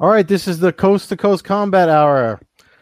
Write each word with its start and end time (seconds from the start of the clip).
All 0.00 0.08
right, 0.08 0.26
this 0.26 0.48
is 0.48 0.58
the 0.58 0.72
Coast 0.72 1.10
to 1.10 1.16
Coast 1.18 1.44
Combat 1.44 1.90
Hour. 1.90 2.40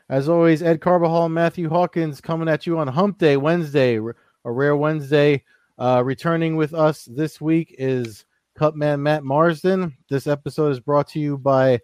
As 0.09 0.29
always, 0.29 0.63
Ed 0.63 0.81
Carbajal 0.81 1.25
and 1.25 1.35
Matthew 1.35 1.69
Hawkins 1.69 2.21
coming 2.21 2.49
at 2.49 2.65
you 2.65 2.79
on 2.79 2.87
Hump 2.87 3.19
Day, 3.19 3.37
Wednesday, 3.37 3.97
a 3.97 4.13
rare 4.45 4.77
Wednesday. 4.77 5.43
Uh, 5.79 6.01
returning 6.05 6.55
with 6.55 6.75
us 6.75 7.07
this 7.07 7.41
week 7.41 7.75
is 7.77 8.25
Cutman 8.57 9.03
Matt 9.03 9.25
Marsden. 9.25 9.97
This 10.09 10.29
episode 10.29 10.71
is 10.71 10.79
brought 10.79 11.09
to 11.09 11.19
you 11.19 11.37
by 11.39 11.81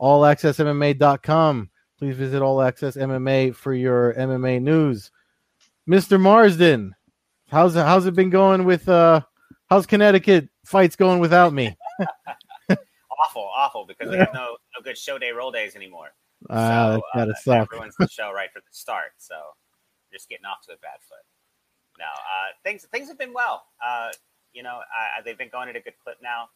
AllAccessMMA.com. 0.00 1.70
Please 1.98 2.16
visit 2.16 2.40
All 2.40 2.62
Access 2.62 2.96
MMA 2.96 3.54
for 3.54 3.74
your 3.74 4.14
MMA 4.14 4.62
news. 4.62 5.10
Mr. 5.86 6.18
Marsden, 6.18 6.94
how's 7.48 7.76
it, 7.76 7.84
how's 7.84 8.06
it 8.06 8.14
been 8.14 8.30
going 8.30 8.64
with 8.64 8.88
uh 8.88 9.20
how's 9.68 9.86
Connecticut 9.86 10.48
fights 10.64 10.96
going 10.96 11.20
without 11.20 11.52
me? 11.52 11.76
awful, 13.18 13.50
awful 13.54 13.84
because 13.86 14.10
we 14.10 14.16
have 14.16 14.32
no 14.32 14.56
no 14.76 14.82
good 14.82 14.98
show 14.98 15.18
day 15.18 15.30
roll 15.30 15.50
days 15.50 15.76
anymore. 15.76 16.08
Ah, 16.54 16.94
so, 16.94 17.02
that 17.18 17.18
gotta 17.18 17.34
uh, 17.34 17.42
suck. 17.42 17.72
Ruins 17.74 17.98
the 17.98 18.06
show 18.06 18.30
right 18.30 18.46
from 18.54 18.62
the 18.62 18.70
start. 18.70 19.18
So 19.18 19.34
just 20.14 20.30
getting 20.30 20.46
off 20.46 20.62
to 20.70 20.72
a 20.72 20.78
bad 20.78 21.02
foot. 21.02 21.26
No, 21.98 22.06
uh, 22.06 22.54
things 22.62 22.86
things 22.94 23.10
have 23.10 23.18
been 23.18 23.34
well. 23.34 23.66
Uh, 23.82 24.14
you 24.54 24.62
know, 24.62 24.78
uh, 24.78 25.18
they've 25.26 25.36
been 25.36 25.50
going 25.50 25.66
at 25.66 25.74
a 25.74 25.82
good 25.82 25.98
clip 25.98 26.22
now, 26.22 26.46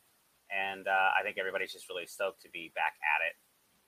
and 0.55 0.87
uh, 0.87 1.11
I 1.19 1.27
think 1.27 1.35
everybody's 1.35 1.75
just 1.75 1.91
really 1.91 2.07
stoked 2.07 2.47
to 2.47 2.51
be 2.55 2.71
back 2.79 2.95
at 3.03 3.27
it. 3.27 3.35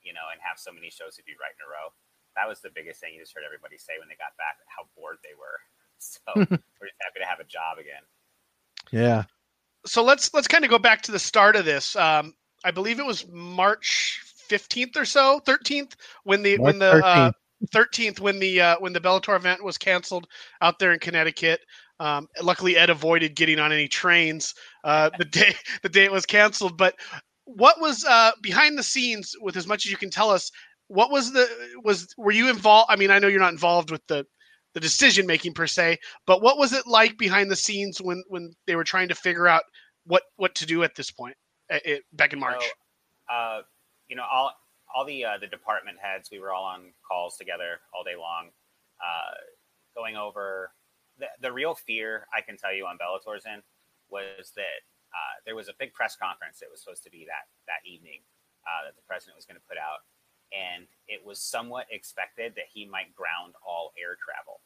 You 0.03 0.11
know, 0.11 0.27
and 0.35 0.37
have 0.43 0.59
so 0.59 0.75
many 0.75 0.91
shows 0.91 1.15
to 1.15 1.23
do 1.23 1.31
right 1.39 1.55
in 1.55 1.63
a 1.63 1.71
row. 1.71 1.95
That 2.35 2.51
was 2.51 2.59
the 2.59 2.75
biggest 2.75 2.99
thing 2.99 3.15
you 3.15 3.23
just 3.23 3.31
heard 3.31 3.47
everybody 3.47 3.79
say 3.79 3.95
when 3.95 4.11
they 4.11 4.19
got 4.19 4.35
back 4.35 4.59
how 4.67 4.83
bored 4.99 5.23
they 5.23 5.31
were. 5.39 5.63
So 5.99 6.19
we're 6.35 6.45
just 6.45 7.01
happy 7.01 7.19
to 7.19 7.25
have 7.25 7.39
a 7.39 7.45
job 7.45 7.77
again. 7.79 8.01
Yeah. 8.91 9.23
So 9.85 10.03
let's 10.03 10.33
let's 10.33 10.47
kind 10.47 10.63
of 10.63 10.69
go 10.69 10.79
back 10.79 11.01
to 11.03 11.11
the 11.11 11.19
start 11.19 11.55
of 11.55 11.65
this. 11.65 11.95
Um, 11.95 12.33
I 12.63 12.71
believe 12.71 12.99
it 12.99 13.05
was 13.05 13.27
March 13.27 14.21
15th 14.49 14.97
or 14.97 15.05
so, 15.05 15.41
13th, 15.45 15.93
when 16.23 16.41
the 16.43 16.57
when 16.57 16.79
the 16.79 17.05
uh, 17.05 17.31
13th 17.73 18.19
when 18.19 18.39
the 18.39 18.61
uh, 18.61 18.75
when 18.79 18.93
the 18.93 18.99
Bellator 18.99 19.35
event 19.35 19.63
was 19.63 19.77
canceled 19.77 20.27
out 20.61 20.79
there 20.79 20.91
in 20.91 20.99
Connecticut. 20.99 21.61
Um, 21.99 22.27
luckily, 22.41 22.75
Ed 22.75 22.89
avoided 22.89 23.35
getting 23.35 23.59
on 23.59 23.71
any 23.71 23.87
trains 23.87 24.53
uh, 24.83 25.09
the 25.17 25.25
day 25.25 25.55
the 25.81 25.89
day 25.89 26.05
it 26.05 26.11
was 26.11 26.25
canceled. 26.25 26.77
But 26.77 26.95
what 27.45 27.79
was 27.79 28.03
uh, 28.05 28.31
behind 28.41 28.77
the 28.77 28.83
scenes, 28.83 29.35
with 29.39 29.55
as 29.55 29.67
much 29.67 29.85
as 29.85 29.91
you 29.91 29.97
can 29.97 30.09
tell 30.09 30.29
us, 30.29 30.51
what 30.87 31.11
was 31.11 31.31
the 31.31 31.47
was 31.83 32.13
were 32.17 32.31
you 32.31 32.49
involved? 32.49 32.87
I 32.89 32.95
mean, 32.95 33.11
I 33.11 33.19
know 33.19 33.27
you're 33.27 33.39
not 33.39 33.53
involved 33.53 33.91
with 33.91 34.05
the 34.07 34.25
the 34.75 34.81
decision 34.81 35.25
making 35.25 35.53
per 35.53 35.65
se, 35.65 35.97
but 36.27 36.41
what 36.41 36.59
was 36.59 36.73
it 36.73 36.85
like 36.85 37.17
behind 37.17 37.49
the 37.49 37.55
scenes 37.55 37.99
when 37.99 38.23
when 38.27 38.53
they 38.67 38.75
were 38.75 38.83
trying 38.83 39.07
to 39.07 39.15
figure 39.15 39.47
out 39.47 39.63
what 40.05 40.23
what 40.35 40.53
to 40.55 40.65
do 40.65 40.83
at 40.83 40.95
this 40.95 41.09
point, 41.09 41.35
uh, 41.73 41.79
it, 41.83 42.03
back 42.13 42.33
in 42.33 42.39
March? 42.39 42.61
So, 42.61 43.33
uh, 43.33 43.61
you 44.07 44.15
know, 44.15 44.25
all 44.29 44.51
all 44.93 45.05
the 45.05 45.25
uh, 45.25 45.37
the 45.39 45.47
department 45.47 45.97
heads, 45.99 46.29
we 46.31 46.39
were 46.39 46.51
all 46.53 46.65
on 46.65 46.91
calls 47.09 47.37
together 47.37 47.79
all 47.95 48.03
day 48.03 48.15
long, 48.19 48.49
uh, 48.99 49.33
going 49.95 50.17
over 50.17 50.71
the, 51.17 51.27
the 51.41 51.51
real 51.51 51.73
fear 51.73 52.27
I 52.35 52.41
can 52.41 52.57
tell 52.57 52.73
you 52.73 52.85
on 52.85 52.97
Bellator's 52.97 53.45
end 53.47 53.63
was 54.09 54.51
that 54.55 54.83
uh, 55.15 55.35
there 55.45 55.55
was 55.55 55.69
a 55.69 55.73
big 55.79 55.93
press 55.93 56.15
conference 56.15 56.59
that 56.59 56.67
was 56.69 56.83
supposed 56.83 57.03
to 57.03 57.09
be 57.09 57.25
that 57.25 57.47
that 57.71 57.79
evening 57.87 58.19
uh, 58.67 58.91
that 58.91 58.95
the 58.95 59.05
president 59.07 59.39
was 59.39 59.45
going 59.45 59.55
to 59.55 59.67
put 59.69 59.79
out, 59.79 60.03
and 60.53 60.87
it 61.07 61.25
was 61.25 61.39
somewhat 61.41 61.87
expected 61.91 62.53
that 62.55 62.71
he 62.73 62.85
might 62.85 63.15
ground 63.15 63.53
all 63.65 63.93
air 63.97 64.17
travel, 64.17 64.61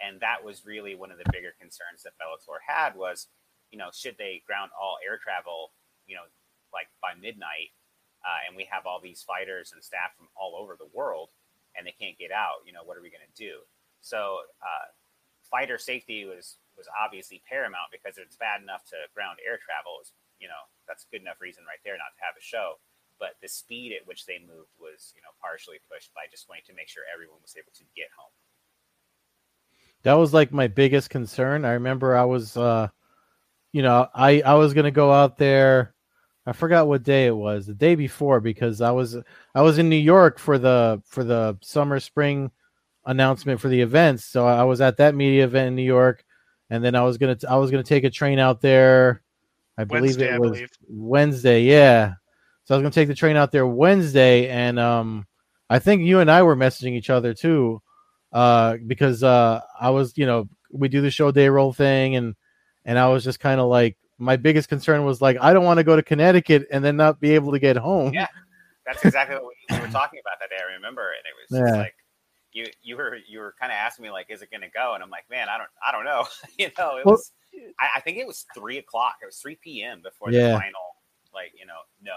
and 0.00 0.20
that 0.20 0.42
was 0.44 0.66
really 0.66 0.94
one 0.94 1.10
of 1.10 1.18
the 1.18 1.30
bigger 1.32 1.54
concerns 1.60 2.02
that 2.04 2.18
Bellator 2.20 2.60
had 2.66 2.96
was, 2.96 3.28
you 3.70 3.78
know, 3.78 3.90
should 3.92 4.16
they 4.18 4.42
ground 4.46 4.70
all 4.80 4.98
air 5.04 5.18
travel, 5.18 5.72
you 6.06 6.14
know, 6.16 6.28
like 6.72 6.88
by 7.00 7.14
midnight, 7.14 7.72
uh, 8.24 8.46
and 8.46 8.56
we 8.56 8.66
have 8.70 8.86
all 8.86 9.00
these 9.00 9.22
fighters 9.22 9.72
and 9.72 9.82
staff 9.82 10.16
from 10.16 10.28
all 10.36 10.56
over 10.56 10.76
the 10.78 10.88
world, 10.92 11.30
and 11.76 11.86
they 11.86 11.94
can't 11.98 12.18
get 12.18 12.32
out, 12.32 12.64
you 12.66 12.72
know, 12.72 12.84
what 12.84 12.96
are 12.96 13.02
we 13.02 13.10
going 13.10 13.24
to 13.24 13.36
do? 13.36 13.60
So, 14.00 14.40
uh, 14.62 14.90
fighter 15.50 15.78
safety 15.78 16.24
was 16.26 16.58
was 16.76 16.86
obviously 16.92 17.40
paramount 17.48 17.88
because 17.88 18.18
it's 18.18 18.36
bad 18.36 18.60
enough 18.60 18.84
to 18.84 18.96
ground 19.14 19.38
air 19.40 19.56
travel 19.56 19.96
is 20.02 20.12
you 20.42 20.48
know 20.48 20.68
that's 20.84 21.06
good 21.08 21.22
enough 21.22 21.40
reason 21.40 21.64
right 21.64 21.80
there 21.86 21.96
not 21.96 22.12
to 22.12 22.20
have 22.20 22.36
a 22.36 22.42
show 22.42 22.76
but 23.18 23.30
the 23.42 23.48
speed 23.48 23.92
at 23.92 24.06
which 24.06 24.26
they 24.26 24.38
moved 24.38 24.70
was 24.78 25.12
you 25.14 25.22
know 25.22 25.30
partially 25.40 25.78
pushed 25.90 26.12
by 26.14 26.22
just 26.30 26.48
wanting 26.48 26.64
to 26.66 26.74
make 26.74 26.88
sure 26.88 27.02
everyone 27.12 27.38
was 27.42 27.54
able 27.56 27.72
to 27.74 27.84
get 27.96 28.08
home. 28.16 28.32
That 30.02 30.14
was 30.14 30.32
like 30.32 30.52
my 30.52 30.68
biggest 30.68 31.10
concern. 31.10 31.64
I 31.64 31.72
remember 31.72 32.16
i 32.16 32.24
was 32.24 32.56
uh 32.56 32.88
you 33.72 33.82
know 33.82 34.08
i 34.14 34.40
i 34.42 34.54
was 34.54 34.74
gonna 34.74 34.90
go 34.90 35.12
out 35.12 35.36
there. 35.36 35.94
I 36.48 36.52
forgot 36.52 36.86
what 36.86 37.02
day 37.02 37.26
it 37.26 37.36
was 37.36 37.66
the 37.66 37.74
day 37.74 37.96
before 37.96 38.40
because 38.40 38.80
i 38.80 38.92
was 38.92 39.16
i 39.54 39.62
was 39.62 39.78
in 39.78 39.88
new 39.88 39.96
york 39.96 40.38
for 40.38 40.58
the 40.58 41.02
for 41.04 41.24
the 41.24 41.58
summer 41.60 41.98
spring 41.98 42.52
announcement 43.04 43.60
for 43.60 43.68
the 43.68 43.80
events 43.80 44.24
so 44.24 44.46
i 44.46 44.62
was 44.62 44.80
at 44.80 44.96
that 44.98 45.16
media 45.16 45.42
event 45.42 45.66
in 45.68 45.74
new 45.74 45.82
york 45.82 46.24
and 46.70 46.84
then 46.84 46.94
i 46.94 47.02
was 47.02 47.18
gonna 47.18 47.36
i 47.48 47.56
was 47.56 47.72
gonna 47.72 47.82
take 47.82 48.04
a 48.04 48.10
train 48.10 48.38
out 48.38 48.60
there. 48.60 49.22
I 49.76 49.82
believe 49.84 50.02
Wednesday, 50.02 50.34
it 50.34 50.40
was 50.40 50.50
believe. 50.52 50.70
wednesday 50.88 51.62
yeah 51.64 52.14
so 52.66 52.74
i 52.74 52.78
was 52.78 52.82
gonna 52.82 52.90
take 52.90 53.08
the 53.08 53.14
train 53.14 53.36
out 53.36 53.50
there 53.52 53.66
wednesday 53.66 54.48
and 54.48 54.78
um 54.78 55.26
i 55.70 55.78
think 55.78 56.02
you 56.02 56.20
and 56.20 56.30
i 56.30 56.42
were 56.42 56.54
messaging 56.56 56.92
each 56.92 57.08
other 57.10 57.32
too 57.32 57.80
uh 58.32 58.76
because 58.86 59.22
uh 59.22 59.60
i 59.80 59.88
was 59.88 60.12
you 60.18 60.26
know 60.26 60.46
we 60.72 60.88
do 60.88 61.00
the 61.00 61.10
show 61.10 61.30
day 61.30 61.48
roll 61.48 61.72
thing 61.72 62.16
and 62.16 62.34
and 62.84 62.98
i 62.98 63.08
was 63.08 63.24
just 63.24 63.40
kind 63.40 63.60
of 63.60 63.68
like 63.68 63.96
my 64.18 64.36
biggest 64.36 64.68
concern 64.68 65.04
was 65.04 65.20
like 65.22 65.36
i 65.40 65.52
don't 65.54 65.64
want 65.64 65.78
to 65.78 65.84
go 65.84 65.96
to 65.96 66.02
connecticut 66.02 66.66
and 66.70 66.84
then 66.84 66.96
not 66.96 67.18
be 67.20 67.30
able 67.32 67.52
to 67.52 67.58
get 67.58 67.76
home 67.76 68.12
Yeah. 68.12 68.26
that's 68.84 69.04
exactly 69.04 69.36
what 69.36 69.44
we, 69.46 69.76
we 69.76 69.80
were 69.80 69.92
talking 69.92 70.20
about 70.20 70.38
that 70.40 70.50
day 70.50 70.60
i 70.62 70.74
remember 70.74 71.08
and 71.10 71.20
it 71.24 71.34
was 71.40 71.60
just 71.64 71.72
Yeah. 71.74 71.80
like 71.82 71.94
you 72.52 72.66
you 72.82 72.96
were 72.96 73.18
you 73.28 73.38
were 73.40 73.54
kind 73.60 73.70
of 73.70 73.76
asking 73.76 74.04
me 74.04 74.10
like 74.10 74.26
is 74.30 74.40
it 74.42 74.50
going 74.50 74.62
to 74.62 74.70
go 74.70 74.94
and 74.94 75.02
i'm 75.02 75.10
like 75.10 75.24
man 75.30 75.48
i 75.48 75.58
don't 75.58 75.68
i 75.86 75.92
don't 75.92 76.04
know 76.04 76.26
you 76.58 76.70
know 76.78 76.96
it 76.96 77.04
Well- 77.06 77.14
was 77.14 77.32
I, 77.80 77.88
I 77.96 78.00
think 78.00 78.18
it 78.18 78.26
was 78.26 78.44
three 78.54 78.76
o'clock 78.78 79.14
it 79.22 79.26
was 79.26 79.38
3 79.38 79.56
p.m 79.62 80.02
before 80.02 80.30
Yeah. 80.30 80.48
the 80.52 80.58
final 80.58 80.80
like 81.32 81.52
you 81.58 81.64
know 81.66 81.80
no 82.02 82.12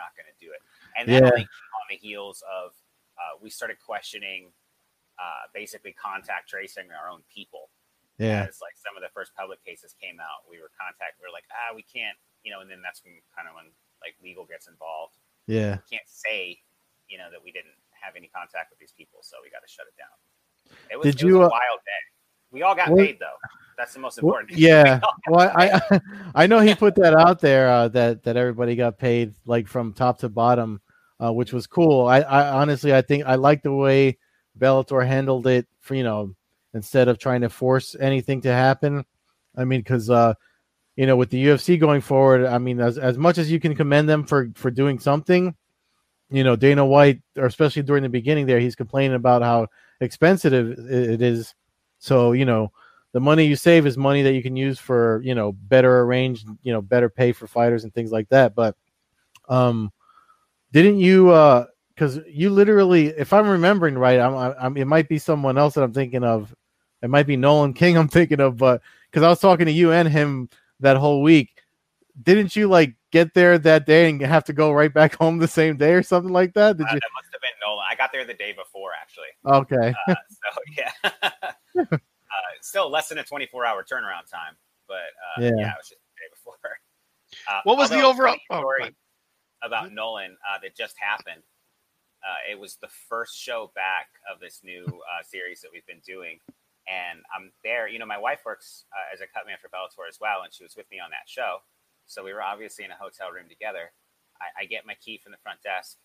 not 0.00 0.16
going 0.16 0.28
to 0.32 0.38
do 0.40 0.48
it. 0.56 0.60
And 0.96 1.04
then 1.04 1.28
Yeah. 1.28 1.44
on 1.44 1.84
the 1.92 2.00
heels 2.00 2.40
of 2.48 2.72
uh, 3.20 3.36
we 3.42 3.52
started 3.52 3.76
questioning 3.84 4.48
uh, 5.20 5.44
basically 5.52 5.92
contact 5.92 6.48
tracing 6.48 6.88
our 6.96 7.12
own 7.12 7.20
people. 7.28 7.68
Yeah. 8.16 8.48
As 8.48 8.60
like 8.64 8.76
some 8.80 8.96
of 8.96 9.02
the 9.04 9.12
first 9.12 9.36
public 9.36 9.60
cases 9.64 9.92
came 10.00 10.16
out 10.20 10.48
we 10.48 10.56
were 10.60 10.72
contact 10.76 11.20
we 11.20 11.28
were 11.28 11.32
like 11.32 11.48
ah 11.52 11.72
we 11.76 11.84
can't 11.84 12.16
you 12.44 12.48
know 12.52 12.60
and 12.64 12.68
then 12.72 12.80
that's 12.80 13.00
when 13.04 13.16
kind 13.36 13.48
of 13.48 13.52
when 13.56 13.68
like 14.00 14.16
legal 14.24 14.44
gets 14.48 14.68
involved. 14.68 15.20
Yeah. 15.46 15.76
We 15.84 15.96
can't 15.96 16.08
say 16.08 16.60
you 17.12 17.16
know 17.20 17.28
that 17.32 17.40
we 17.44 17.52
didn't 17.52 17.76
have 17.92 18.16
any 18.16 18.28
contact 18.32 18.72
with 18.72 18.80
these 18.80 18.92
people 18.96 19.20
so 19.20 19.36
we 19.44 19.48
got 19.52 19.60
to 19.64 19.68
shut 19.68 19.84
it 19.88 19.96
down. 20.00 20.16
It 20.92 20.96
was, 20.96 21.12
Did 21.16 21.28
it 21.28 21.32
was 21.36 21.48
a 21.48 21.52
uh, 21.52 21.60
wild 21.60 21.80
day. 21.84 22.02
We 22.52 22.62
all 22.64 22.74
got 22.74 22.88
what- 22.88 23.04
paid 23.04 23.18
though 23.20 23.36
that's 23.80 23.94
the 23.94 24.00
most 24.00 24.18
important 24.18 24.50
thing. 24.50 24.58
yeah. 24.58 24.84
We 24.84 24.90
all 24.90 24.98
got 25.00 25.12
well 25.28 25.52
i 25.56 26.00
i 26.34 26.46
know 26.46 26.60
he 26.60 26.74
put 26.74 26.94
that 26.96 27.14
out 27.14 27.40
there 27.40 27.68
uh, 27.68 27.88
that 27.88 28.22
that 28.24 28.36
everybody 28.36 28.76
got 28.76 28.98
paid 28.98 29.34
like 29.46 29.66
from 29.66 29.92
top 29.92 30.18
to 30.20 30.28
bottom 30.28 30.80
uh, 31.18 31.32
which 31.32 31.52
was 31.52 31.66
cool. 31.66 32.06
I, 32.06 32.20
I 32.20 32.60
honestly 32.60 32.94
i 32.94 33.02
think 33.02 33.24
i 33.24 33.34
like 33.36 33.62
the 33.62 33.72
way 33.72 34.18
bellator 34.58 35.06
handled 35.06 35.46
it 35.46 35.66
for 35.80 35.94
you 35.94 36.04
know 36.04 36.34
instead 36.74 37.08
of 37.08 37.18
trying 37.18 37.40
to 37.40 37.48
force 37.48 37.96
anything 37.98 38.42
to 38.42 38.52
happen. 38.52 39.04
I 39.56 39.64
mean 39.64 39.80
because 39.80 40.10
uh 40.10 40.34
you 40.96 41.06
know 41.06 41.16
with 41.16 41.30
the 41.30 41.46
ufc 41.46 41.80
going 41.80 42.02
forward 42.02 42.44
i 42.44 42.58
mean 42.58 42.80
as, 42.80 42.98
as 42.98 43.16
much 43.16 43.38
as 43.38 43.50
you 43.50 43.58
can 43.58 43.74
commend 43.74 44.08
them 44.08 44.24
for 44.24 44.50
for 44.54 44.70
doing 44.70 44.98
something 44.98 45.54
you 46.30 46.44
know 46.44 46.56
dana 46.56 46.84
white 46.84 47.22
or 47.36 47.46
especially 47.46 47.82
during 47.82 48.02
the 48.02 48.08
beginning 48.08 48.46
there 48.46 48.60
he's 48.60 48.76
complaining 48.76 49.16
about 49.16 49.42
how 49.42 49.66
expensive 50.00 50.54
it 50.54 51.22
is. 51.22 51.54
So 51.98 52.32
you 52.32 52.44
know 52.44 52.72
the 53.12 53.20
money 53.20 53.44
you 53.44 53.56
save 53.56 53.86
is 53.86 53.96
money 53.96 54.22
that 54.22 54.34
you 54.34 54.42
can 54.42 54.56
use 54.56 54.78
for 54.78 55.20
you 55.24 55.34
know 55.34 55.52
better 55.52 56.00
arranged 56.00 56.46
you 56.62 56.72
know 56.72 56.82
better 56.82 57.08
pay 57.08 57.32
for 57.32 57.46
fighters 57.46 57.84
and 57.84 57.92
things 57.92 58.12
like 58.12 58.28
that. 58.28 58.54
But 58.54 58.76
um 59.48 59.92
didn't 60.72 60.98
you 60.98 61.30
uh 61.30 61.66
because 61.94 62.20
you 62.28 62.50
literally 62.50 63.08
if 63.08 63.32
i'm 63.32 63.48
remembering 63.48 63.98
right 63.98 64.20
I'm, 64.20 64.54
I'm 64.58 64.76
it 64.76 64.86
might 64.86 65.08
be 65.08 65.18
someone 65.18 65.58
else 65.58 65.74
that 65.74 65.82
i'm 65.82 65.92
thinking 65.92 66.24
of. 66.24 66.54
It 67.02 67.10
might 67.10 67.26
be 67.26 67.36
nolan 67.36 67.72
king 67.72 67.96
i'm 67.96 68.08
thinking 68.16 68.40
of 68.40 68.56
but 68.56 68.82
because 69.10 69.22
i 69.24 69.28
was 69.28 69.40
talking 69.40 69.66
to 69.66 69.72
you 69.72 69.92
and 69.92 70.08
him 70.08 70.48
that 70.80 70.96
whole 70.96 71.22
week. 71.22 71.50
Didn't 72.22 72.56
you 72.56 72.68
like 72.68 72.94
get 73.12 73.34
there 73.34 73.58
that 73.58 73.86
day 73.86 74.08
and 74.08 74.20
have 74.22 74.44
to 74.44 74.52
go 74.52 74.72
right 74.72 74.92
back 74.92 75.14
home 75.20 75.38
the 75.38 75.48
same 75.48 75.76
day 75.76 75.92
or 75.94 76.02
something 76.02 76.32
like 76.32 76.54
that? 76.54 76.76
Did 76.76 76.86
Uh, 76.86 76.94
you 76.94 77.00
that 77.00 77.10
must 77.14 77.32
have 77.32 77.40
been 77.40 77.50
nolan. 77.62 77.84
I 77.90 77.94
got 77.94 78.12
there 78.12 78.24
the 78.24 78.34
day 78.34 78.52
before 78.52 78.90
actually. 79.00 79.28
Okay. 79.46 79.94
Uh, 80.08 80.14
so 80.28 80.60
yeah 81.82 81.98
still 82.62 82.90
less 82.90 83.08
than 83.08 83.18
a 83.18 83.24
24 83.24 83.64
hour 83.64 83.82
turnaround 83.84 84.30
time 84.30 84.56
but 84.88 84.96
uh, 85.36 85.40
Yeah. 85.42 85.50
yeah. 85.56 85.68
it 85.72 85.78
was 85.78 85.88
just 85.88 86.00
the 86.00 86.20
day 86.20 86.28
before 86.32 86.54
uh, 87.48 87.60
What 87.64 87.78
was 87.78 87.90
the 87.90 88.02
overall- 88.02 88.32
funny 88.34 88.42
oh, 88.50 88.54
go 88.56 88.60
story 88.60 88.80
ahead. 88.82 88.94
about 89.62 89.92
nolan 89.92 90.36
uh, 90.48 90.58
that 90.62 90.76
just 90.76 90.96
happened 90.98 91.42
uh, 92.22 92.50
it 92.52 92.58
was 92.58 92.76
the 92.76 92.88
first 93.08 93.36
show 93.38 93.72
back 93.74 94.08
of 94.30 94.40
this 94.40 94.60
new 94.62 94.84
uh, 94.86 95.22
series 95.22 95.60
that 95.62 95.70
we've 95.72 95.86
been 95.86 96.02
doing 96.06 96.38
And 96.88 97.20
I'm 97.34 97.52
there. 97.62 97.86
You 97.88 97.98
know, 98.00 98.06
my 98.06 98.18
wife 98.18 98.40
works 98.44 98.84
uh, 98.92 99.14
as 99.14 99.20
a 99.20 99.26
cut 99.32 99.46
man 99.46 99.56
for 99.62 99.68
Bellator 99.68 100.08
as 100.08 100.18
well, 100.20 100.42
and 100.42 100.52
she 100.52 100.64
was 100.64 100.74
with 100.76 100.90
me 100.90 100.98
on 100.98 101.10
that 101.10 101.28
show. 101.28 101.58
So 102.06 102.24
we 102.24 102.32
were 102.32 102.42
obviously 102.42 102.84
in 102.84 102.90
a 102.90 102.96
hotel 102.98 103.30
room 103.30 103.48
together. 103.48 103.92
I, 104.40 104.62
I 104.62 104.64
get 104.66 104.84
my 104.86 104.94
key 104.98 105.20
from 105.22 105.30
the 105.30 105.38
front 105.38 105.62
desk. 105.62 105.98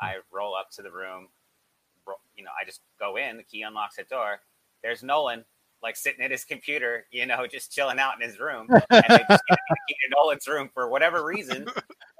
I 0.00 0.16
roll 0.32 0.56
up 0.56 0.68
to 0.72 0.82
the 0.82 0.90
room. 0.90 1.28
You 2.34 2.42
know, 2.44 2.50
I 2.60 2.64
just 2.64 2.80
go 2.98 3.16
in. 3.16 3.36
The 3.36 3.44
key 3.44 3.62
unlocks 3.62 3.96
the 3.96 4.04
door. 4.04 4.40
There's 4.82 5.02
Nolan, 5.04 5.44
like 5.82 5.96
sitting 5.96 6.24
at 6.24 6.30
his 6.30 6.44
computer, 6.44 7.06
you 7.10 7.26
know, 7.26 7.46
just 7.46 7.72
chilling 7.72 7.98
out 7.98 8.14
in 8.20 8.26
his 8.26 8.38
room. 8.38 8.68
And 8.70 9.04
they 9.08 9.24
just 9.28 9.42
get 9.48 9.58
key 9.88 9.94
to 9.94 10.14
Nolan's 10.16 10.46
room 10.46 10.70
for 10.72 10.88
whatever 10.88 11.24
reason. 11.24 11.66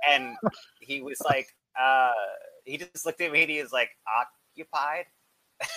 And 0.09 0.37
he 0.81 1.01
was 1.01 1.21
like, 1.25 1.47
uh, 1.81 2.11
he 2.65 2.77
just 2.77 3.07
looked 3.07 3.21
at 3.21 3.33
me 3.33 3.43
and 3.43 3.51
he 3.51 3.63
was 3.63 3.73
like, 3.73 3.91
occupied. 4.57 5.05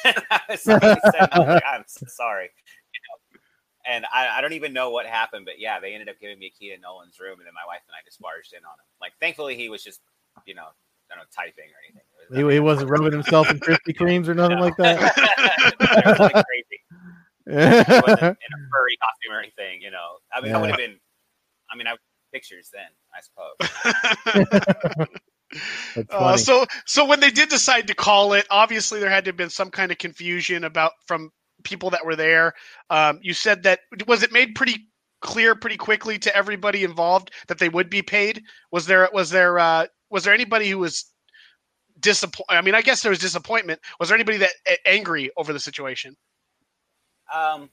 so 0.58 0.80
said, 0.80 1.30
like, 1.38 1.64
I'm 1.66 1.84
so 1.88 2.06
sorry. 2.08 2.50
You 2.94 3.00
know, 3.04 3.40
and 3.88 4.06
I, 4.12 4.38
I, 4.38 4.42
don't 4.42 4.54
even 4.54 4.74
know 4.74 4.90
what 4.90 5.06
happened, 5.06 5.46
but 5.46 5.60
yeah, 5.60 5.80
they 5.80 5.94
ended 5.94 6.10
up 6.10 6.16
giving 6.20 6.40
me 6.40 6.48
a 6.48 6.50
key 6.50 6.74
to 6.74 6.82
Nolan's 6.82 7.20
room, 7.20 7.38
and 7.38 7.46
then 7.46 7.54
my 7.54 7.66
wife 7.68 7.82
and 7.88 7.94
I 7.94 8.02
just 8.04 8.20
barged 8.20 8.54
in 8.54 8.66
on 8.66 8.74
him. 8.74 8.86
Like, 9.00 9.14
thankfully, 9.20 9.56
he 9.56 9.70
was 9.70 9.84
just, 9.84 10.02
you 10.48 10.56
know, 10.56 10.66
I 11.12 11.16
don't 11.16 11.20
know, 11.20 11.30
typing 11.36 11.66
or 11.70 11.80
anything. 11.86 12.02
Was, 12.30 12.50
he, 12.50 12.56
he 12.56 12.60
wasn't 12.60 12.90
rubbing 12.90 13.12
himself 13.12 13.50
in 13.52 13.60
Krispy 13.60 13.96
Kremes 13.96 14.28
or 14.28 14.34
nothing 14.34 14.58
no. 14.58 14.64
like 14.64 14.78
that. 14.78 15.14
crazy. 16.48 16.82
He 17.46 17.56
wasn't 17.56 18.22
in 18.22 18.52
a 18.54 18.62
furry 18.72 18.98
costume 18.98 19.32
or 19.32 19.40
anything, 19.40 19.82
you 19.82 19.92
know. 19.92 20.18
I 20.34 20.42
mean, 20.42 20.52
yeah. 20.52 20.58
I 20.58 20.62
would 20.62 20.70
have 20.70 20.80
been. 20.80 21.00
I 21.72 21.78
mean, 21.78 21.88
I 21.88 21.96
pictures 22.36 22.70
then, 22.74 22.90
I 23.14 23.22
suppose. 23.22 25.08
Uh, 26.10 26.36
so, 26.36 26.66
so 26.86 27.06
when 27.06 27.20
they 27.20 27.30
did 27.30 27.48
decide 27.48 27.88
to 27.88 27.94
call 27.94 28.34
it, 28.34 28.46
obviously 28.50 29.00
there 29.00 29.12
had 29.12 29.24
to 29.24 29.30
have 29.30 29.38
been 29.38 29.50
some 29.50 29.70
kind 29.70 29.92
of 29.92 29.98
confusion 29.98 30.66
about 30.66 30.92
from 31.06 31.32
people 31.64 31.92
that 31.92 32.06
were 32.06 32.16
there. 32.16 32.54
Um, 32.90 33.20
you 33.22 33.34
said 33.34 33.64
that 33.64 33.80
was 34.06 34.24
it 34.24 34.34
made 34.34 34.56
pretty 34.56 34.88
clear 35.22 35.56
pretty 35.56 35.78
quickly 35.78 36.18
to 36.20 36.36
everybody 36.36 36.84
involved 36.84 37.32
that 37.48 37.60
they 37.60 37.70
would 37.70 37.90
be 37.90 38.02
paid. 38.02 38.44
Was 38.72 38.86
there 38.88 39.08
was 39.14 39.30
there 39.30 39.58
uh, 39.58 39.86
was 40.10 40.26
there 40.26 40.34
anybody 40.34 40.70
who 40.70 40.80
was 40.80 41.06
disappointed? 42.00 42.58
I 42.58 42.62
mean, 42.62 42.76
I 42.76 42.82
guess 42.82 43.02
there 43.02 43.12
was 43.12 43.20
disappointment. 43.20 43.80
Was 44.00 44.10
there 44.10 44.18
anybody 44.18 44.40
that 44.40 44.52
angry 44.86 45.32
over 45.38 45.54
the 45.54 45.60
situation? 45.60 46.18
Um, 47.34 47.70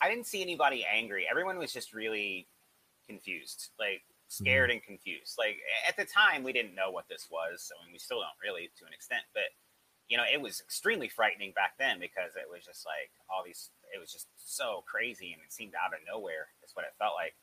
I 0.00 0.08
didn't 0.08 0.26
see 0.26 0.42
anybody 0.42 0.84
angry. 0.84 1.26
Everyone 1.30 1.58
was 1.58 1.72
just 1.72 1.92
really 1.92 2.46
confused. 3.06 3.70
Like 3.78 4.02
scared 4.28 4.70
mm-hmm. 4.70 4.76
and 4.76 4.82
confused. 4.82 5.36
Like 5.38 5.58
at 5.86 5.96
the 5.96 6.04
time, 6.04 6.42
we 6.42 6.52
didn't 6.52 6.74
know 6.74 6.90
what 6.90 7.08
this 7.08 7.28
was. 7.30 7.70
I 7.72 7.84
mean, 7.84 7.92
we 7.92 7.98
still 7.98 8.18
don't 8.18 8.40
really 8.42 8.70
to 8.78 8.86
an 8.86 8.92
extent, 8.92 9.22
but 9.34 9.52
you 10.08 10.16
know, 10.16 10.24
it 10.30 10.40
was 10.40 10.60
extremely 10.60 11.08
frightening 11.08 11.52
back 11.52 11.74
then 11.78 12.00
because 12.00 12.36
it 12.36 12.44
was 12.50 12.64
just 12.64 12.84
like 12.84 13.10
all 13.30 13.42
these, 13.44 13.70
it 13.94 14.00
was 14.00 14.12
just 14.12 14.26
so 14.36 14.84
crazy 14.86 15.32
and 15.32 15.40
it 15.40 15.52
seemed 15.52 15.72
out 15.74 15.94
of 15.94 16.00
nowhere, 16.06 16.48
is 16.64 16.74
what 16.74 16.84
it 16.84 16.92
felt 16.98 17.14
like. 17.14 17.34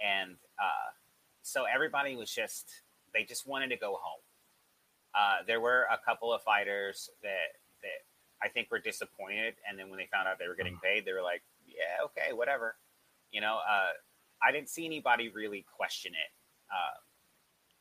And 0.00 0.36
uh, 0.58 0.92
so 1.42 1.64
everybody 1.64 2.16
was 2.16 2.30
just, 2.30 2.70
they 3.12 3.24
just 3.24 3.46
wanted 3.46 3.68
to 3.70 3.76
go 3.76 3.98
home. 4.00 4.22
Uh, 5.14 5.44
there 5.46 5.60
were 5.60 5.86
a 5.90 5.98
couple 5.98 6.32
of 6.32 6.42
fighters 6.42 7.10
that, 7.22 7.58
that 7.82 8.04
I 8.42 8.48
think 8.48 8.68
we 8.70 8.76
were 8.76 8.82
disappointed. 8.82 9.54
And 9.68 9.78
then 9.78 9.90
when 9.90 9.98
they 9.98 10.08
found 10.12 10.28
out 10.28 10.38
they 10.38 10.48
were 10.48 10.54
getting 10.54 10.74
mm-hmm. 10.74 11.02
paid, 11.02 11.04
they 11.04 11.12
were 11.12 11.22
like, 11.22 11.42
yeah, 11.66 12.04
okay, 12.06 12.32
whatever. 12.32 12.76
You 13.30 13.40
know, 13.40 13.58
uh, 13.58 13.92
I 14.42 14.52
didn't 14.52 14.68
see 14.68 14.86
anybody 14.86 15.28
really 15.28 15.66
question 15.76 16.12
it. 16.12 16.30
Uh, 16.70 16.98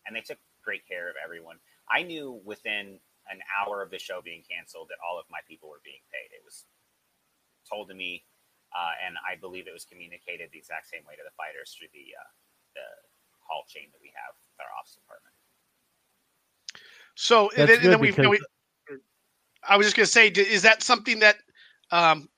and 0.05 0.15
they 0.15 0.21
took 0.21 0.39
great 0.63 0.87
care 0.87 1.09
of 1.09 1.15
everyone. 1.23 1.57
I 1.89 2.03
knew 2.03 2.41
within 2.43 2.99
an 3.29 3.39
hour 3.51 3.81
of 3.81 3.91
the 3.91 3.99
show 3.99 4.21
being 4.23 4.43
canceled 4.43 4.87
that 4.89 4.97
all 5.03 5.19
of 5.19 5.25
my 5.29 5.39
people 5.47 5.69
were 5.69 5.83
being 5.83 6.03
paid. 6.11 6.31
It 6.31 6.43
was 6.43 6.65
told 7.67 7.89
to 7.89 7.95
me, 7.95 8.23
uh, 8.71 8.95
and 9.03 9.15
I 9.23 9.35
believe 9.35 9.67
it 9.67 9.75
was 9.75 9.85
communicated 9.85 10.49
the 10.51 10.59
exact 10.59 10.87
same 10.87 11.03
way 11.07 11.15
to 11.15 11.23
the 11.23 11.35
fighters 11.35 11.75
through 11.75 11.91
the 11.91 12.15
uh, 12.15 12.31
the 12.75 12.87
call 13.43 13.63
chain 13.67 13.91
that 13.91 14.01
we 14.03 14.11
have 14.15 14.35
with 14.35 14.59
our 14.59 14.71
office 14.75 14.95
department. 14.95 15.35
So 17.15 17.49
and 17.55 17.67
then, 17.67 17.79
and 17.83 17.91
then 17.95 17.99
we, 17.99 18.11
we, 18.11 18.39
I 19.67 19.77
was 19.77 19.85
just 19.85 19.95
going 19.95 20.05
to 20.05 20.11
say, 20.11 20.27
is 20.29 20.61
that 20.61 20.83
something 20.83 21.19
that 21.19 21.37
um, 21.91 22.29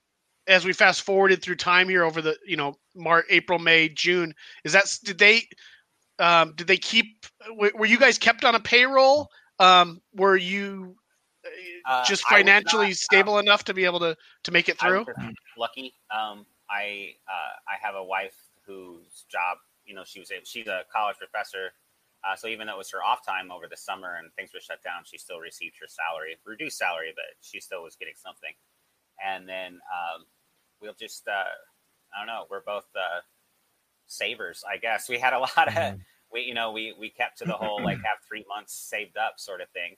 as 0.46 0.64
we 0.64 0.72
fast 0.72 1.02
forwarded 1.02 1.42
through 1.42 1.56
time 1.56 1.88
here 1.88 2.04
over 2.04 2.20
the 2.20 2.36
you 2.46 2.56
know 2.56 2.76
March, 2.94 3.26
April, 3.30 3.58
May, 3.58 3.88
June, 3.88 4.34
is 4.64 4.72
that 4.72 4.98
did 5.04 5.18
they 5.18 5.48
um, 6.18 6.52
did 6.56 6.66
they 6.66 6.76
keep 6.76 7.26
were 7.56 7.86
you 7.86 7.98
guys 7.98 8.18
kept 8.18 8.44
on 8.44 8.54
a 8.54 8.60
payroll? 8.60 9.30
Um, 9.58 10.00
were 10.14 10.36
you 10.36 10.96
uh, 11.86 12.04
just 12.04 12.24
financially 12.24 12.88
not, 12.88 12.96
stable 12.96 13.34
um, 13.34 13.44
enough 13.44 13.64
to 13.64 13.74
be 13.74 13.84
able 13.84 14.00
to 14.00 14.16
to 14.44 14.52
make 14.52 14.68
it 14.68 14.78
through? 14.78 15.06
lucky. 15.56 15.94
Um, 16.10 16.46
I 16.68 17.14
uh, 17.28 17.54
I 17.68 17.76
have 17.80 17.94
a 17.94 18.04
wife 18.04 18.36
whose 18.66 19.24
job 19.30 19.58
you 19.84 19.94
know 19.94 20.04
she 20.04 20.20
was 20.20 20.30
a, 20.30 20.44
she's 20.44 20.66
a 20.66 20.82
college 20.92 21.16
professor. 21.18 21.72
Uh, 22.24 22.36
so 22.36 22.48
even 22.48 22.66
though 22.66 22.74
it 22.74 22.78
was 22.78 22.90
her 22.90 23.02
off 23.02 23.24
time 23.24 23.50
over 23.50 23.66
the 23.68 23.76
summer 23.76 24.16
and 24.16 24.32
things 24.34 24.50
were 24.52 24.60
shut 24.60 24.82
down, 24.82 25.02
she 25.04 25.16
still 25.16 25.38
received 25.38 25.76
her 25.80 25.88
salary, 25.88 26.36
reduced 26.44 26.76
salary, 26.76 27.12
but 27.14 27.24
she 27.40 27.60
still 27.60 27.82
was 27.82 27.96
getting 27.96 28.14
something. 28.16 28.52
And 29.24 29.48
then 29.48 29.80
um, 29.88 30.26
we'll 30.80 30.96
just 30.98 31.26
uh, 31.26 31.48
I 32.14 32.18
don't 32.18 32.26
know. 32.26 32.44
We're 32.50 32.62
both 32.62 32.86
uh, 32.94 33.20
savers, 34.06 34.64
I 34.70 34.76
guess. 34.76 35.08
We 35.08 35.18
had 35.18 35.32
a 35.32 35.38
lot 35.56 35.68
of 35.68 35.74
mm-hmm. 35.74 35.96
we 36.32 36.42
you 36.42 36.54
know 36.54 36.72
we 36.72 36.94
we 36.98 37.10
kept 37.10 37.38
to 37.38 37.44
the 37.44 37.52
whole 37.52 37.82
like 37.82 37.98
have 38.04 38.18
three 38.26 38.44
months 38.48 38.74
saved 38.74 39.16
up 39.16 39.34
sort 39.38 39.60
of 39.60 39.68
thing, 39.70 39.96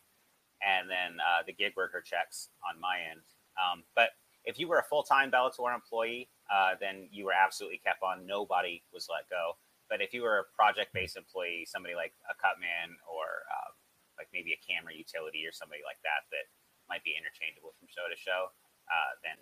and 0.63 0.89
then 0.89 1.19
uh, 1.21 1.43
the 1.47 1.53
gig 1.53 1.73
worker 1.77 2.01
checks 2.01 2.49
on 2.69 2.81
my 2.81 2.99
end. 3.11 3.21
Um, 3.59 3.83
but 3.95 4.11
if 4.45 4.59
you 4.59 4.69
were 4.69 4.79
a 4.79 4.83
full 4.83 5.03
time 5.03 5.31
Bellator 5.31 5.75
employee, 5.75 6.29
uh, 6.53 6.75
then 6.81 7.09
you 7.11 7.25
were 7.25 7.33
absolutely 7.33 7.79
kept 7.79 8.03
on. 8.03 8.27
Nobody 8.27 8.83
was 8.93 9.09
let 9.11 9.29
go. 9.29 9.57
But 9.93 10.01
if 10.01 10.17
you 10.17 10.25
were 10.25 10.41
a 10.41 10.49
project 10.57 10.97
based 10.97 11.21
employee, 11.21 11.69
somebody 11.69 11.93
like 11.93 12.17
a 12.25 12.33
cutman 12.41 12.97
or 13.05 13.45
uh, 13.45 13.77
like 14.17 14.33
maybe 14.33 14.57
a 14.57 14.61
camera 14.65 14.97
utility 14.97 15.45
or 15.45 15.53
somebody 15.53 15.85
like 15.85 16.01
that 16.01 16.25
that 16.33 16.49
might 16.89 17.05
be 17.05 17.13
interchangeable 17.13 17.77
from 17.77 17.93
show 17.93 18.09
to 18.09 18.17
show, 18.17 18.49
uh, 18.89 19.13
then 19.21 19.37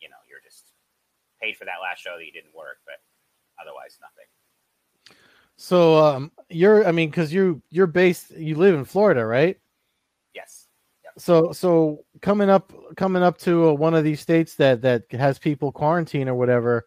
you 0.00 0.08
know 0.08 0.16
you're 0.24 0.40
just 0.40 0.72
paid 1.44 1.60
for 1.60 1.68
that 1.68 1.84
last 1.84 2.00
show 2.00 2.16
that 2.16 2.24
you 2.24 2.32
didn't 2.32 2.56
work, 2.56 2.80
but 2.88 3.04
otherwise 3.60 4.00
nothing. 4.00 4.24
So 5.60 6.00
um, 6.00 6.32
you're, 6.48 6.88
I 6.88 6.92
mean, 6.96 7.10
because 7.12 7.28
you 7.28 7.60
you're 7.68 7.86
based, 7.86 8.30
you 8.32 8.56
live 8.56 8.74
in 8.74 8.88
Florida, 8.88 9.26
right? 9.26 9.60
Yes. 10.32 10.68
Yep. 11.04 11.12
So 11.20 11.52
so 11.52 12.04
coming 12.22 12.48
up 12.48 12.72
coming 12.96 13.22
up 13.22 13.36
to 13.44 13.68
uh, 13.68 13.72
one 13.76 13.92
of 13.92 14.04
these 14.04 14.24
states 14.24 14.54
that 14.56 14.80
that 14.80 15.04
has 15.12 15.38
people 15.38 15.70
quarantine 15.70 16.30
or 16.30 16.34
whatever 16.34 16.86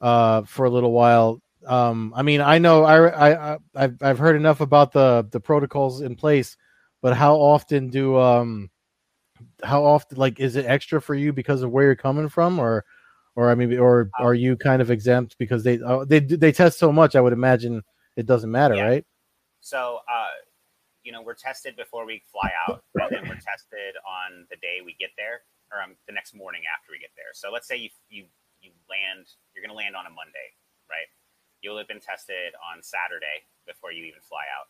uh, 0.00 0.42
for 0.42 0.66
a 0.66 0.70
little 0.70 0.90
while. 0.90 1.40
Um, 1.66 2.12
I 2.16 2.22
mean, 2.22 2.40
I 2.40 2.58
know 2.58 2.84
I 2.84 3.30
I 3.30 3.58
I've 3.74 4.02
I've 4.02 4.18
heard 4.18 4.36
enough 4.36 4.60
about 4.60 4.92
the 4.92 5.26
the 5.30 5.40
protocols 5.40 6.00
in 6.00 6.16
place, 6.16 6.56
but 7.00 7.16
how 7.16 7.36
often 7.36 7.88
do 7.88 8.18
um 8.18 8.70
how 9.62 9.84
often 9.84 10.18
like 10.18 10.40
is 10.40 10.56
it 10.56 10.66
extra 10.66 11.00
for 11.00 11.14
you 11.14 11.32
because 11.32 11.62
of 11.62 11.70
where 11.70 11.84
you're 11.84 11.96
coming 11.96 12.28
from? 12.28 12.58
Or 12.58 12.84
or 13.36 13.50
I 13.50 13.54
mean 13.54 13.78
or 13.78 14.10
um, 14.18 14.26
are 14.26 14.34
you 14.34 14.56
kind 14.56 14.82
of 14.82 14.90
exempt 14.90 15.36
because 15.38 15.64
they 15.64 15.80
uh, 15.80 16.04
they 16.04 16.20
they 16.20 16.52
test 16.52 16.78
so 16.78 16.92
much 16.92 17.16
I 17.16 17.20
would 17.20 17.32
imagine 17.32 17.82
it 18.16 18.26
doesn't 18.26 18.50
matter 18.50 18.74
yeah. 18.74 18.86
right? 18.86 19.04
So 19.60 20.00
uh 20.10 20.26
you 21.02 21.12
know 21.12 21.22
we're 21.22 21.34
tested 21.34 21.76
before 21.76 22.06
we 22.06 22.22
fly 22.30 22.50
out 22.68 22.82
and 22.94 23.10
then 23.10 23.22
we're 23.28 23.40
tested 23.40 23.96
on 24.06 24.46
the 24.50 24.56
day 24.56 24.78
we 24.84 24.94
get 25.00 25.10
there 25.16 25.42
or 25.72 25.82
um, 25.82 25.96
the 26.06 26.12
next 26.12 26.34
morning 26.34 26.62
after 26.68 26.92
we 26.92 26.98
get 26.98 27.10
there. 27.16 27.32
So 27.32 27.50
let's 27.50 27.66
say 27.66 27.76
you 27.76 27.90
you 28.10 28.24
you 28.60 28.70
land 28.88 29.26
you're 29.54 29.64
going 29.64 29.74
to 29.74 29.76
land 29.76 29.96
on 29.96 30.06
a 30.06 30.10
Monday 30.10 30.54
right 30.90 31.08
you'll 31.62 31.78
have 31.78 31.88
been 31.88 32.02
tested 32.02 32.52
on 32.58 32.82
Saturday 32.82 33.46
before 33.66 33.94
you 33.94 34.04
even 34.04 34.20
fly 34.20 34.44
out 34.52 34.68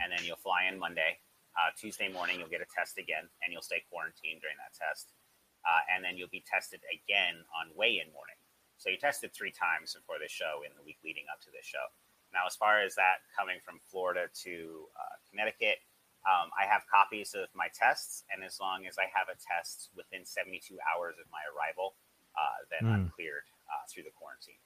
and 0.00 0.12
then 0.12 0.20
you'll 0.24 0.40
fly 0.40 0.68
in 0.70 0.78
Monday 0.78 1.18
uh, 1.56 1.72
Tuesday 1.72 2.12
morning, 2.12 2.36
you'll 2.36 2.52
get 2.52 2.60
a 2.60 2.68
test 2.68 3.00
again, 3.00 3.24
and 3.40 3.48
you'll 3.48 3.64
stay 3.64 3.80
quarantined 3.88 4.44
during 4.44 4.60
that 4.60 4.76
test. 4.76 5.16
Uh, 5.64 5.82
and 5.90 6.04
then 6.04 6.14
you'll 6.14 6.30
be 6.30 6.44
tested 6.44 6.78
again 6.92 7.42
on 7.56 7.72
weigh-in 7.74 8.12
morning. 8.12 8.38
So 8.76 8.92
you 8.92 9.00
tested 9.00 9.32
three 9.32 9.50
times 9.50 9.96
before 9.96 10.20
the 10.20 10.28
show 10.28 10.62
in 10.62 10.70
the 10.76 10.84
week 10.84 11.00
leading 11.00 11.24
up 11.32 11.40
to 11.48 11.50
this 11.50 11.64
show. 11.64 11.82
Now, 12.30 12.44
as 12.44 12.54
far 12.54 12.84
as 12.84 12.94
that 13.00 13.24
coming 13.32 13.56
from 13.64 13.80
Florida 13.88 14.28
to 14.44 14.54
uh, 14.92 15.16
Connecticut, 15.32 15.80
um, 16.28 16.52
I 16.52 16.68
have 16.68 16.84
copies 16.92 17.32
of 17.32 17.48
my 17.56 17.72
tests, 17.72 18.22
and 18.28 18.44
as 18.44 18.60
long 18.60 18.84
as 18.84 19.00
I 19.00 19.08
have 19.08 19.32
a 19.32 19.38
test 19.40 19.90
within 19.96 20.28
72 20.28 20.60
hours 20.84 21.16
of 21.16 21.26
my 21.32 21.40
arrival, 21.48 21.96
uh, 22.36 22.60
then 22.68 22.84
mm. 22.84 22.92
I'm 22.92 23.06
hmm. 23.08 23.14
cleared 23.16 23.48
uh, 23.72 23.88
through 23.88 24.04
the 24.04 24.12
quarantine. 24.12 24.60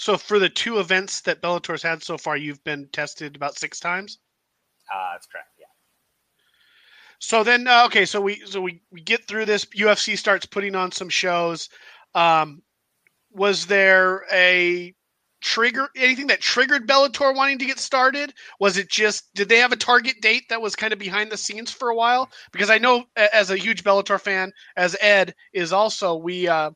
So, 0.00 0.16
for 0.16 0.38
the 0.38 0.48
two 0.48 0.78
events 0.78 1.20
that 1.20 1.42
Bellator's 1.42 1.82
had 1.82 2.02
so 2.02 2.16
far, 2.16 2.34
you've 2.34 2.64
been 2.64 2.88
tested 2.90 3.36
about 3.36 3.58
six 3.58 3.78
times. 3.78 4.18
Uh, 4.90 5.12
that's 5.12 5.26
correct. 5.26 5.48
Yeah. 5.58 5.66
So 7.18 7.44
then, 7.44 7.66
uh, 7.68 7.84
okay, 7.84 8.06
so 8.06 8.18
we 8.18 8.42
so 8.46 8.62
we, 8.62 8.80
we 8.90 9.02
get 9.02 9.28
through 9.28 9.44
this. 9.44 9.66
UFC 9.66 10.16
starts 10.16 10.46
putting 10.46 10.74
on 10.74 10.90
some 10.90 11.10
shows. 11.10 11.68
Um, 12.14 12.62
was 13.30 13.66
there 13.66 14.24
a 14.32 14.94
trigger 15.42 15.88
anything 15.94 16.28
that 16.28 16.40
triggered 16.40 16.88
Bellator 16.88 17.36
wanting 17.36 17.58
to 17.58 17.66
get 17.66 17.78
started? 17.78 18.32
Was 18.58 18.78
it 18.78 18.88
just 18.88 19.34
did 19.34 19.50
they 19.50 19.58
have 19.58 19.72
a 19.72 19.76
target 19.76 20.22
date 20.22 20.44
that 20.48 20.62
was 20.62 20.74
kind 20.74 20.94
of 20.94 20.98
behind 20.98 21.30
the 21.30 21.36
scenes 21.36 21.70
for 21.70 21.90
a 21.90 21.94
while? 21.94 22.30
Because 22.52 22.70
I 22.70 22.78
know 22.78 23.04
as 23.16 23.50
a 23.50 23.58
huge 23.58 23.84
Bellator 23.84 24.18
fan, 24.18 24.50
as 24.78 24.96
Ed 25.02 25.34
is 25.52 25.74
also, 25.74 26.14
we 26.16 26.48
uh 26.48 26.70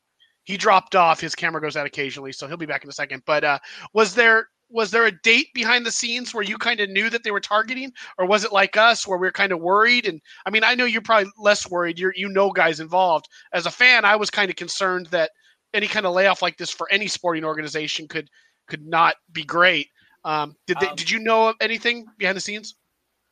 he 0.44 0.56
dropped 0.56 0.94
off. 0.94 1.20
His 1.20 1.34
camera 1.34 1.60
goes 1.60 1.76
out 1.76 1.86
occasionally, 1.86 2.32
so 2.32 2.46
he'll 2.46 2.56
be 2.56 2.66
back 2.66 2.84
in 2.84 2.90
a 2.90 2.92
second. 2.92 3.22
But 3.26 3.44
uh 3.44 3.58
was 3.92 4.14
there 4.14 4.48
was 4.70 4.90
there 4.90 5.06
a 5.06 5.22
date 5.22 5.48
behind 5.54 5.86
the 5.86 5.92
scenes 5.92 6.34
where 6.34 6.42
you 6.42 6.58
kind 6.58 6.80
of 6.80 6.90
knew 6.90 7.10
that 7.10 7.22
they 7.22 7.30
were 7.30 7.40
targeting, 7.40 7.92
or 8.18 8.26
was 8.26 8.44
it 8.44 8.52
like 8.52 8.76
us 8.76 9.06
where 9.06 9.18
we 9.18 9.28
are 9.28 9.32
kind 9.32 9.52
of 9.52 9.60
worried? 9.60 10.06
And 10.06 10.20
I 10.46 10.50
mean, 10.50 10.64
I 10.64 10.74
know 10.74 10.84
you're 10.84 11.02
probably 11.02 11.30
less 11.38 11.70
worried. 11.70 11.98
You're 11.98 12.14
you 12.16 12.28
know 12.28 12.50
guys 12.50 12.80
involved. 12.80 13.28
As 13.52 13.66
a 13.66 13.70
fan, 13.70 14.04
I 14.04 14.16
was 14.16 14.30
kind 14.30 14.50
of 14.50 14.56
concerned 14.56 15.06
that 15.06 15.30
any 15.74 15.86
kind 15.86 16.06
of 16.06 16.14
layoff 16.14 16.42
like 16.42 16.56
this 16.56 16.70
for 16.70 16.90
any 16.90 17.06
sporting 17.08 17.44
organization 17.44 18.08
could 18.08 18.28
could 18.66 18.86
not 18.86 19.16
be 19.32 19.44
great. 19.44 19.88
Um, 20.24 20.56
did 20.66 20.78
they, 20.80 20.88
um, 20.88 20.96
did 20.96 21.10
you 21.10 21.18
know 21.18 21.48
of 21.48 21.56
anything 21.60 22.06
behind 22.16 22.36
the 22.36 22.40
scenes? 22.40 22.76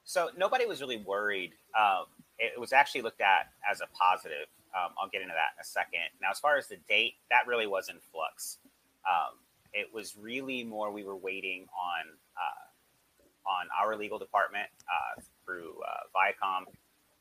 So 0.04 0.28
nobody 0.37 0.66
was 0.66 0.81
really 0.81 0.99
worried. 0.99 1.52
Um, 1.78 2.04
it 2.38 2.59
was 2.61 2.73
actually 2.73 3.02
looked 3.02 3.21
at 3.21 3.50
as 3.71 3.81
a 3.81 3.87
positive. 3.97 4.47
Um, 4.74 4.94
I'll 5.00 5.08
get 5.08 5.22
into 5.22 5.34
that 5.34 5.56
in 5.56 5.60
a 5.60 5.64
second. 5.64 6.08
Now, 6.20 6.30
as 6.30 6.40
far 6.40 6.56
as 6.56 6.66
the 6.68 6.78
date, 6.88 7.14
that 7.30 7.46
really 7.46 7.66
was 7.66 7.88
in 7.88 7.96
flux. 8.10 8.58
Um, 9.04 9.38
it 9.72 9.88
was 9.92 10.16
really 10.16 10.64
more 10.64 10.92
we 10.92 11.04
were 11.04 11.16
waiting 11.16 11.66
on 11.72 12.04
uh, 12.36 13.48
on 13.48 13.66
our 13.74 13.96
legal 13.96 14.18
department 14.18 14.68
uh, 14.86 15.20
through 15.44 15.74
uh, 15.82 16.06
Viacom 16.14 16.64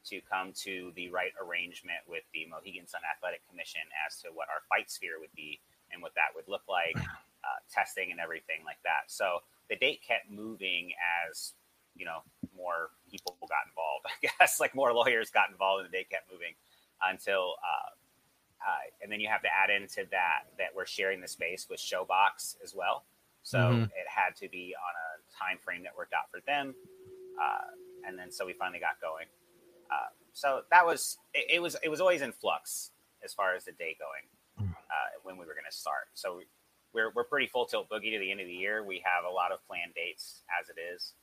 to 0.06 0.22
come 0.30 0.52
to 0.54 0.92
the 0.96 1.10
right 1.10 1.32
arrangement 1.42 2.02
with 2.08 2.24
the 2.34 2.46
Mohegan 2.50 2.88
Sun 2.88 3.02
Athletic 3.06 3.42
Commission 3.50 3.82
as 4.06 4.18
to 4.22 4.30
what 4.34 4.50
our 4.50 4.62
fight 4.70 4.90
sphere 4.90 5.20
would 5.20 5.34
be 5.36 5.60
and 5.92 6.02
what 6.02 6.14
that 6.16 6.34
would 6.36 6.48
look 6.48 6.66
like 6.70 6.98
uh, 6.98 7.60
testing 7.70 8.12
and 8.12 8.20
everything 8.20 8.66
like 8.66 8.82
that. 8.84 9.10
So 9.10 9.42
the 9.70 9.76
date 9.76 10.02
kept 10.06 10.30
moving 10.30 10.92
as 11.28 11.54
you 11.96 12.06
know 12.06 12.24
more 12.56 12.92
people 13.10 13.38
got 13.42 13.68
involved. 13.70 14.06
I 14.12 14.16
guess 14.40 14.60
like 14.60 14.76
more 14.76 14.94
lawyers 14.94 15.30
got 15.30 15.50
involved, 15.50 15.86
and 15.86 15.92
the 15.92 15.98
date 15.98 16.10
kept 16.10 16.32
moving 16.32 16.54
until. 17.10 17.56
Uh, 17.62 17.96
uh, 18.62 18.78
and 19.02 19.12
then 19.12 19.20
you 19.20 19.28
have 19.28 19.42
to 19.42 19.50
add 19.50 19.72
into 19.72 20.06
that 20.12 20.46
that 20.60 20.70
we're 20.76 20.86
sharing 20.86 21.20
the 21.20 21.28
space 21.28 21.66
with 21.68 21.80
Showbox 21.80 22.58
as 22.64 22.76
well. 22.76 23.06
So 23.42 23.58
mm-hmm. 23.58 23.84
it 23.84 24.08
had 24.08 24.36
to 24.38 24.50
be 24.50 24.76
on 24.78 24.94
a 24.94 25.10
time 25.34 25.58
frame 25.58 25.82
that 25.84 25.98
worked 25.98 26.14
out 26.14 26.30
for 26.30 26.42
them. 26.46 26.76
Uh, 27.42 27.74
and 28.08 28.18
then 28.18 28.32
so 28.32 28.46
we 28.46 28.54
finally 28.54 28.80
got 28.80 29.02
going. 29.02 29.26
Uh, 29.90 30.14
so 30.34 30.62
that 30.70 30.86
was 30.86 31.18
it, 31.34 31.56
it, 31.56 31.62
was 31.62 31.76
it 31.84 31.90
was 31.90 32.00
always 32.00 32.22
in 32.22 32.32
flux 32.32 32.92
as 33.24 33.34
far 33.34 33.56
as 33.56 33.66
the 33.66 33.72
date 33.72 33.98
going 33.98 34.70
mm. 34.70 34.72
uh, 34.72 35.10
when 35.24 35.38
we 35.38 35.46
were 35.46 35.54
going 35.54 35.70
to 35.70 35.76
start. 35.76 36.14
So 36.14 36.42
we're 36.94 37.12
we're 37.16 37.24
pretty 37.24 37.48
full 37.48 37.66
tilt 37.66 37.90
boogie 37.90 38.14
to 38.14 38.20
the 38.20 38.32
end 38.32 38.42
of 38.42 38.48
the 38.48 38.54
year. 38.54 38.84
We 38.86 39.02
have 39.04 39.26
a 39.26 39.34
lot 39.34 39.52
of 39.52 39.66
planned 39.68 39.94
dates 39.96 40.44
as 40.60 40.70
it 40.70 40.80
is. 40.80 41.14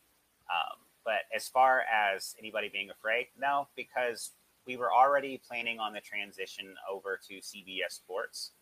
Um, 0.50 0.80
but 1.04 1.24
as 1.34 1.48
far 1.48 1.82
as 1.82 2.34
anybody 2.38 2.68
being 2.68 2.90
afraid, 2.90 3.28
no, 3.38 3.68
because 3.76 4.32
we 4.68 4.76
were 4.76 4.92
already 4.92 5.40
planning 5.48 5.80
on 5.80 5.94
the 5.94 6.00
transition 6.00 6.76
over 6.92 7.18
to 7.26 7.40
CBS 7.40 7.96
Sports. 7.96 8.52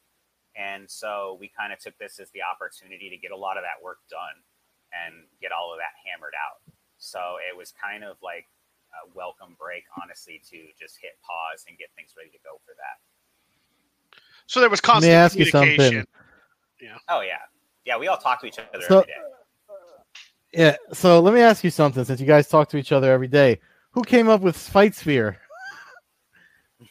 And 0.54 0.88
so 0.88 1.36
we 1.40 1.50
kind 1.50 1.72
of 1.72 1.80
took 1.80 1.98
this 1.98 2.20
as 2.20 2.30
the 2.30 2.40
opportunity 2.46 3.10
to 3.10 3.18
get 3.18 3.32
a 3.32 3.36
lot 3.36 3.58
of 3.58 3.64
that 3.64 3.84
work 3.84 3.98
done 4.08 4.38
and 4.94 5.26
get 5.42 5.50
all 5.50 5.74
of 5.74 5.78
that 5.78 5.98
hammered 6.06 6.32
out. 6.38 6.62
So 6.96 7.36
it 7.42 7.54
was 7.54 7.74
kind 7.74 8.04
of 8.04 8.16
like 8.22 8.46
a 8.94 9.10
welcome 9.14 9.56
break, 9.58 9.82
honestly, 10.00 10.40
to 10.48 10.56
just 10.78 10.96
hit 11.02 11.18
pause 11.26 11.66
and 11.68 11.76
get 11.76 11.88
things 11.96 12.14
ready 12.16 12.30
to 12.30 12.38
go 12.42 12.60
for 12.64 12.72
that. 12.78 13.02
So 14.46 14.60
there 14.60 14.70
was 14.70 14.80
constant 14.80 15.10
Let 15.10 15.18
me 15.18 15.24
ask 15.24 15.36
you 15.36 15.44
something. 15.46 16.06
Yeah. 16.80 16.98
Oh 17.08 17.20
yeah, 17.20 17.42
yeah. 17.84 17.98
We 17.98 18.06
all 18.06 18.16
talk 18.16 18.40
to 18.42 18.46
each 18.46 18.58
other 18.58 18.86
so, 18.86 19.00
every 19.00 19.12
day. 19.12 19.18
Yeah. 20.52 20.76
So 20.92 21.20
let 21.20 21.34
me 21.34 21.40
ask 21.40 21.64
you 21.64 21.70
something. 21.70 22.04
Since 22.04 22.20
you 22.20 22.26
guys 22.26 22.48
talk 22.48 22.68
to 22.70 22.76
each 22.76 22.92
other 22.92 23.12
every 23.12 23.28
day, 23.28 23.60
who 23.90 24.04
came 24.04 24.28
up 24.28 24.40
with 24.40 24.56
Fight 24.56 24.94
Sphere? 24.94 25.40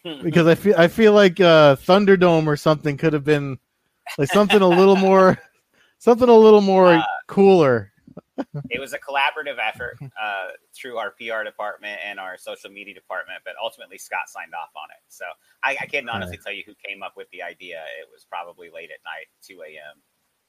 because 0.24 0.46
I 0.46 0.56
feel 0.56 0.76
I 0.78 0.88
feel 0.88 1.14
like 1.14 1.40
uh, 1.40 1.76
Thunderdome 1.78 2.48
or 2.48 2.56
something 2.56 2.98
could 2.98 3.14
have 3.14 3.24
been 3.24 3.58
like 4.18 4.32
something 4.32 4.62
a 4.62 4.68
little 4.68 4.96
more 4.96 5.40
something 5.98 6.30
a 6.30 6.34
little 6.34 6.62
more 6.62 6.94
uh, 6.94 7.04
cooler. 7.28 7.92
it 8.70 8.80
was 8.80 8.94
a 8.94 9.00
collaborative 9.00 9.58
effort 9.60 9.98
uh, 10.02 10.48
through 10.74 10.98
our 10.98 11.12
PR 11.12 11.44
department 11.44 12.00
and 12.06 12.20
our 12.20 12.38
social 12.38 12.70
media 12.70 12.94
department, 12.94 13.40
but 13.46 13.54
ultimately 13.62 13.98
Scott 13.98 14.28
signed 14.28 14.54
off 14.54 14.70
on 14.76 14.90
it. 14.92 15.02
So 15.08 15.26
I, 15.64 15.78
I 15.82 15.86
can't 15.86 16.10
honestly 16.10 16.38
tell 16.38 16.52
you 16.52 16.64
who 16.66 16.74
came 16.86 17.02
up 17.02 17.14
with 17.16 17.30
the 17.32 17.42
idea. 17.42 17.82
It 18.00 18.08
was 18.12 18.26
probably 18.30 18.70
late 18.70 18.90
at 18.92 19.00
night, 19.06 19.28
2 19.42 19.62
a.m., 19.62 20.02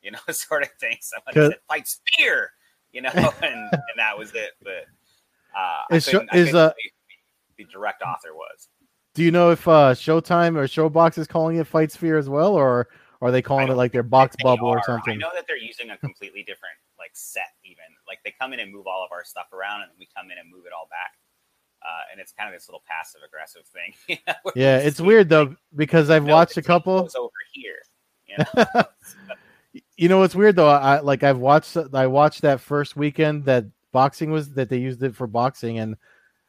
you 0.02 0.10
know, 0.10 0.18
sort 0.30 0.64
of 0.64 0.70
thing. 0.80 0.96
Someone 1.00 1.52
said, 1.52 1.60
fight 1.68 1.86
sphere, 1.86 2.50
you 2.90 3.02
know, 3.02 3.10
and, 3.14 3.32
and 3.42 3.96
that 3.96 4.18
was 4.18 4.34
it. 4.34 4.50
But 4.62 4.86
uh, 5.56 5.96
is, 5.96 6.08
is 6.32 6.54
uh, 6.54 6.72
the 7.56 7.64
direct 7.64 8.02
author 8.02 8.34
was. 8.34 8.68
Do 9.16 9.24
you 9.24 9.30
know 9.30 9.50
if 9.50 9.66
uh, 9.66 9.94
Showtime 9.94 10.56
or 10.58 10.64
Showbox 10.68 11.16
is 11.16 11.26
calling 11.26 11.56
it 11.56 11.66
Fight 11.66 11.90
Sphere 11.90 12.18
as 12.18 12.28
well, 12.28 12.54
or 12.54 12.88
are 13.22 13.30
they 13.30 13.40
calling 13.40 13.68
it 13.68 13.74
like 13.74 13.90
their 13.90 14.02
box 14.02 14.36
bubble 14.42 14.68
are. 14.68 14.76
or 14.76 14.82
something? 14.84 15.14
I 15.14 15.16
know 15.16 15.30
that 15.34 15.46
they're 15.48 15.56
using 15.56 15.88
a 15.88 15.96
completely 15.96 16.42
different 16.42 16.74
like 16.98 17.12
set 17.14 17.54
even. 17.64 17.86
Like 18.06 18.18
they 18.26 18.34
come 18.38 18.52
in 18.52 18.60
and 18.60 18.70
move 18.70 18.86
all 18.86 19.02
of 19.02 19.12
our 19.12 19.24
stuff 19.24 19.46
around, 19.54 19.84
and 19.84 19.90
we 19.98 20.06
come 20.14 20.30
in 20.30 20.36
and 20.36 20.50
move 20.50 20.66
it 20.66 20.72
all 20.78 20.86
back. 20.90 21.12
Uh, 21.82 22.12
and 22.12 22.20
it's 22.20 22.32
kind 22.32 22.46
of 22.46 22.54
this 22.54 22.68
little 22.68 22.82
passive 22.86 23.22
aggressive 23.26 23.62
thing. 23.64 24.18
yeah, 24.54 24.76
it's 24.76 25.00
weird 25.00 25.30
though 25.30 25.56
because 25.74 26.10
I've 26.10 26.26
watched 26.26 26.58
a 26.58 26.62
couple 26.62 27.08
over 27.16 27.32
here. 27.54 27.78
You 28.26 28.44
know? 28.54 28.82
you 29.96 30.08
know 30.10 30.18
what's 30.18 30.34
weird 30.34 30.56
though? 30.56 30.68
I 30.68 31.00
like 31.00 31.22
I've 31.22 31.38
watched 31.38 31.74
I 31.94 32.06
watched 32.06 32.42
that 32.42 32.60
first 32.60 32.96
weekend 32.96 33.46
that 33.46 33.64
boxing 33.92 34.30
was 34.30 34.52
that 34.56 34.68
they 34.68 34.76
used 34.76 35.02
it 35.02 35.16
for 35.16 35.26
boxing, 35.26 35.78
and 35.78 35.96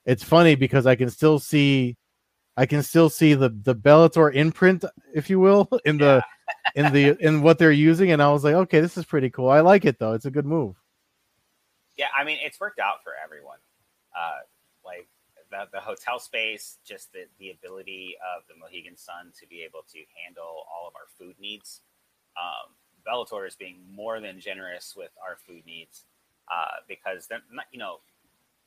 it's 0.06 0.22
funny 0.22 0.56
because 0.56 0.86
I 0.86 0.98
can 0.98 1.10
still 1.10 1.40
see 1.40 1.96
I 2.58 2.66
can 2.66 2.84
still 2.84 3.10
see 3.10 3.36
the 3.36 3.50
the 3.50 3.76
Bellator 3.76 4.34
imprint, 4.34 4.84
if 5.14 5.30
you 5.30 5.40
will, 5.40 5.70
in 5.86 5.98
the 5.98 6.24
in 6.76 6.92
the 6.92 7.16
in 7.26 7.42
what 7.42 7.60
they're 7.60 7.72
using, 7.72 8.12
and 8.12 8.22
I 8.22 8.32
was 8.32 8.44
like, 8.44 8.56
okay, 8.56 8.82
this 8.82 8.98
is 8.98 9.06
pretty 9.06 9.30
cool. 9.30 9.50
I 9.50 9.62
like 9.62 9.86
it 9.86 10.00
though; 10.00 10.14
it's 10.14 10.26
a 10.26 10.32
good 10.32 10.46
move. 10.46 10.76
Yeah, 11.96 12.08
I 12.16 12.24
mean, 12.24 12.38
it's 12.42 12.60
worked 12.60 12.80
out 12.80 13.04
for 13.04 13.14
everyone. 13.24 13.58
Uh, 14.16 14.40
like 14.84 15.08
the, 15.52 15.68
the 15.72 15.80
hotel 15.80 16.20
space, 16.20 16.78
just 16.86 17.12
the, 17.14 17.26
the 17.40 17.52
ability 17.52 18.16
of 18.36 18.44
the 18.48 18.56
Mohegan 18.56 18.98
Sun 18.98 19.32
to 19.40 19.48
be 19.48 19.62
able 19.62 19.84
to 19.92 20.00
handle 20.24 20.66
all 20.72 20.88
of 20.88 20.94
our 20.96 21.08
food 21.18 21.36
needs. 21.40 21.82
Um, 22.38 22.74
Bellator 23.08 23.48
is 23.48 23.56
being 23.56 23.78
more 23.92 24.20
than 24.20 24.40
generous 24.40 24.94
with 24.96 25.12
our 25.26 25.38
food 25.38 25.66
needs 25.66 26.04
uh, 26.52 26.82
because 26.88 27.28
they're 27.28 27.42
not, 27.52 27.66
you 27.72 27.80
know, 27.80 28.00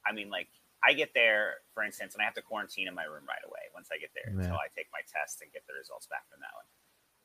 I 0.06 0.12
mean, 0.12 0.30
like 0.30 0.48
I 0.80 0.96
get 0.96 1.12
there, 1.12 1.60
for 1.76 1.84
instance, 1.84 2.14
and 2.16 2.22
I 2.22 2.24
have 2.24 2.34
to 2.40 2.42
quarantine 2.42 2.88
in 2.88 2.94
my 2.96 3.04
room 3.04 3.28
right 3.28 3.44
away 3.44 3.68
once 3.76 3.92
I 3.92 4.00
get 4.00 4.10
there 4.16 4.32
until 4.32 4.56
I 4.56 4.72
take 4.72 4.88
my 4.92 5.04
test 5.04 5.44
and 5.44 5.52
get 5.52 5.68
the 5.68 5.76
results 5.76 6.08
back 6.08 6.24
from 6.32 6.40
that 6.40 6.56
one. 6.56 6.64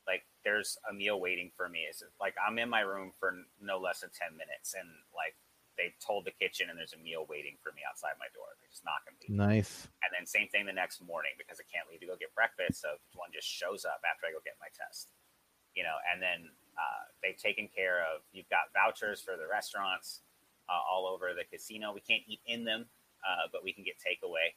Like, 0.03 0.27
there's 0.43 0.77
a 0.85 0.93
meal 0.93 1.17
waiting 1.17 1.49
for 1.55 1.71
me. 1.71 1.87
It's 1.87 2.03
like 2.19 2.35
I'm 2.35 2.59
in 2.59 2.69
my 2.69 2.83
room 2.83 3.15
for 3.15 3.33
no 3.63 3.79
less 3.79 4.03
than 4.03 4.11
ten 4.11 4.35
minutes, 4.35 4.75
and 4.75 4.85
like 5.15 5.39
they 5.79 5.95
told 6.03 6.27
the 6.27 6.35
kitchen, 6.35 6.67
and 6.69 6.75
there's 6.75 6.93
a 6.93 7.01
meal 7.01 7.25
waiting 7.31 7.55
for 7.63 7.71
me 7.71 7.81
outside 7.87 8.19
my 8.19 8.27
door. 8.35 8.47
They're 8.59 8.71
just 8.71 8.83
knocking 8.83 9.15
me. 9.23 9.27
Nice. 9.33 9.87
And 10.03 10.11
then 10.11 10.27
same 10.27 10.51
thing 10.51 10.67
the 10.67 10.75
next 10.75 10.99
morning 10.99 11.35
because 11.39 11.59
I 11.59 11.65
can't 11.71 11.87
leave 11.87 12.03
to 12.03 12.11
go 12.11 12.19
get 12.19 12.35
breakfast, 12.35 12.83
so 12.83 12.99
one 13.15 13.31
just 13.31 13.47
shows 13.47 13.87
up 13.87 14.03
after 14.03 14.27
I 14.27 14.35
go 14.35 14.43
get 14.43 14.59
my 14.59 14.71
test. 14.75 15.15
You 15.73 15.87
know, 15.87 15.95
and 16.11 16.19
then 16.19 16.51
uh, 16.75 17.03
they've 17.23 17.39
taken 17.39 17.71
care 17.71 18.03
of. 18.03 18.23
You've 18.35 18.51
got 18.51 18.71
vouchers 18.75 19.23
for 19.23 19.39
the 19.39 19.47
restaurants 19.47 20.23
uh, 20.67 20.79
all 20.79 21.07
over 21.07 21.31
the 21.31 21.47
casino. 21.47 21.95
We 21.95 22.03
can't 22.03 22.23
eat 22.27 22.43
in 22.45 22.63
them 22.63 22.91
uh, 23.23 23.47
but 23.51 23.63
we 23.63 23.71
can 23.71 23.83
get 23.83 23.95
takeaway. 24.01 24.51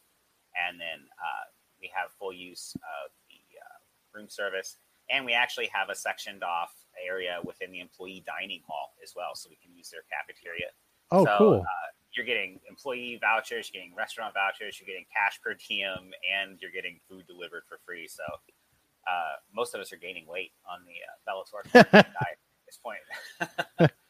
And 0.57 0.81
then 0.81 1.07
uh, 1.19 1.47
we 1.81 1.91
have 1.95 2.11
full 2.19 2.33
use 2.33 2.75
of 2.77 3.11
the 3.29 3.41
uh, 3.59 3.79
room 4.17 4.29
service. 4.29 4.77
And 5.11 5.25
we 5.25 5.33
actually 5.33 5.71
have 5.73 5.89
a 5.89 5.95
sectioned 5.95 6.43
off 6.43 6.73
area 7.01 7.39
within 7.45 7.73
the 7.73 7.81
employee 7.81 8.25
dining 8.27 8.61
hall 8.67 8.93
as 9.03 9.15
well, 9.17 9.35
so 9.35 9.49
we 9.49 9.57
can 9.57 9.75
use 9.75 9.89
their 9.89 10.05
cafeteria. 10.11 10.69
Oh, 11.11 11.25
so, 11.25 11.35
cool. 11.39 11.61
Uh, 11.63 11.89
you're 12.13 12.27
getting 12.27 12.61
employee 12.69 13.19
vouchers, 13.21 13.71
you're 13.73 13.81
getting 13.81 13.97
restaurant 13.97 14.35
vouchers, 14.35 14.79
you're 14.79 14.87
getting 14.87 15.07
cash 15.13 15.41
per 15.43 15.55
diem, 15.55 16.13
and 16.25 16.59
you're 16.61 16.71
getting 16.71 17.01
food 17.09 17.27
delivered 17.27 17.63
for 17.69 17.79
free. 17.87 18.09
So 18.09 18.25
uh, 19.07 19.37
most 19.55 19.75
of 19.75 19.81
us 19.81 19.93
are 19.93 19.97
gaining 19.97 20.27
weight 20.27 20.53
on 20.69 20.81
the 20.85 20.99
uh, 21.01 21.17
Bellator 21.25 21.73
diet 21.93 22.07
at 22.13 22.39
this 22.67 22.79
point. 22.83 23.91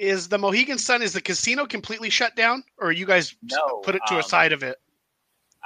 is 0.00 0.28
the 0.28 0.38
Mohegan 0.38 0.78
Sun 0.78 1.02
is 1.02 1.12
the 1.12 1.20
casino 1.20 1.66
completely 1.66 2.08
shut 2.08 2.34
down, 2.34 2.64
or 2.78 2.90
you 2.90 3.04
guys 3.04 3.36
no, 3.42 3.80
put 3.84 3.94
it 3.94 4.00
to 4.06 4.14
um, 4.14 4.20
a 4.20 4.22
side 4.22 4.52
of 4.52 4.62
it? 4.62 4.78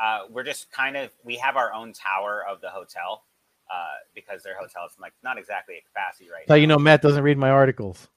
Uh, 0.00 0.22
we're 0.28 0.42
just 0.42 0.70
kind 0.72 0.96
of 0.96 1.10
we 1.22 1.36
have 1.36 1.56
our 1.56 1.72
own 1.72 1.92
tower 1.92 2.44
of 2.50 2.60
the 2.60 2.68
hotel 2.68 3.24
uh, 3.72 3.94
because 4.12 4.42
their 4.42 4.58
hotel 4.58 4.86
is 4.86 4.92
like 5.00 5.12
not 5.22 5.38
exactly 5.38 5.76
at 5.76 5.84
capacity 5.86 6.28
right 6.30 6.48
so 6.48 6.54
now. 6.54 6.60
you 6.60 6.66
know 6.66 6.78
Matt 6.78 7.00
doesn't 7.00 7.22
read 7.22 7.38
my 7.38 7.50
articles. 7.50 8.08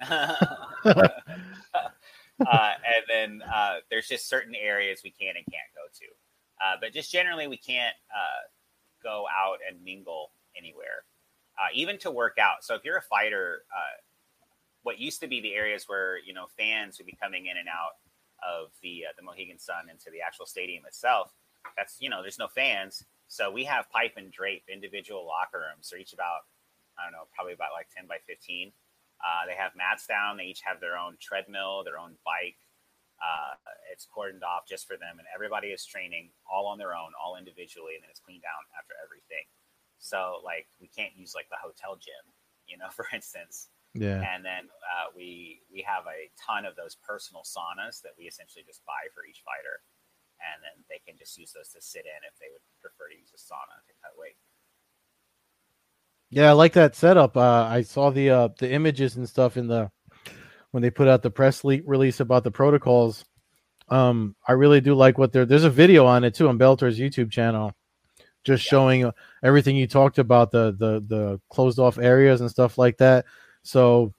uh, 0.10 1.08
and 2.44 3.04
then 3.08 3.42
uh, 3.54 3.76
there's 3.90 4.08
just 4.08 4.28
certain 4.28 4.56
areas 4.56 5.02
we 5.04 5.10
can 5.10 5.36
and 5.36 5.46
can't 5.46 5.70
go 5.72 5.86
to, 5.96 6.66
uh, 6.66 6.76
but 6.80 6.92
just 6.92 7.12
generally 7.12 7.46
we 7.46 7.56
can't 7.56 7.94
uh, 8.12 8.42
go 9.04 9.26
out 9.32 9.58
and 9.68 9.82
mingle 9.84 10.32
anywhere, 10.58 11.04
even 11.72 11.96
to 11.98 12.10
work 12.10 12.38
out. 12.40 12.64
So 12.64 12.74
if 12.74 12.84
you're 12.84 12.96
a 12.96 13.02
fighter 13.02 13.62
what 14.84 15.00
used 15.00 15.20
to 15.20 15.26
be 15.26 15.40
the 15.40 15.54
areas 15.54 15.84
where 15.88 16.18
you 16.24 16.32
know 16.32 16.46
fans 16.56 16.98
would 16.98 17.06
be 17.06 17.18
coming 17.20 17.46
in 17.46 17.56
and 17.56 17.68
out 17.68 17.98
of 18.44 18.70
the 18.82 19.04
uh, 19.08 19.12
the 19.16 19.24
Mohegan 19.24 19.58
Sun 19.58 19.90
into 19.90 20.12
the 20.12 20.20
actual 20.20 20.46
stadium 20.46 20.84
itself. 20.86 21.32
That's 21.76 21.96
you 21.98 22.08
know 22.08 22.22
there's 22.22 22.38
no 22.38 22.48
fans, 22.48 23.02
so 23.26 23.50
we 23.50 23.64
have 23.64 23.90
pipe 23.90 24.14
and 24.16 24.30
drape 24.30 24.64
individual 24.70 25.26
locker 25.26 25.64
rooms. 25.64 25.88
They're 25.90 26.00
each 26.00 26.12
about 26.12 26.46
I 27.00 27.04
don't 27.04 27.12
know 27.12 27.26
probably 27.34 27.54
about 27.54 27.72
like 27.72 27.88
ten 27.90 28.06
by 28.06 28.18
fifteen. 28.28 28.70
Uh, 29.24 29.48
they 29.48 29.56
have 29.56 29.72
mats 29.74 30.06
down. 30.06 30.36
They 30.36 30.44
each 30.52 30.60
have 30.62 30.80
their 30.80 31.00
own 31.00 31.16
treadmill, 31.20 31.82
their 31.82 31.98
own 31.98 32.20
bike. 32.24 32.60
Uh, 33.16 33.56
it's 33.88 34.04
cordoned 34.04 34.44
off 34.44 34.68
just 34.68 34.86
for 34.86 35.00
them, 35.00 35.16
and 35.16 35.26
everybody 35.34 35.68
is 35.68 35.86
training 35.86 36.28
all 36.44 36.66
on 36.66 36.76
their 36.76 36.92
own, 36.92 37.16
all 37.16 37.40
individually, 37.40 37.96
and 37.96 38.02
then 38.04 38.10
it's 38.10 38.20
cleaned 38.20 38.42
down 38.44 38.60
after 38.76 38.92
everything. 39.00 39.48
So 39.96 40.44
like 40.44 40.68
we 40.76 40.88
can't 40.92 41.16
use 41.16 41.32
like 41.32 41.48
the 41.48 41.56
hotel 41.56 41.96
gym, 41.96 42.20
you 42.68 42.76
know, 42.76 42.90
for 42.92 43.08
instance. 43.14 43.72
Yeah. 43.94 44.26
And 44.26 44.44
then 44.44 44.66
uh, 44.82 45.14
we 45.14 45.62
we 45.72 45.82
have 45.86 46.04
a 46.10 46.30
ton 46.34 46.66
of 46.66 46.74
those 46.74 46.98
personal 46.98 47.42
saunas 47.42 48.02
that 48.02 48.18
we 48.18 48.24
essentially 48.24 48.64
just 48.66 48.84
buy 48.84 49.06
for 49.14 49.22
each 49.24 49.42
fighter, 49.46 49.82
and 50.42 50.58
then 50.62 50.82
they 50.90 50.98
can 51.06 51.16
just 51.16 51.38
use 51.38 51.54
those 51.54 51.70
to 51.70 51.80
sit 51.80 52.02
in 52.02 52.20
if 52.26 52.34
they 52.42 52.50
would 52.50 52.62
prefer 52.82 53.08
to 53.08 53.16
use 53.16 53.30
a 53.30 53.38
sauna 53.38 53.78
to 53.86 53.94
cut 54.02 54.18
weight. 54.18 54.36
Yeah, 56.30 56.50
I 56.50 56.52
like 56.52 56.72
that 56.72 56.96
setup. 56.96 57.36
Uh, 57.36 57.68
I 57.70 57.82
saw 57.82 58.10
the 58.10 58.30
uh, 58.30 58.48
the 58.58 58.70
images 58.70 59.14
and 59.16 59.28
stuff 59.28 59.56
in 59.56 59.68
the 59.68 59.90
when 60.72 60.82
they 60.82 60.90
put 60.90 61.06
out 61.06 61.22
the 61.22 61.30
press 61.30 61.62
release 61.62 62.18
about 62.18 62.42
the 62.42 62.50
protocols. 62.50 63.24
Um, 63.88 64.34
I 64.48 64.52
really 64.52 64.80
do 64.80 64.94
like 64.94 65.18
what 65.18 65.32
they're. 65.32 65.46
There's 65.46 65.62
a 65.62 65.70
video 65.70 66.06
on 66.06 66.24
it 66.24 66.34
too 66.34 66.48
on 66.48 66.58
Bellator's 66.58 66.98
YouTube 66.98 67.30
channel, 67.30 67.72
just 68.42 68.64
yeah. 68.64 68.70
showing 68.70 69.12
everything 69.44 69.76
you 69.76 69.86
talked 69.86 70.18
about 70.18 70.50
the 70.50 70.72
the 70.72 71.04
the 71.06 71.40
closed 71.48 71.78
off 71.78 71.98
areas 71.98 72.40
and 72.40 72.50
stuff 72.50 72.76
like 72.76 72.98
that. 72.98 73.26
So 73.64 74.14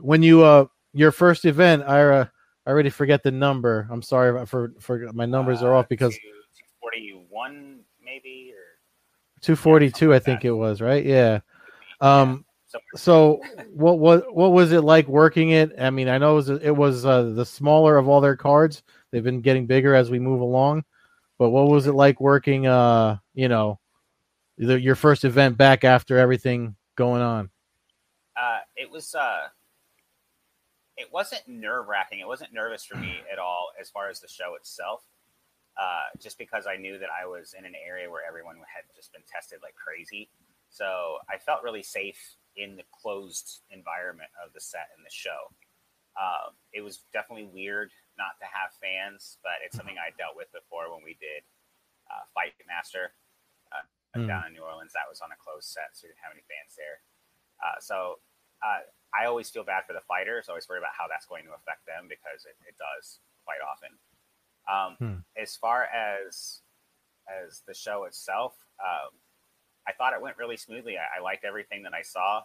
when 0.00 0.22
you 0.22 0.42
uh 0.42 0.66
your 0.92 1.12
first 1.12 1.44
event, 1.44 1.84
I 1.86 2.02
uh, 2.02 2.24
I 2.66 2.70
already 2.70 2.90
forget 2.90 3.22
the 3.22 3.30
number. 3.30 3.86
I'm 3.90 4.02
sorry 4.02 4.44
for 4.46 4.72
for 4.80 5.10
my 5.12 5.26
numbers 5.26 5.62
uh, 5.62 5.66
are 5.66 5.74
off 5.74 5.88
because 5.88 6.18
forty 6.80 7.14
one 7.28 7.80
maybe 8.04 8.52
or 8.52 8.80
two 9.40 9.54
forty 9.54 9.90
two. 9.90 10.12
I 10.12 10.18
think 10.18 10.42
that. 10.42 10.48
it 10.48 10.52
was 10.52 10.80
right. 10.80 11.04
Yeah. 11.04 11.40
Um. 12.00 12.44
So 12.96 13.40
what 13.70 13.98
what 13.98 14.34
what 14.34 14.52
was 14.52 14.72
it 14.72 14.80
like 14.80 15.06
working 15.06 15.50
it? 15.50 15.72
I 15.78 15.90
mean, 15.90 16.08
I 16.08 16.18
know 16.18 16.32
it 16.32 16.34
was 16.34 16.48
it 16.48 16.76
was 16.76 17.06
uh, 17.06 17.22
the 17.34 17.46
smaller 17.46 17.96
of 17.96 18.08
all 18.08 18.20
their 18.20 18.36
cards. 18.36 18.82
They've 19.12 19.22
been 19.22 19.40
getting 19.40 19.66
bigger 19.66 19.94
as 19.94 20.10
we 20.10 20.18
move 20.18 20.40
along. 20.40 20.84
But 21.38 21.50
what 21.50 21.68
was 21.68 21.86
it 21.86 21.92
like 21.92 22.20
working? 22.20 22.66
Uh, 22.66 23.18
you 23.34 23.48
know, 23.48 23.78
the, 24.58 24.80
your 24.80 24.94
first 24.94 25.24
event 25.24 25.56
back 25.58 25.84
after 25.84 26.18
everything 26.18 26.76
going 26.96 27.22
on. 27.22 27.50
Uh, 28.36 28.58
it 28.76 28.90
was 28.90 29.14
uh, 29.14 29.48
it 30.96 31.12
wasn't 31.12 31.42
nerve 31.46 31.88
wracking. 31.88 32.20
It 32.20 32.26
wasn't 32.26 32.52
nervous 32.52 32.84
for 32.84 32.96
me 32.96 33.20
at 33.30 33.38
all 33.38 33.70
as 33.80 33.90
far 33.90 34.08
as 34.08 34.20
the 34.20 34.28
show 34.28 34.54
itself. 34.56 35.02
Uh, 35.76 36.08
just 36.18 36.38
because 36.38 36.64
I 36.64 36.76
knew 36.76 36.96
that 36.98 37.12
I 37.12 37.26
was 37.26 37.52
in 37.52 37.66
an 37.66 37.76
area 37.76 38.08
where 38.08 38.24
everyone 38.26 38.56
had 38.64 38.88
just 38.96 39.12
been 39.12 39.24
tested 39.28 39.60
like 39.62 39.76
crazy. 39.76 40.30
So 40.70 41.20
I 41.28 41.36
felt 41.36 41.62
really 41.62 41.82
safe 41.82 42.16
in 42.56 42.76
the 42.76 42.88
closed 42.88 43.60
environment 43.68 44.32
of 44.40 44.56
the 44.56 44.60
set 44.60 44.88
and 44.96 45.04
the 45.04 45.12
show. 45.12 45.52
Um, 46.16 46.56
it 46.72 46.80
was 46.80 47.04
definitely 47.12 47.52
weird 47.52 47.92
not 48.16 48.40
to 48.40 48.48
have 48.48 48.72
fans, 48.80 49.36
but 49.44 49.60
it's 49.60 49.76
something 49.76 50.00
I 50.00 50.16
dealt 50.16 50.32
with 50.32 50.48
before 50.56 50.88
when 50.88 51.04
we 51.04 51.12
did 51.20 51.44
uh, 52.08 52.24
Fight 52.32 52.56
Master 52.64 53.12
uh, 53.68 53.84
mm. 54.16 54.24
down 54.24 54.48
in 54.48 54.56
New 54.56 54.64
Orleans. 54.64 54.96
That 54.96 55.12
was 55.12 55.20
on 55.20 55.28
a 55.28 55.36
closed 55.36 55.68
set, 55.68 55.92
so 55.92 56.08
we 56.08 56.16
didn't 56.16 56.24
have 56.24 56.32
any 56.32 56.48
fans 56.48 56.72
there. 56.72 57.04
Uh, 57.62 57.80
so 57.80 58.18
uh, 58.64 58.84
I 59.14 59.26
always 59.26 59.50
feel 59.50 59.64
bad 59.64 59.84
for 59.86 59.92
the 59.92 60.04
fighters. 60.06 60.46
I 60.48 60.52
always 60.52 60.68
worry 60.68 60.78
about 60.78 60.96
how 60.96 61.06
that's 61.08 61.26
going 61.26 61.44
to 61.44 61.54
affect 61.56 61.86
them 61.86 62.08
because 62.08 62.44
it, 62.44 62.56
it 62.68 62.76
does 62.76 63.20
quite 63.44 63.62
often. 63.64 63.92
Um, 64.66 64.96
hmm. 64.98 65.20
As 65.40 65.56
far 65.56 65.84
as 65.84 66.60
as 67.26 67.62
the 67.66 67.74
show 67.74 68.04
itself, 68.04 68.54
um, 68.78 69.10
I 69.86 69.92
thought 69.92 70.12
it 70.12 70.20
went 70.20 70.38
really 70.38 70.56
smoothly. 70.56 70.98
I, 70.98 71.18
I 71.18 71.22
liked 71.22 71.44
everything 71.44 71.82
that 71.84 71.94
I 71.94 72.02
saw. 72.02 72.42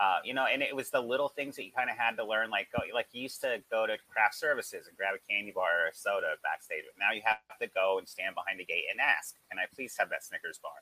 Uh, 0.00 0.20
you 0.24 0.32
know, 0.32 0.46
and 0.46 0.62
it 0.62 0.74
was 0.74 0.88
the 0.88 1.00
little 1.00 1.28
things 1.28 1.56
that 1.56 1.64
you 1.64 1.72
kind 1.76 1.90
of 1.90 1.96
had 1.98 2.16
to 2.16 2.24
learn. 2.24 2.48
Like, 2.48 2.68
go, 2.72 2.80
like 2.94 3.08
you 3.12 3.20
used 3.22 3.40
to 3.42 3.60
go 3.70 3.86
to 3.86 3.98
craft 4.08 4.34
services 4.34 4.86
and 4.88 4.96
grab 4.96 5.12
a 5.12 5.20
candy 5.28 5.52
bar 5.52 5.84
or 5.84 5.88
a 5.88 5.94
soda 5.94 6.40
backstage. 6.40 6.88
But 6.88 6.96
now 6.96 7.12
you 7.12 7.20
have 7.24 7.58
to 7.60 7.68
go 7.68 7.98
and 7.98 8.08
stand 8.08 8.34
behind 8.34 8.60
the 8.60 8.64
gate 8.64 8.88
and 8.90 9.00
ask, 9.00 9.36
"Can 9.50 9.58
I 9.58 9.66
please 9.74 9.96
have 9.98 10.08
that 10.08 10.24
Snickers 10.24 10.58
bar?" 10.62 10.80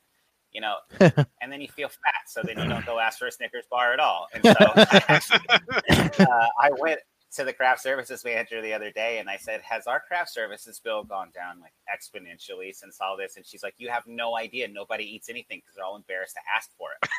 You 0.51 0.61
know, 0.61 0.75
and 0.99 1.51
then 1.51 1.61
you 1.61 1.67
feel 1.67 1.89
fat, 1.89 2.27
so 2.27 2.41
then 2.43 2.57
you 2.57 2.67
don't 2.67 2.85
go 2.85 2.99
ask 2.99 3.19
for 3.19 3.27
a 3.27 3.31
Snickers 3.31 3.65
bar 3.69 3.93
at 3.93 3.99
all. 3.99 4.27
And 4.33 4.43
so 4.43 4.53
I, 4.59 5.03
actually, 5.07 5.39
uh, 6.19 6.47
I 6.61 6.71
went 6.79 6.99
to 7.31 7.43
the 7.43 7.53
craft 7.53 7.81
services 7.81 8.25
manager 8.25 8.61
the 8.61 8.73
other 8.73 8.91
day 8.91 9.19
and 9.19 9.29
I 9.29 9.37
said, 9.37 9.61
Has 9.61 9.85
our 9.85 9.99
craft 9.99 10.31
services 10.31 10.79
bill 10.83 11.03
gone 11.03 11.29
down 11.33 11.59
like 11.59 11.73
exponentially 11.93 12.73
since 12.73 12.97
all 13.01 13.15
this? 13.15 13.35
And 13.35 13.45
she's 13.45 13.61
like, 13.61 13.75
You 13.77 13.89
have 13.89 14.03
no 14.07 14.35
idea. 14.35 14.67
Nobody 14.67 15.03
eats 15.03 15.29
anything 15.29 15.59
because 15.59 15.75
they're 15.75 15.85
all 15.85 15.95
embarrassed 15.95 16.35
to 16.35 16.41
ask 16.55 16.71
for 16.77 16.89
it. 17.01 17.09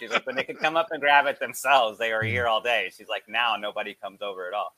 she's 0.00 0.10
like, 0.10 0.26
When 0.26 0.34
they 0.34 0.44
could 0.44 0.58
come 0.58 0.76
up 0.76 0.88
and 0.90 1.00
grab 1.00 1.26
it 1.26 1.38
themselves, 1.38 1.98
they 1.98 2.12
were 2.12 2.22
here 2.22 2.48
all 2.48 2.60
day. 2.60 2.90
She's 2.96 3.08
like, 3.08 3.24
Now 3.28 3.56
nobody 3.56 3.94
comes 3.94 4.22
over 4.22 4.48
at 4.48 4.54
all. 4.54 4.74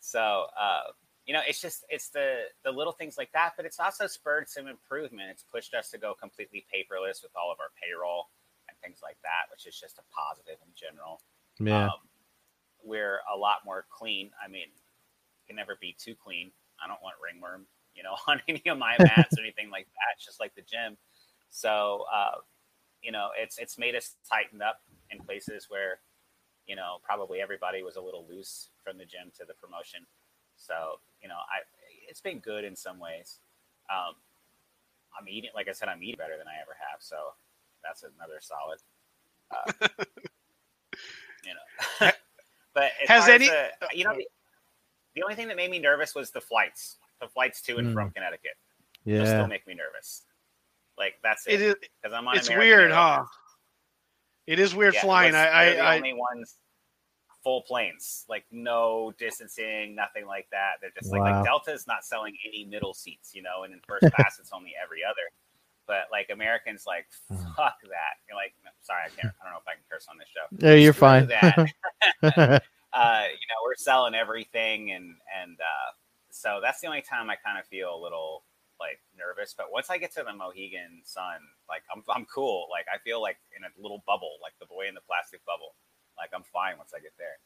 So, 0.00 0.46
uh, 0.60 0.80
you 1.26 1.34
know, 1.34 1.40
it's 1.46 1.60
just 1.60 1.84
it's 1.90 2.08
the 2.08 2.44
the 2.64 2.70
little 2.70 2.92
things 2.92 3.18
like 3.18 3.32
that, 3.32 3.54
but 3.56 3.66
it's 3.66 3.80
also 3.80 4.06
spurred 4.06 4.48
some 4.48 4.68
improvement. 4.68 5.28
It's 5.30 5.42
pushed 5.42 5.74
us 5.74 5.90
to 5.90 5.98
go 5.98 6.14
completely 6.14 6.64
paperless 6.72 7.22
with 7.22 7.32
all 7.34 7.50
of 7.50 7.58
our 7.58 7.70
payroll 7.82 8.30
and 8.68 8.78
things 8.78 9.00
like 9.02 9.18
that, 9.22 9.50
which 9.50 9.66
is 9.66 9.78
just 9.78 9.98
a 9.98 10.02
positive 10.14 10.56
in 10.64 10.72
general. 10.74 11.20
Yeah, 11.58 11.86
um, 11.86 12.06
we're 12.84 13.20
a 13.32 13.36
lot 13.36 13.58
more 13.64 13.86
clean. 13.90 14.30
I 14.42 14.48
mean, 14.48 14.68
can 15.48 15.56
never 15.56 15.76
be 15.80 15.96
too 15.98 16.14
clean. 16.14 16.52
I 16.82 16.86
don't 16.86 17.02
want 17.02 17.16
ringworm, 17.22 17.66
you 17.94 18.04
know, 18.04 18.14
on 18.28 18.40
any 18.46 18.62
of 18.66 18.78
my 18.78 18.94
mats 19.00 19.36
or 19.36 19.42
anything 19.42 19.70
like 19.70 19.86
that. 19.86 20.14
It's 20.16 20.24
just 20.24 20.38
like 20.38 20.54
the 20.54 20.62
gym. 20.62 20.96
So, 21.50 22.04
uh, 22.12 22.38
you 23.02 23.10
know, 23.10 23.30
it's 23.36 23.58
it's 23.58 23.78
made 23.78 23.96
us 23.96 24.14
tighten 24.30 24.62
up 24.62 24.80
in 25.10 25.18
places 25.18 25.66
where, 25.68 25.98
you 26.68 26.76
know, 26.76 26.98
probably 27.02 27.40
everybody 27.40 27.82
was 27.82 27.96
a 27.96 28.00
little 28.00 28.24
loose 28.30 28.70
from 28.84 28.96
the 28.96 29.04
gym 29.04 29.32
to 29.38 29.44
the 29.44 29.54
promotion 29.54 30.06
so 30.56 30.98
you 31.22 31.28
know, 31.28 31.34
I 31.34 31.62
it's 32.08 32.20
been 32.20 32.38
good 32.38 32.64
in 32.64 32.76
some 32.76 32.98
ways. 32.98 33.38
Um, 33.90 34.14
I'm 35.18 35.28
eating, 35.28 35.50
like 35.54 35.68
I 35.68 35.72
said, 35.72 35.88
I'm 35.88 36.02
eating 36.02 36.18
better 36.18 36.36
than 36.36 36.46
I 36.46 36.60
ever 36.60 36.76
have. 36.90 37.00
So 37.00 37.16
that's 37.82 38.02
another 38.02 38.40
solid. 38.40 38.78
Uh, 39.50 39.86
you 41.44 41.54
know, 41.54 42.10
but 42.74 42.90
has 43.06 43.28
any, 43.28 43.48
the, 43.48 43.68
you 43.94 44.04
know, 44.04 44.14
the, 44.14 44.26
the, 45.14 45.22
only 45.22 45.34
thing 45.34 45.48
that 45.48 45.56
made 45.56 45.70
me 45.70 45.78
nervous 45.78 46.14
was 46.14 46.30
the 46.30 46.40
flights, 46.40 46.96
the 47.20 47.28
flights 47.28 47.62
to 47.62 47.76
and 47.76 47.88
mm. 47.88 47.94
from 47.94 48.10
Connecticut. 48.10 48.56
Yeah, 49.04 49.24
still 49.24 49.46
make 49.46 49.66
me 49.66 49.74
nervous. 49.74 50.22
Like 50.98 51.14
that's 51.22 51.46
it. 51.46 51.78
Because 51.80 52.12
I'm 52.12 52.26
on. 52.26 52.36
It's 52.36 52.48
American 52.48 52.68
weird, 52.68 52.90
Airlines. 52.90 53.28
huh? 53.30 53.52
It 54.48 54.58
is 54.58 54.74
weird 54.74 54.94
yeah, 54.94 55.00
flying. 55.02 55.34
I, 55.34 55.48
I, 55.48 55.72
the 55.74 55.78
I, 55.78 55.96
only 55.96 56.12
ones 56.14 56.56
full 57.46 57.62
planes, 57.62 58.24
like 58.28 58.44
no 58.50 59.12
distancing, 59.20 59.94
nothing 59.94 60.26
like 60.26 60.48
that. 60.50 60.78
They're 60.80 60.90
just 60.98 61.12
like, 61.12 61.20
wow. 61.20 61.36
like 61.36 61.44
Delta's 61.46 61.86
not 61.86 62.04
selling 62.04 62.36
any 62.44 62.64
middle 62.64 62.92
seats, 62.92 63.36
you 63.36 63.40
know, 63.40 63.62
and 63.62 63.72
in 63.72 63.78
first 63.86 64.12
class 64.12 64.38
it's 64.40 64.50
only 64.52 64.72
every 64.82 65.04
other. 65.08 65.22
But 65.86 66.06
like 66.10 66.30
Americans, 66.32 66.82
like 66.88 67.06
hmm. 67.30 67.36
fuck 67.56 67.78
that. 67.84 68.18
You're 68.26 68.36
like, 68.36 68.52
no, 68.64 68.72
sorry, 68.82 69.02
I 69.06 69.10
can't. 69.10 69.32
I 69.40 69.44
don't 69.44 69.52
know 69.54 69.62
if 69.62 69.68
I 69.68 69.78
can 69.78 69.86
curse 69.88 70.08
on 70.10 70.18
this 70.18 70.26
show. 70.26 70.42
Yeah, 70.58 70.74
you're 70.74 70.92
Screw 70.92 71.06
fine. 71.06 71.28
That. 71.28 71.54
uh, 72.92 73.24
you 73.30 73.46
know, 73.46 73.60
we're 73.62 73.78
selling 73.78 74.16
everything, 74.16 74.90
and 74.90 75.14
and 75.40 75.54
uh, 75.60 75.94
so 76.32 76.58
that's 76.60 76.80
the 76.80 76.88
only 76.88 77.02
time 77.02 77.30
I 77.30 77.36
kind 77.36 77.60
of 77.60 77.66
feel 77.66 77.94
a 77.94 78.00
little 78.02 78.42
like 78.80 78.98
nervous. 79.16 79.54
But 79.56 79.70
once 79.70 79.88
I 79.88 79.98
get 79.98 80.12
to 80.14 80.24
the 80.26 80.34
Mohegan 80.34 81.02
Sun, 81.04 81.38
like 81.68 81.82
I'm 81.94 82.02
I'm 82.10 82.26
cool. 82.26 82.66
Like 82.72 82.86
I 82.92 82.98
feel 82.98 83.22
like 83.22 83.38
in 83.56 83.62
a 83.62 83.70
little 83.80 84.02
bubble, 84.04 84.42
like 84.42 84.54
the 84.58 84.66
boy 84.66 84.88
in 84.88 84.94
the 84.94 85.06
plastic 85.06 85.46
bubble. 85.46 85.78
Like 86.16 86.30
I'm 86.34 86.44
fine 86.52 86.78
once 86.78 86.92
I 86.94 87.00
get 87.00 87.12
there. 87.18 87.38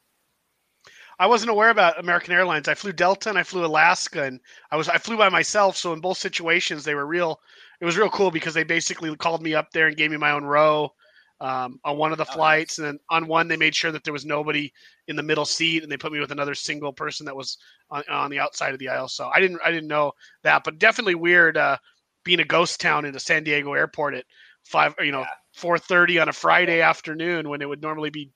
I 1.18 1.26
wasn't 1.26 1.50
aware 1.50 1.68
about 1.68 2.00
American 2.00 2.32
Airlines. 2.32 2.66
I 2.66 2.74
flew 2.74 2.92
Delta 2.92 3.28
and 3.28 3.38
I 3.38 3.42
flew 3.42 3.64
Alaska, 3.64 4.24
and 4.24 4.40
I 4.70 4.76
was 4.76 4.88
I 4.88 4.98
flew 4.98 5.18
by 5.18 5.28
myself. 5.28 5.76
So 5.76 5.92
in 5.92 6.00
both 6.00 6.18
situations, 6.18 6.84
they 6.84 6.94
were 6.94 7.06
real. 7.06 7.40
It 7.80 7.84
was 7.84 7.98
real 7.98 8.08
cool 8.08 8.30
because 8.30 8.54
they 8.54 8.64
basically 8.64 9.14
called 9.16 9.42
me 9.42 9.54
up 9.54 9.70
there 9.72 9.86
and 9.86 9.96
gave 9.96 10.10
me 10.10 10.16
my 10.16 10.30
own 10.30 10.44
row 10.44 10.92
um, 11.40 11.80
on 11.84 11.96
one 11.96 12.12
of 12.12 12.18
the 12.18 12.26
oh, 12.28 12.32
flights, 12.32 12.78
nice. 12.78 12.78
and 12.78 12.86
then 12.86 13.00
on 13.10 13.26
one 13.26 13.48
they 13.48 13.56
made 13.56 13.74
sure 13.74 13.92
that 13.92 14.04
there 14.04 14.12
was 14.12 14.24
nobody 14.24 14.72
in 15.08 15.16
the 15.16 15.22
middle 15.22 15.44
seat, 15.44 15.82
and 15.82 15.90
they 15.90 15.96
put 15.96 16.12
me 16.12 16.20
with 16.20 16.32
another 16.32 16.54
single 16.54 16.92
person 16.92 17.26
that 17.26 17.36
was 17.36 17.58
on, 17.90 18.02
on 18.10 18.30
the 18.30 18.38
outside 18.38 18.72
of 18.72 18.78
the 18.78 18.88
aisle. 18.88 19.08
So 19.08 19.28
I 19.28 19.40
didn't 19.40 19.60
I 19.64 19.70
didn't 19.70 19.88
know 19.88 20.12
that, 20.42 20.64
but 20.64 20.78
definitely 20.78 21.14
weird 21.14 21.56
uh, 21.56 21.76
being 22.24 22.40
a 22.40 22.44
ghost 22.44 22.80
town 22.80 23.04
in 23.04 23.16
a 23.16 23.20
San 23.20 23.44
Diego 23.44 23.72
airport 23.74 24.14
at 24.14 24.24
five, 24.64 24.94
you 25.00 25.12
know, 25.12 25.24
four 25.54 25.76
yeah. 25.76 25.82
thirty 25.86 26.18
on 26.18 26.28
a 26.28 26.32
Friday 26.32 26.80
afternoon 26.80 27.48
when 27.48 27.62
it 27.62 27.68
would 27.68 27.82
normally 27.82 28.10
be 28.10 28.30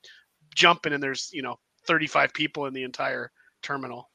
jumping 0.54 0.92
and 0.92 1.02
there's 1.02 1.30
you 1.32 1.42
know 1.42 1.58
35 1.86 2.32
people 2.32 2.66
in 2.66 2.74
the 2.74 2.82
entire 2.82 3.30
terminal 3.62 4.10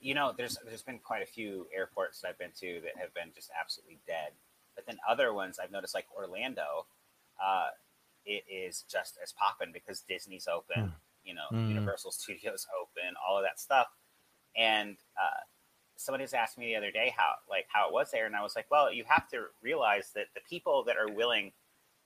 you 0.00 0.14
know 0.14 0.32
there's 0.36 0.58
there's 0.66 0.82
been 0.82 0.98
quite 0.98 1.22
a 1.22 1.26
few 1.26 1.66
airports 1.74 2.20
that 2.20 2.28
i've 2.28 2.38
been 2.38 2.52
to 2.58 2.80
that 2.82 2.92
have 3.00 3.12
been 3.14 3.30
just 3.34 3.50
absolutely 3.60 3.98
dead 4.06 4.30
but 4.74 4.86
then 4.86 4.96
other 5.08 5.32
ones 5.34 5.58
i've 5.62 5.72
noticed 5.72 5.94
like 5.94 6.06
orlando 6.16 6.86
uh, 7.44 7.68
it 8.24 8.44
is 8.48 8.84
just 8.90 9.18
as 9.22 9.32
popping 9.32 9.72
because 9.72 10.02
disney's 10.08 10.46
open 10.48 10.84
mm. 10.84 10.92
you 11.24 11.34
know, 11.34 11.46
mm. 11.52 11.68
Universal 11.68 12.12
Studios 12.12 12.66
open, 12.80 13.14
all 13.26 13.36
of 13.36 13.44
that 13.44 13.58
stuff. 13.58 13.88
And 14.56 14.96
uh, 15.20 15.42
somebody 15.96 16.22
was 16.22 16.34
asking 16.34 16.64
me 16.64 16.70
the 16.72 16.76
other 16.76 16.90
day 16.90 17.12
how 17.16 17.32
like 17.50 17.66
how 17.68 17.88
it 17.88 17.92
was 17.92 18.10
there, 18.10 18.26
and 18.26 18.36
I 18.36 18.42
was 18.42 18.54
like, 18.54 18.66
well, 18.70 18.92
you 18.92 19.04
have 19.08 19.28
to 19.30 19.46
realize 19.62 20.10
that 20.14 20.26
the 20.34 20.40
people 20.48 20.84
that 20.84 20.96
are 20.96 21.12
willing 21.12 21.52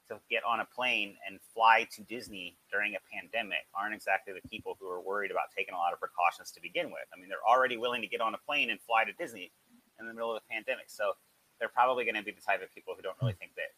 to 0.08 0.18
get 0.30 0.42
on 0.44 0.60
a 0.60 0.64
plane 0.64 1.16
and 1.26 1.38
fly 1.54 1.86
to 1.92 2.02
Disney 2.02 2.56
during 2.72 2.94
a 2.94 3.02
pandemic 3.12 3.68
aren't 3.74 3.94
exactly 3.94 4.32
the 4.32 4.46
people 4.48 4.76
who 4.80 4.88
are 4.88 5.00
worried 5.00 5.30
about 5.30 5.52
taking 5.56 5.74
a 5.74 5.78
lot 5.78 5.92
of 5.92 6.00
precautions 6.00 6.50
to 6.52 6.60
begin 6.60 6.86
with. 6.86 7.04
I 7.14 7.20
mean, 7.20 7.28
they're 7.28 7.44
already 7.46 7.76
willing 7.76 8.02
to 8.02 8.08
get 8.08 8.20
on 8.20 8.34
a 8.34 8.38
plane 8.38 8.70
and 8.70 8.80
fly 8.80 9.04
to 9.04 9.12
Disney 9.12 9.52
in 10.00 10.06
the 10.06 10.14
middle 10.14 10.34
of 10.34 10.40
a 10.40 10.52
pandemic, 10.52 10.88
so 10.88 11.12
they're 11.58 11.68
probably 11.68 12.04
going 12.04 12.14
to 12.14 12.22
be 12.22 12.30
the 12.30 12.40
type 12.40 12.62
of 12.62 12.72
people 12.72 12.94
who 12.96 13.02
don't 13.02 13.16
really 13.20 13.34
think 13.34 13.52
that 13.56 13.74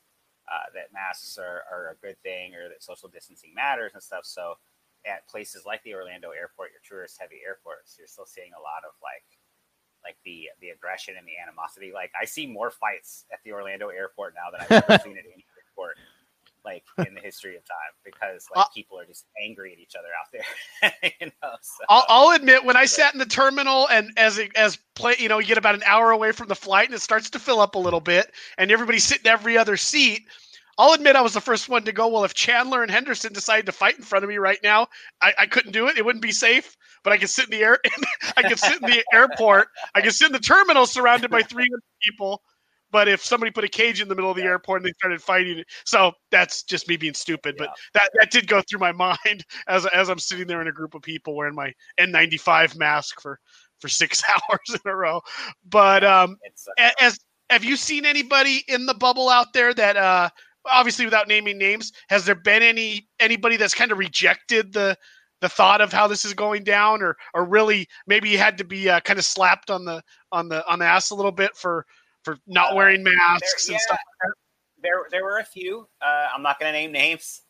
uh, 0.51 0.67
that 0.75 0.93
masks 0.93 1.39
are, 1.39 1.63
are 1.71 1.95
a 1.95 2.07
good 2.07 2.19
thing 2.23 2.55
or 2.55 2.69
that 2.69 2.83
social 2.83 3.09
distancing 3.09 3.55
matters 3.55 3.93
and 3.95 4.03
stuff. 4.03 4.25
So 4.25 4.55
at 5.07 5.27
places 5.29 5.65
like 5.65 5.83
the 5.85 5.95
Orlando 5.95 6.31
airport, 6.31 6.71
your 6.75 6.83
tourist 6.83 7.17
heavy 7.21 7.41
airports, 7.47 7.97
you're 7.99 8.11
still 8.11 8.27
seeing 8.27 8.51
a 8.53 8.61
lot 8.61 8.83
of 8.85 8.93
like 9.03 9.25
like 10.03 10.17
the 10.25 10.49
the 10.61 10.71
aggression 10.71 11.15
and 11.19 11.27
the 11.27 11.39
animosity. 11.41 11.93
Like 11.93 12.13
I 12.21 12.25
see 12.25 12.47
more 12.47 12.71
fights 12.71 13.25
at 13.33 13.39
the 13.45 13.53
Orlando 13.53 13.89
airport 13.89 14.35
now 14.35 14.51
than 14.51 14.61
I've 14.61 14.85
ever 14.85 15.03
seen 15.05 15.17
at 15.17 15.25
any 15.25 15.45
airport 15.57 15.97
like 16.65 16.85
in 16.99 17.15
the 17.15 17.21
history 17.21 17.57
of 17.57 17.63
time 17.65 17.93
because 18.05 18.47
like 18.55 18.67
people 18.75 18.99
are 18.99 19.05
just 19.05 19.27
angry 19.43 19.73
at 19.73 19.79
each 19.79 19.95
other 19.99 20.09
out 20.19 20.31
there. 20.33 21.13
you 21.21 21.27
know, 21.43 21.51
so. 21.61 21.85
I'll, 21.89 22.05
I'll, 22.09 22.37
admit 22.37 22.65
when 22.65 22.77
I 22.77 22.85
sat 22.85 23.13
in 23.13 23.19
the 23.19 23.27
terminal 23.27 23.89
and 23.89 24.13
as 24.17 24.39
it, 24.39 24.51
as 24.57 24.79
play, 24.95 25.15
you 25.19 25.29
know, 25.29 25.39
you 25.39 25.47
get 25.47 25.59
about 25.59 25.75
an 25.75 25.83
hour 25.85 26.11
away 26.11 26.33
from 26.33 26.49
the 26.49 26.55
flight 26.55 26.87
and 26.87 26.95
it 26.95 27.01
starts 27.01 27.31
to 27.31 27.39
fill 27.39 27.61
up 27.61 27.75
a 27.75 27.79
little 27.79 28.01
bit, 28.01 28.33
and 28.59 28.71
everybody's 28.71 29.05
sitting 29.05 29.27
every 29.27 29.57
other 29.57 29.77
seat. 29.77 30.23
I'll 30.79 30.95
admit 30.95 31.15
I 31.15 31.21
was 31.21 31.35
the 31.35 31.43
first 31.43 31.69
one 31.69 31.85
to 31.85 31.93
go. 31.93 32.09
Well, 32.09 32.25
if 32.25 32.33
Chandler 32.33 32.83
and 32.83 32.91
Henderson 32.91 33.35
decided 33.35 33.67
to 33.67 33.73
fight 33.73 33.99
in 33.99 34.03
front 34.03 34.25
of 34.25 34.31
me 34.31 34.39
right 34.39 34.59
now, 34.63 34.89
I, 35.21 35.35
I 35.41 35.47
couldn't 35.47 35.73
do 35.73 35.89
it. 35.89 35.99
It 35.99 36.05
wouldn't 36.07 36.23
be 36.23 36.33
safe. 36.33 36.75
But 37.03 37.13
I 37.13 37.19
could 37.19 37.29
sit 37.29 37.47
in 37.47 37.51
the 37.51 37.63
air. 37.63 37.79
I 38.37 38.43
could 38.43 38.59
sit 38.59 38.81
in 38.81 38.89
the 38.89 39.05
airport. 39.13 39.69
I 39.95 40.01
could 40.01 40.15
sit 40.15 40.29
in 40.29 40.33
the 40.33 40.39
terminal 40.39 40.87
surrounded 40.87 41.31
by 41.31 41.43
300 41.43 41.81
people. 42.03 42.43
But 42.91 43.09
if 43.09 43.25
somebody 43.25 43.51
put 43.53 43.65
a 43.65 43.69
cage 43.69 44.01
in 44.01 44.09
the 44.09 44.15
middle 44.15 44.31
of 44.31 44.37
the 44.37 44.43
yeah. 44.43 44.49
airport 44.49 44.83
and 44.83 44.89
they 44.89 44.93
started 44.99 45.23
fighting, 45.23 45.59
it, 45.59 45.67
so 45.85 46.13
that's 46.31 46.63
just 46.63 46.89
me 46.89 46.97
being 46.97 47.15
stupid. 47.15 47.57
Yeah. 47.59 47.67
But 47.67 47.77
that, 47.95 48.11
that 48.19 48.31
did 48.31 48.47
go 48.47 48.63
through 48.63 48.81
my 48.81 48.93
mind 49.25 49.45
as 49.69 49.87
as 49.87 50.09
I'm 50.09 50.19
sitting 50.19 50.47
there 50.47 50.61
in 50.61 50.69
a 50.69 50.73
group 50.73 50.95
of 50.95 51.03
people 51.03 51.35
wearing 51.37 51.55
my 51.55 51.73
N95 51.99 52.77
mask 52.77 53.21
for 53.21 53.39
for 53.81 53.89
six 53.89 54.23
hours 54.29 54.81
in 54.85 54.91
a 54.91 54.95
row. 54.95 55.21
But 55.69 56.05
um, 56.05 56.37
as 57.01 57.19
have 57.51 57.65
you 57.65 57.77
seen 57.77 58.05
anybody 58.07 58.65
in 58.69 58.87
the 58.87 58.95
bubble 58.95 59.29
out 59.29 59.53
there 59.53 59.75
that 59.75 59.97
uh 59.97 60.31
obviously 60.67 61.05
without 61.05 61.27
naming 61.27 61.59
names 61.59 61.93
has 62.09 62.25
there 62.25 62.35
been 62.35 62.63
any 62.63 63.09
anybody 63.19 63.57
that's 63.57 63.75
kind 63.75 63.91
of 63.91 63.99
rejected 63.99 64.73
the 64.73 64.97
the 65.41 65.49
thought 65.49 65.81
of 65.81 65.93
how 65.93 66.07
this 66.07 66.25
is 66.25 66.35
going 66.35 66.63
down 66.63 67.03
or 67.03 67.17
or 67.35 67.45
really 67.45 67.89
maybe 68.07 68.29
you 68.29 68.39
had 68.39 68.59
to 68.59 68.65
be 68.65 68.89
uh, 68.89 69.01
kind 69.01 69.19
of 69.19 69.25
slapped 69.25 69.71
on 69.71 69.85
the 69.85 70.03
on 70.33 70.49
the 70.49 70.67
on 70.71 70.79
the 70.79 70.85
ass 70.85 71.11
a 71.11 71.15
little 71.15 71.33
bit 71.33 71.57
for 71.57 71.87
for 72.35 72.39
not 72.47 72.73
uh, 72.73 72.77
wearing 72.77 73.03
masks 73.03 73.67
there, 73.67 73.75
and 73.75 73.81
yeah, 73.81 73.87
stuff 73.87 73.99
like 74.25 74.33
there 74.83 75.07
there 75.11 75.25
were 75.25 75.39
a 75.39 75.45
few 75.45 75.87
uh, 76.03 76.27
i'm 76.35 76.43
not 76.43 76.59
going 76.59 76.73
to 76.73 76.79
name 76.79 76.93
names 76.93 77.43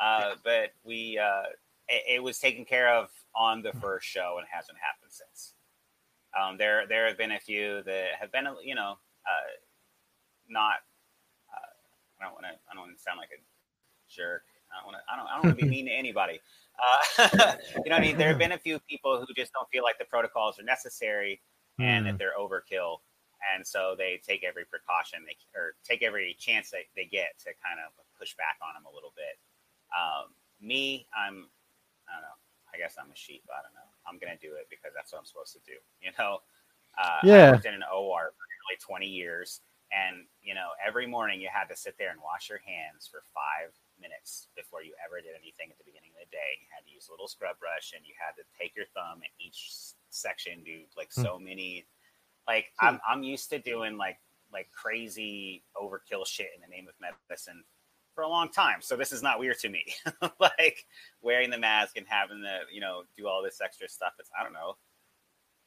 uh, 0.00 0.20
yeah. 0.20 0.34
but 0.44 0.70
we 0.84 1.18
uh, 1.18 1.44
it, 1.88 2.16
it, 2.16 2.22
was 2.22 2.38
taken 2.38 2.64
care 2.64 2.92
of 2.92 3.08
on 3.34 3.62
the 3.62 3.72
first 3.74 4.06
show 4.06 4.36
and 4.38 4.46
hasn't 4.50 4.76
happened 4.78 5.10
since 5.10 5.54
um, 6.38 6.58
there 6.58 6.86
there 6.88 7.06
have 7.06 7.16
been 7.16 7.32
a 7.32 7.40
few 7.40 7.82
that 7.84 8.08
have 8.18 8.32
been 8.32 8.46
you 8.62 8.74
know 8.74 8.96
uh, 9.26 9.50
not 10.48 10.74
I 12.24 12.24
don't 12.24 12.34
want 12.34 12.46
to. 12.46 12.56
I 12.70 12.74
don't 12.74 12.82
want 12.88 12.96
to 12.96 13.02
sound 13.02 13.18
like 13.18 13.30
a 13.36 13.40
jerk. 14.08 14.42
I 14.72 14.80
don't 14.80 14.86
want 14.88 14.96
to. 14.96 15.04
I 15.12 15.16
don't. 15.16 15.28
I 15.28 15.34
don't 15.36 15.44
want 15.44 15.58
to 15.58 15.64
be 15.64 15.70
mean 15.76 15.86
to 15.86 15.92
anybody. 15.92 16.40
Uh, 16.74 17.28
you 17.28 17.38
know, 17.38 17.54
what 17.84 17.92
I 17.92 18.00
mean, 18.00 18.16
there 18.16 18.28
have 18.28 18.38
been 18.38 18.52
a 18.52 18.58
few 18.58 18.78
people 18.88 19.20
who 19.20 19.34
just 19.34 19.52
don't 19.52 19.68
feel 19.70 19.82
like 19.82 19.98
the 19.98 20.06
protocols 20.06 20.58
are 20.58 20.64
necessary 20.64 21.40
and 21.78 22.06
that 22.06 22.12
hmm. 22.12 22.16
they're 22.18 22.34
overkill, 22.38 22.98
and 23.52 23.66
so 23.66 23.94
they 23.96 24.20
take 24.24 24.44
every 24.44 24.64
precaution 24.64 25.20
they 25.26 25.36
or 25.52 25.76
take 25.84 26.02
every 26.02 26.36
chance 26.38 26.70
that 26.70 26.88
they 26.96 27.04
get 27.04 27.36
to 27.44 27.52
kind 27.60 27.82
of 27.82 27.92
push 28.16 28.32
back 28.36 28.56
on 28.64 28.72
them 28.72 28.88
a 28.88 28.94
little 28.94 29.12
bit. 29.12 29.36
Um, 29.92 30.32
me, 30.60 31.06
I'm. 31.12 31.50
I 32.08 32.20
don't 32.20 32.26
know. 32.28 32.38
I 32.72 32.76
guess 32.76 32.96
I'm 33.00 33.10
a 33.10 33.16
sheep. 33.16 33.44
I 33.48 33.62
don't 33.62 33.76
know. 33.76 33.90
I'm 34.06 34.18
gonna 34.18 34.40
do 34.40 34.56
it 34.56 34.66
because 34.68 34.92
that's 34.96 35.12
what 35.12 35.20
I'm 35.20 35.28
supposed 35.28 35.52
to 35.56 35.62
do. 35.66 35.76
You 36.00 36.12
know. 36.18 36.40
Uh, 36.94 37.20
yeah. 37.26 37.50
I 37.50 37.58
worked 37.58 37.66
in 37.66 37.74
an 37.74 37.82
OR 37.90 38.30
for 38.30 38.46
nearly 38.46 38.78
20 38.78 39.02
years 39.02 39.58
and 39.94 40.26
you 40.42 40.54
know 40.54 40.74
every 40.82 41.06
morning 41.06 41.40
you 41.40 41.48
had 41.50 41.70
to 41.70 41.76
sit 41.76 41.94
there 41.98 42.10
and 42.10 42.20
wash 42.20 42.50
your 42.50 42.60
hands 42.66 43.06
for 43.06 43.22
five 43.30 43.70
minutes 44.00 44.50
before 44.58 44.82
you 44.82 44.90
ever 44.98 45.22
did 45.22 45.38
anything 45.38 45.70
at 45.70 45.78
the 45.78 45.86
beginning 45.86 46.10
of 46.18 46.26
the 46.26 46.30
day 46.34 46.58
you 46.58 46.68
had 46.74 46.82
to 46.82 46.92
use 46.92 47.06
a 47.08 47.12
little 47.14 47.30
scrub 47.30 47.54
brush 47.62 47.94
and 47.94 48.02
you 48.02 48.12
had 48.18 48.34
to 48.34 48.44
take 48.58 48.74
your 48.74 48.90
thumb 48.90 49.22
in 49.22 49.30
each 49.38 49.94
section 50.10 50.64
do 50.66 50.82
like 50.98 51.10
hmm. 51.14 51.22
so 51.22 51.38
many 51.38 51.86
like 52.46 52.66
hmm. 52.78 52.86
I'm, 52.86 53.00
I'm 53.08 53.22
used 53.22 53.50
to 53.50 53.58
doing 53.58 53.96
like 53.96 54.18
like 54.52 54.68
crazy 54.72 55.64
overkill 55.76 56.26
shit 56.26 56.48
in 56.54 56.60
the 56.60 56.74
name 56.74 56.86
of 56.88 56.94
medicine 57.28 57.64
for 58.14 58.22
a 58.22 58.28
long 58.28 58.48
time 58.48 58.80
so 58.80 58.96
this 58.96 59.10
is 59.10 59.22
not 59.22 59.40
weird 59.40 59.58
to 59.58 59.68
me 59.68 59.84
like 60.40 60.86
wearing 61.20 61.50
the 61.50 61.58
mask 61.58 61.96
and 61.96 62.06
having 62.08 62.40
the 62.40 62.60
you 62.72 62.80
know 62.80 63.02
do 63.16 63.26
all 63.26 63.42
this 63.42 63.60
extra 63.60 63.88
stuff 63.88 64.12
it's 64.20 64.30
i 64.38 64.42
don't 64.44 64.52
know 64.52 64.76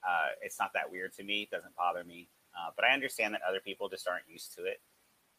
uh, 0.08 0.28
it's 0.42 0.58
not 0.58 0.72
that 0.74 0.90
weird 0.90 1.12
to 1.12 1.24
me 1.24 1.42
it 1.42 1.50
doesn't 1.50 1.76
bother 1.76 2.06
me 2.06 2.30
uh, 2.58 2.74
but 2.76 2.86
I 2.86 2.94
understand 2.94 3.34
that 3.38 3.46
other 3.48 3.62
people 3.62 3.88
just 3.88 4.08
aren't 4.08 4.26
used 4.28 4.58
to 4.58 4.66
it. 4.66 4.82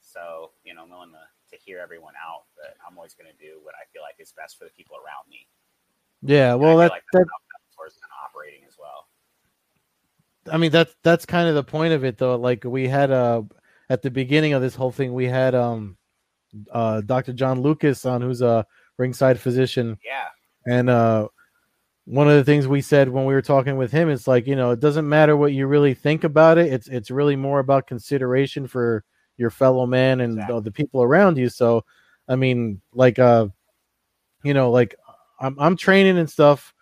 So, 0.00 0.54
you 0.62 0.72
know, 0.72 0.86
I'm 0.86 0.90
willing 0.90 1.10
to, 1.10 1.26
to 1.50 1.56
hear 1.58 1.82
everyone 1.82 2.14
out, 2.14 2.46
but 2.54 2.78
I'm 2.86 2.96
always 2.96 3.14
going 3.18 3.26
to 3.26 3.34
do 3.34 3.58
what 3.66 3.74
I 3.74 3.82
feel 3.90 4.02
like 4.06 4.14
is 4.22 4.30
best 4.30 4.56
for 4.56 4.64
the 4.64 4.70
people 4.70 4.94
around 4.94 5.26
me. 5.26 5.50
Yeah, 6.22 6.54
well, 6.54 6.78
that, 6.78 6.94
like 6.94 7.02
that, 7.12 7.26
operating 8.22 8.62
as 8.66 8.78
well. 8.78 9.07
I 10.52 10.56
mean, 10.56 10.70
that's 10.70 10.94
that's 11.02 11.26
kind 11.26 11.48
of 11.48 11.54
the 11.54 11.64
point 11.64 11.92
of 11.92 12.04
it, 12.04 12.18
though. 12.18 12.36
Like 12.36 12.64
we 12.64 12.88
had 12.88 13.10
uh 13.10 13.42
at 13.90 14.02
the 14.02 14.10
beginning 14.10 14.52
of 14.52 14.62
this 14.62 14.74
whole 14.74 14.92
thing, 14.92 15.14
we 15.14 15.26
had 15.26 15.54
um 15.54 15.96
uh 16.70 17.00
Dr. 17.02 17.32
John 17.32 17.60
Lucas 17.60 18.04
on, 18.04 18.22
who's 18.22 18.42
a 18.42 18.66
ringside 18.96 19.40
physician. 19.40 19.98
Yeah. 20.04 20.26
And 20.66 20.90
uh 20.90 21.28
one 22.08 22.26
of 22.26 22.36
the 22.36 22.44
things 22.44 22.66
we 22.66 22.80
said 22.80 23.10
when 23.10 23.26
we 23.26 23.34
were 23.34 23.42
talking 23.42 23.76
with 23.76 23.92
him 23.92 24.08
is 24.08 24.26
like 24.26 24.46
you 24.46 24.56
know 24.56 24.70
it 24.70 24.80
doesn't 24.80 25.06
matter 25.06 25.36
what 25.36 25.52
you 25.52 25.66
really 25.66 25.92
think 25.92 26.24
about 26.24 26.56
it 26.56 26.72
it's 26.72 26.88
it's 26.88 27.10
really 27.10 27.36
more 27.36 27.58
about 27.58 27.86
consideration 27.86 28.66
for 28.66 29.04
your 29.36 29.50
fellow 29.50 29.84
man 29.84 30.22
and 30.22 30.38
exactly. 30.38 30.60
the 30.62 30.72
people 30.72 31.02
around 31.02 31.36
you 31.36 31.50
so 31.50 31.84
i 32.26 32.34
mean 32.34 32.80
like 32.94 33.18
uh 33.18 33.46
you 34.42 34.54
know 34.54 34.70
like 34.70 34.94
i'm 35.38 35.54
i'm 35.60 35.76
training 35.76 36.16
and 36.16 36.30
stuff 36.30 36.72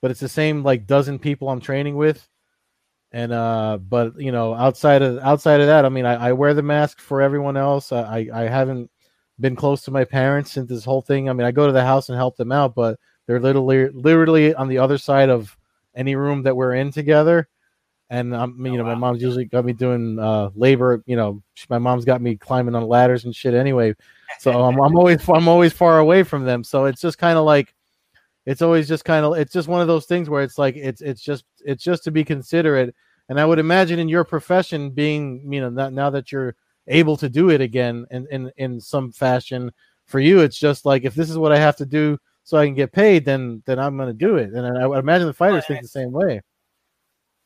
but 0.00 0.10
it's 0.10 0.20
the 0.20 0.28
same 0.30 0.62
like 0.62 0.86
dozen 0.86 1.18
people 1.18 1.50
i'm 1.50 1.60
training 1.60 1.94
with 1.94 2.26
and 3.12 3.32
uh 3.32 3.76
but 3.76 4.18
you 4.20 4.30
know 4.30 4.54
outside 4.54 5.02
of 5.02 5.18
outside 5.18 5.60
of 5.60 5.66
that 5.66 5.84
i 5.84 5.88
mean 5.88 6.06
i, 6.06 6.28
I 6.28 6.32
wear 6.32 6.54
the 6.54 6.62
mask 6.62 7.00
for 7.00 7.20
everyone 7.20 7.56
else 7.56 7.90
I, 7.90 8.28
I 8.32 8.42
haven't 8.42 8.90
been 9.40 9.56
close 9.56 9.82
to 9.82 9.90
my 9.90 10.04
parents 10.04 10.52
since 10.52 10.68
this 10.68 10.84
whole 10.84 11.02
thing 11.02 11.28
i 11.28 11.32
mean 11.32 11.46
i 11.46 11.50
go 11.50 11.66
to 11.66 11.72
the 11.72 11.84
house 11.84 12.08
and 12.08 12.16
help 12.16 12.36
them 12.36 12.52
out 12.52 12.74
but 12.74 13.00
they're 13.26 13.40
literally 13.40 13.88
literally 13.90 14.54
on 14.54 14.68
the 14.68 14.78
other 14.78 14.98
side 14.98 15.28
of 15.28 15.56
any 15.94 16.16
room 16.16 16.42
that 16.42 16.56
we're 16.56 16.74
in 16.74 16.90
together. 16.90 17.48
And 18.08 18.34
I'm, 18.34 18.64
you 18.66 18.72
oh, 18.72 18.76
know, 18.76 18.82
wow. 18.84 18.94
my 18.94 18.94
mom's 18.96 19.22
usually 19.22 19.44
got 19.44 19.64
me 19.64 19.72
doing 19.72 20.18
uh, 20.18 20.50
labor. 20.54 21.02
You 21.06 21.14
know, 21.14 21.42
my 21.68 21.78
mom's 21.78 22.04
got 22.04 22.20
me 22.20 22.36
climbing 22.36 22.74
on 22.74 22.88
ladders 22.88 23.24
and 23.24 23.34
shit 23.34 23.54
anyway. 23.54 23.94
So 24.40 24.50
I'm, 24.64 24.80
I'm 24.80 24.96
always 24.96 25.28
I'm 25.28 25.46
always 25.46 25.72
far 25.72 26.00
away 26.00 26.24
from 26.24 26.44
them. 26.44 26.64
So 26.64 26.86
it's 26.86 27.00
just 27.00 27.18
kind 27.18 27.38
of 27.38 27.44
like 27.44 27.72
it's 28.46 28.62
always 28.62 28.88
just 28.88 29.04
kind 29.04 29.24
of 29.24 29.36
it's 29.36 29.52
just 29.52 29.68
one 29.68 29.80
of 29.80 29.88
those 29.88 30.06
things 30.06 30.28
where 30.30 30.42
it's 30.42 30.58
like 30.58 30.76
it's 30.76 31.00
it's 31.00 31.22
just 31.22 31.44
it's 31.64 31.82
just 31.82 32.04
to 32.04 32.10
be 32.10 32.24
considerate. 32.24 32.94
And 33.28 33.38
I 33.38 33.44
would 33.44 33.60
imagine 33.60 33.98
in 33.98 34.08
your 34.08 34.24
profession, 34.24 34.90
being 34.90 35.52
you 35.52 35.60
know 35.60 35.70
not, 35.70 35.92
now 35.92 36.10
that 36.10 36.32
you're 36.32 36.56
able 36.86 37.16
to 37.18 37.28
do 37.28 37.50
it 37.50 37.60
again 37.60 38.06
in, 38.10 38.26
in 38.30 38.50
in 38.56 38.80
some 38.80 39.12
fashion, 39.12 39.72
for 40.06 40.20
you 40.20 40.40
it's 40.40 40.58
just 40.58 40.84
like 40.84 41.04
if 41.04 41.14
this 41.14 41.30
is 41.30 41.38
what 41.38 41.52
I 41.52 41.58
have 41.58 41.76
to 41.76 41.86
do 41.86 42.18
so 42.42 42.58
I 42.58 42.66
can 42.66 42.74
get 42.74 42.92
paid, 42.92 43.24
then 43.24 43.62
then 43.66 43.78
I'm 43.78 43.96
going 43.96 44.08
to 44.08 44.12
do 44.12 44.36
it. 44.36 44.52
And 44.52 44.78
I 44.78 44.86
would 44.86 44.98
imagine 44.98 45.26
the 45.26 45.32
fighters 45.32 45.64
well, 45.68 45.76
think 45.76 45.82
the 45.82 45.88
same 45.88 46.12
way. 46.12 46.40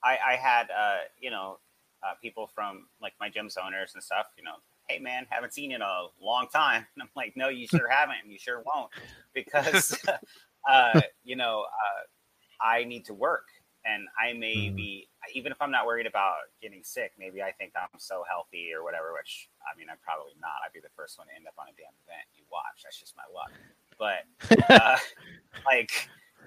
I, 0.02 0.18
I 0.28 0.36
had 0.36 0.70
uh, 0.70 0.98
you 1.20 1.30
know 1.30 1.58
uh, 2.02 2.14
people 2.22 2.46
from 2.46 2.86
like 3.02 3.12
my 3.20 3.28
gym's 3.28 3.56
owners 3.56 3.92
and 3.94 4.02
stuff. 4.02 4.26
You 4.38 4.44
know, 4.44 4.54
hey 4.88 4.98
man, 4.98 5.26
haven't 5.28 5.52
seen 5.52 5.70
you 5.70 5.76
in 5.76 5.82
a 5.82 6.06
long 6.22 6.46
time. 6.52 6.86
And 6.94 7.02
I'm 7.02 7.10
like, 7.16 7.34
no, 7.36 7.48
you 7.48 7.66
sure 7.66 7.88
haven't, 7.88 8.16
and 8.22 8.32
you 8.32 8.38
sure 8.38 8.62
won't, 8.64 8.90
because 9.34 9.98
uh, 10.68 11.00
you 11.24 11.36
know 11.36 11.64
uh, 11.64 12.64
I 12.64 12.84
need 12.84 13.04
to 13.06 13.14
work, 13.14 13.46
and 13.84 14.06
I 14.20 14.32
may 14.32 14.70
mm. 14.70 14.76
be 14.76 15.08
even 15.34 15.52
if 15.52 15.60
I'm 15.60 15.70
not 15.70 15.86
worried 15.86 16.06
about 16.06 16.48
getting 16.60 16.82
sick. 16.82 17.12
Maybe 17.18 17.42
I 17.42 17.52
think 17.52 17.72
I'm 17.76 17.98
so 17.98 18.24
healthy 18.28 18.72
or 18.74 18.84
whatever. 18.84 19.12
Which 19.12 19.48
I 19.62 19.76
mean, 19.78 19.88
I'm 19.90 19.98
probably 20.02 20.34
not. 20.40 20.60
I'd 20.64 20.72
be 20.72 20.80
the 20.80 20.92
first 20.96 21.18
one 21.18 21.28
to 21.28 21.34
end 21.34 21.46
up 21.46 21.54
on 21.58 21.66
a 21.68 21.76
damn 21.76 21.94
event. 22.04 22.26
You 22.34 22.44
watch. 22.52 22.84
That's 22.84 22.98
just 22.98 23.14
my 23.16 23.24
luck. 23.32 23.52
But 23.96 24.26
uh, 24.68 24.98
like, 25.66 25.92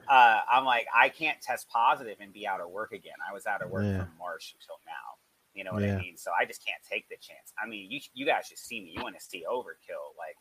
uh, 0.08 0.42
I'm 0.52 0.66
like, 0.66 0.88
I 0.94 1.10
can't 1.10 1.42
test 1.42 1.70
positive 1.70 2.18
and 2.20 2.34
be 2.34 2.46
out 2.48 2.62
of 2.62 2.70
work 2.70 2.92
again. 2.92 3.18
I 3.28 3.34
was 3.34 3.46
out 3.46 3.62
of 3.62 3.72
work 3.72 3.86
yeah. 3.86 4.06
from 4.06 4.12
March 4.20 4.56
until 4.60 4.80
now. 4.86 5.18
You 5.58 5.64
know 5.64 5.74
what 5.74 5.82
yeah. 5.82 5.98
I 5.98 6.00
mean? 6.00 6.18
So 6.18 6.30
I 6.40 6.46
just 6.46 6.64
can't 6.66 6.82
take 6.86 7.10
the 7.10 7.18
chance. 7.18 7.52
I 7.58 7.68
mean, 7.68 7.90
you 7.90 8.00
you 8.14 8.26
guys 8.26 8.46
should 8.46 8.60
see 8.60 8.82
me. 8.82 8.94
You 8.96 9.02
want 9.02 9.18
to 9.18 9.24
see 9.24 9.44
overkill, 9.50 10.14
like 10.14 10.38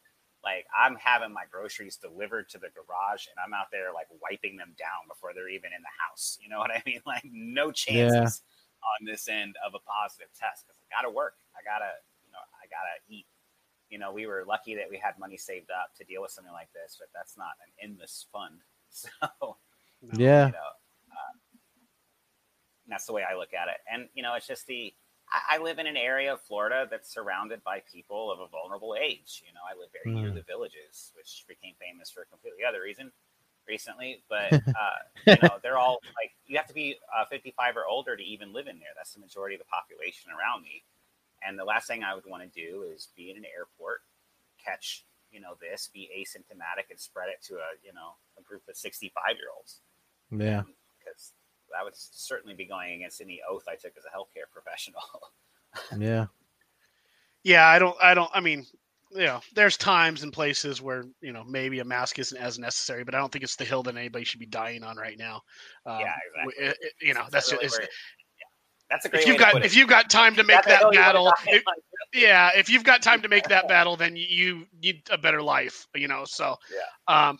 Like 0.46 0.62
I'm 0.70 0.94
having 1.02 1.34
my 1.34 1.42
groceries 1.50 1.98
delivered 1.98 2.46
to 2.54 2.58
the 2.62 2.70
garage, 2.70 3.26
and 3.26 3.34
I'm 3.42 3.50
out 3.50 3.66
there 3.74 3.90
like 3.90 4.06
wiping 4.22 4.54
them 4.54 4.78
down 4.78 5.10
before 5.10 5.34
they're 5.34 5.50
even 5.50 5.74
in 5.74 5.82
the 5.82 5.96
house. 5.98 6.38
You 6.38 6.46
know 6.46 6.62
what 6.62 6.70
I 6.70 6.80
mean? 6.86 7.02
Like 7.02 7.26
no 7.26 7.74
chances 7.74 8.46
yeah. 8.46 8.86
on 8.94 8.98
this 9.10 9.26
end 9.26 9.58
of 9.66 9.74
a 9.74 9.82
positive 9.82 10.30
test 10.38 10.62
because 10.62 10.78
I 10.78 10.86
got 10.94 11.02
to 11.02 11.10
work. 11.10 11.34
I 11.58 11.66
gotta, 11.66 11.90
you 12.22 12.30
know, 12.30 12.38
I 12.62 12.70
gotta 12.70 12.94
eat. 13.10 13.26
You 13.90 13.98
know, 13.98 14.14
we 14.14 14.30
were 14.30 14.46
lucky 14.46 14.78
that 14.78 14.86
we 14.86 15.02
had 15.02 15.18
money 15.18 15.36
saved 15.36 15.74
up 15.74 15.90
to 15.98 16.06
deal 16.06 16.22
with 16.22 16.30
something 16.30 16.54
like 16.54 16.70
this, 16.70 16.94
but 16.94 17.10
that's 17.10 17.34
not 17.34 17.58
an 17.66 17.90
endless 17.90 18.30
fund. 18.30 18.62
So, 18.88 19.58
yeah, 20.14 20.46
you 20.46 20.52
know, 20.52 20.72
uh, 21.10 21.34
that's 22.86 23.04
the 23.04 23.12
way 23.12 23.24
I 23.28 23.34
look 23.34 23.52
at 23.52 23.66
it. 23.66 23.82
And 23.92 24.08
you 24.14 24.22
know, 24.22 24.34
it's 24.34 24.46
just 24.46 24.66
the 24.68 24.94
I, 25.32 25.58
live 25.58 25.78
in 25.78 25.86
an 25.86 25.96
area 25.96 26.32
of 26.32 26.40
Florida 26.40 26.86
that's 26.90 27.12
surrounded 27.12 27.62
by 27.64 27.82
people 27.92 28.30
of 28.30 28.40
a 28.40 28.46
vulnerable 28.46 28.94
age. 29.00 29.42
You 29.46 29.52
know, 29.54 29.60
I 29.68 29.78
live 29.78 29.90
very 29.92 30.14
mm. 30.14 30.22
near 30.22 30.30
the 30.30 30.42
villages, 30.42 31.12
which 31.16 31.44
became 31.48 31.74
famous 31.80 32.10
for 32.10 32.22
a 32.22 32.26
completely 32.26 32.64
other 32.66 32.80
reason 32.82 33.10
recently. 33.68 34.22
But 34.28 34.52
uh, 34.54 35.00
you 35.26 35.36
know, 35.42 35.58
they're 35.62 35.78
all 35.78 35.98
like 36.14 36.32
you 36.46 36.56
have 36.56 36.68
to 36.68 36.74
be 36.74 36.96
uh, 37.16 37.24
55 37.26 37.76
or 37.76 37.86
older 37.86 38.16
to 38.16 38.22
even 38.22 38.52
live 38.52 38.68
in 38.68 38.78
there. 38.78 38.94
That's 38.96 39.14
the 39.14 39.20
majority 39.20 39.56
of 39.56 39.60
the 39.60 39.66
population 39.66 40.30
around 40.30 40.62
me. 40.62 40.82
And 41.46 41.58
the 41.58 41.64
last 41.64 41.86
thing 41.86 42.02
I 42.02 42.14
would 42.14 42.26
want 42.26 42.42
to 42.42 42.48
do 42.48 42.82
is 42.82 43.08
be 43.16 43.30
in 43.30 43.36
an 43.36 43.44
airport, 43.44 44.00
catch 44.62 45.04
you 45.30 45.40
know 45.40 45.56
this, 45.60 45.90
be 45.92 46.08
asymptomatic, 46.16 46.90
and 46.90 46.98
spread 46.98 47.28
it 47.28 47.42
to 47.46 47.54
a 47.54 47.74
you 47.84 47.92
know 47.92 48.14
a 48.38 48.42
group 48.42 48.62
of 48.68 48.76
65 48.76 49.12
year 49.36 49.48
olds. 49.54 49.80
Yeah, 50.30 50.62
because 50.62 50.74
that 51.72 51.84
would 51.84 51.94
certainly 51.96 52.54
be 52.54 52.66
going 52.66 52.94
against 52.94 53.20
any 53.20 53.40
oath 53.48 53.64
I 53.68 53.74
took 53.74 53.92
as 53.96 54.04
a 54.04 54.16
healthcare 54.16 54.50
professional. 54.52 55.02
yeah. 55.98 56.26
Yeah, 57.42 57.66
I 57.66 57.78
don't 57.78 57.96
I 58.02 58.14
don't 58.14 58.30
I 58.34 58.40
mean, 58.40 58.66
you 59.12 59.26
know, 59.26 59.40
there's 59.54 59.76
times 59.76 60.22
and 60.22 60.32
places 60.32 60.82
where, 60.82 61.04
you 61.20 61.32
know, 61.32 61.44
maybe 61.44 61.78
a 61.78 61.84
mask 61.84 62.18
isn't 62.18 62.36
as 62.36 62.58
necessary, 62.58 63.04
but 63.04 63.14
I 63.14 63.18
don't 63.18 63.30
think 63.30 63.44
it's 63.44 63.56
the 63.56 63.64
hill 63.64 63.82
that 63.84 63.96
anybody 63.96 64.24
should 64.24 64.40
be 64.40 64.46
dying 64.46 64.82
on 64.82 64.96
right 64.96 65.16
now. 65.16 65.42
Um, 65.86 66.00
yeah, 66.00 66.14
exactly. 66.34 66.64
It, 66.66 66.76
it, 66.80 66.92
you 67.00 67.14
know, 67.14 67.24
that's, 67.30 67.50
that's 67.50 67.78
really 67.78 67.88
that's 68.90 69.04
a 69.04 69.08
great 69.08 69.22
if 69.22 69.28
you've 69.28 69.38
got 69.38 69.64
if 69.64 69.76
you've 69.76 69.88
got 69.88 70.10
time 70.10 70.34
to 70.36 70.44
make 70.44 70.62
that's 70.62 70.82
that 70.82 70.92
battle 70.92 71.32
if, 71.46 71.62
yeah 72.14 72.50
if 72.54 72.68
you've 72.68 72.84
got 72.84 73.02
time 73.02 73.20
to 73.20 73.28
make 73.28 73.48
that 73.48 73.66
battle 73.68 73.96
then 73.96 74.14
you 74.16 74.66
need 74.82 75.02
a 75.10 75.18
better 75.18 75.42
life 75.42 75.86
you 75.94 76.08
know 76.08 76.24
so 76.24 76.56
yeah 76.72 77.28
um 77.28 77.38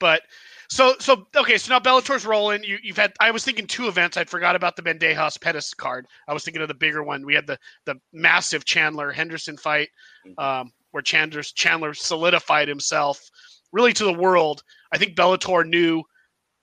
but 0.00 0.22
so 0.68 0.94
so 0.98 1.26
okay, 1.34 1.56
so 1.56 1.72
now 1.72 1.80
Bellator's 1.80 2.26
rolling. 2.26 2.62
You, 2.62 2.78
have 2.88 2.96
had 2.96 3.12
I 3.20 3.30
was 3.30 3.44
thinking 3.44 3.66
two 3.66 3.88
events. 3.88 4.16
I 4.16 4.24
forgot 4.24 4.54
about 4.54 4.76
the 4.76 4.82
Bandejas 4.82 5.40
Pettis 5.40 5.72
card. 5.72 6.06
I 6.28 6.34
was 6.34 6.44
thinking 6.44 6.62
of 6.62 6.68
the 6.68 6.74
bigger 6.74 7.02
one. 7.02 7.24
We 7.24 7.34
had 7.34 7.46
the 7.46 7.58
the 7.86 7.96
massive 8.12 8.64
Chandler 8.64 9.10
Henderson 9.10 9.56
fight, 9.56 9.88
mm-hmm. 10.26 10.38
um, 10.38 10.72
where 10.90 11.02
Chandler 11.02 11.42
Chandler 11.42 11.94
solidified 11.94 12.68
himself 12.68 13.30
really 13.72 13.94
to 13.94 14.04
the 14.04 14.12
world. 14.12 14.62
I 14.92 14.98
think 14.98 15.16
Bellator 15.16 15.66
knew, 15.66 16.02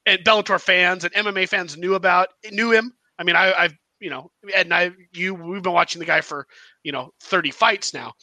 and 0.06 0.20
Bellator 0.20 0.62
fans 0.62 1.04
and 1.04 1.14
MMA 1.14 1.50
fans 1.50 1.76
knew 1.76 1.96
about 1.96 2.30
knew 2.52 2.72
him. 2.72 2.94
I 3.18 3.24
mean, 3.24 3.36
I, 3.36 3.54
I've 3.54 3.76
you 4.00 4.12
know, 4.12 4.30
Ed 4.54 4.68
and 4.68 4.74
I, 4.74 4.92
you, 5.14 5.34
we've 5.34 5.64
been 5.64 5.74
watching 5.74 6.00
the 6.00 6.06
guy 6.06 6.22
for 6.22 6.46
you 6.84 6.92
know 6.92 7.12
thirty 7.22 7.50
fights 7.50 7.92
now. 7.92 8.14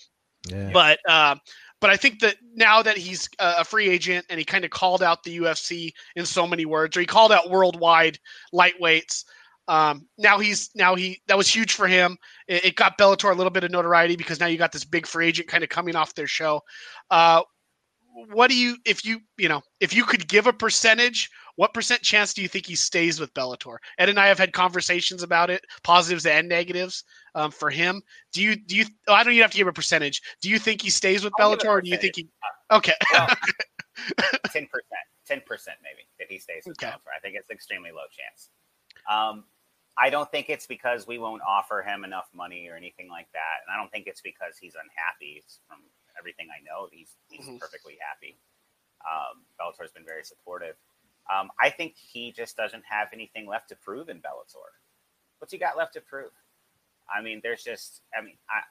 Yeah. 0.49 0.71
But 0.73 0.99
uh, 1.09 1.37
but 1.83 1.90
I 1.90 1.97
think 1.97 2.21
that 2.21 2.37
now 2.55 2.81
that 2.81 2.97
he's 2.97 3.29
a 3.40 3.64
free 3.64 3.90
agent 3.90 4.25
and 4.31 4.38
he 4.38 4.45
kind 4.45 4.64
of 4.64 4.71
called 4.71 5.03
out 5.03 5.25
the 5.25 5.38
UFC 5.38 5.92
in 6.14 6.25
so 6.25 6.47
many 6.47 6.64
words, 6.64 6.97
or 6.97 7.01
he 7.01 7.07
called 7.07 7.33
out 7.33 7.51
worldwide 7.51 8.21
lightweights. 8.55 9.25
Um, 9.66 10.07
now 10.16 10.38
he's 10.38 10.71
now 10.77 10.95
he 10.95 11.21
that 11.27 11.37
was 11.37 11.49
huge 11.49 11.73
for 11.73 11.88
him. 11.88 12.16
It, 12.47 12.66
it, 12.66 12.77
got 12.77 12.99
Bellator 12.99 13.33
a 13.33 13.35
little 13.35 13.51
bit 13.51 13.64
of 13.64 13.73
notoriety 13.73 14.14
because 14.14 14.38
now 14.38 14.47
you 14.47 14.59
got 14.59 14.71
this 14.71 14.85
big 14.85 15.09
free 15.09 15.27
agent 15.27 15.49
kind 15.49 15.64
of 15.64 15.71
coming 15.71 15.97
off 15.97 16.14
their 16.14 16.29
show. 16.29 16.61
Uh, 17.11 17.42
what 18.31 18.49
do 18.49 18.57
you 18.57 18.77
if 18.85 19.05
you 19.05 19.21
you 19.37 19.49
know 19.49 19.61
if 19.81 19.92
you 19.92 20.05
could 20.05 20.29
give 20.29 20.47
a 20.47 20.53
percentage 20.53 21.31
what 21.57 21.75
percent 21.75 22.03
chance 22.03 22.33
do 22.33 22.43
you 22.43 22.49
think 22.49 22.67
he 22.67 22.75
stays 22.75 23.21
with 23.21 23.33
Bellator? 23.35 23.77
Ed 23.99 24.09
and 24.09 24.19
I 24.19 24.27
have 24.27 24.38
had 24.38 24.53
conversations 24.53 25.23
about 25.23 25.51
it, 25.51 25.65
positives 25.83 26.27
and 26.27 26.49
negatives 26.49 27.05
um, 27.35 27.51
for 27.51 27.71
him. 27.71 28.03
Do 28.33 28.43
you 28.43 28.57
do 28.57 28.77
you? 28.77 28.87
Oh, 29.09 29.15
I 29.15 29.23
don't 29.23 29.33
even 29.33 29.43
have 29.43 29.51
to 29.53 29.57
give 29.57 29.69
a 29.69 29.73
percentage. 29.73 30.23
Do 30.41 30.49
you 30.49 30.59
think 30.59 30.83
he 30.83 30.91
stays 30.91 31.25
with 31.25 31.33
Bellator, 31.38 31.67
or 31.67 31.81
do 31.81 31.91
you 31.91 31.99
think 31.99 32.17
he? 32.17 32.29
Okay. 32.71 32.95
Ten 34.51 34.67
percent, 34.67 35.07
ten 35.27 35.43
percent 35.47 35.77
maybe 35.83 36.09
that 36.19 36.27
he 36.29 36.38
stays 36.38 36.65
with 36.67 36.83
okay. 36.83 36.91
Bellator. 36.93 37.12
I 37.17 37.21
think 37.21 37.37
it's 37.37 37.51
extremely 37.51 37.91
low 37.91 38.09
chance. 38.11 38.49
Um, 39.11 39.45
I 39.99 40.09
don't 40.09 40.31
think 40.31 40.49
it's 40.49 40.67
because 40.67 41.07
we 41.07 41.19
won't 41.19 41.43
offer 41.47 41.83
him 41.83 42.03
enough 42.03 42.29
money 42.35 42.69
or 42.69 42.77
anything 42.77 43.09
like 43.11 43.29
that, 43.35 43.61
and 43.67 43.73
I 43.73 43.79
don't 43.79 43.93
think 43.93 44.07
it's 44.07 44.23
because 44.23 44.57
he's 44.59 44.75
unhappy. 44.75 45.43
It's 45.45 45.61
from 45.69 45.79
everything 46.19 46.49
I 46.49 46.65
know, 46.65 46.88
he's 46.91 47.17
he's 47.29 47.47
mm-hmm. 47.47 47.59
perfectly 47.59 47.99
happy. 48.01 48.38
Um, 49.05 49.45
Bellator's 49.59 49.93
been 49.93 50.07
very 50.07 50.25
supportive. 50.25 50.77
Um, 51.30 51.50
I 51.61 51.70
think 51.70 51.94
he 51.96 52.32
just 52.32 52.56
doesn't 52.56 52.85
have 52.88 53.08
anything 53.12 53.46
left 53.46 53.68
to 53.68 53.76
prove 53.76 54.08
in 54.08 54.18
Bellator. 54.18 54.72
What's 55.38 55.52
he 55.52 55.58
got 55.58 55.76
left 55.76 55.94
to 55.94 56.00
prove? 56.00 56.32
I 57.14 57.22
mean, 57.22 57.40
there's 57.42 57.62
just, 57.62 58.02
I 58.16 58.22
mean, 58.22 58.37
I, 58.48 58.62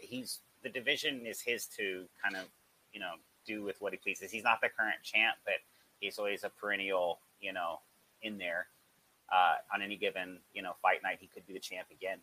he's 0.00 0.40
the 0.62 0.68
division 0.68 1.26
is 1.26 1.40
his 1.40 1.66
to 1.76 2.04
kind 2.22 2.36
of, 2.36 2.48
you 2.92 3.00
know, 3.00 3.12
do 3.46 3.62
with 3.62 3.80
what 3.80 3.92
he 3.92 3.98
pleases. 3.98 4.30
He's 4.30 4.44
not 4.44 4.60
the 4.60 4.68
current 4.68 5.02
champ, 5.02 5.36
but 5.44 5.54
he's 6.00 6.18
always 6.18 6.44
a 6.44 6.50
perennial, 6.50 7.20
you 7.40 7.52
know, 7.52 7.80
in 8.22 8.38
there. 8.38 8.66
Uh, 9.32 9.56
on 9.74 9.82
any 9.82 9.96
given, 9.96 10.38
you 10.54 10.62
know, 10.62 10.72
fight 10.80 11.02
night, 11.02 11.18
he 11.20 11.26
could 11.26 11.46
be 11.46 11.52
the 11.52 11.60
champ 11.60 11.86
again. 11.92 12.18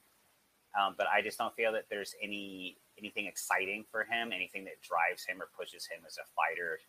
Um, 0.80 0.96
but 0.98 1.08
I 1.08 1.22
just 1.22 1.38
don't 1.38 1.56
feel 1.56 1.72
that 1.74 1.86
there's 1.90 2.16
any 2.22 2.78
anything 2.98 3.28
exciting 3.28 3.86
for 3.92 4.04
him, 4.04 4.32
anything 4.34 4.64
that 4.66 4.82
drives 4.82 5.24
him 5.24 5.42
or 5.42 5.48
pushes 5.58 5.86
him 5.86 6.04
as 6.06 6.18
a 6.18 6.26
fighter 6.36 6.80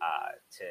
uh, 0.00 0.32
to, 0.58 0.64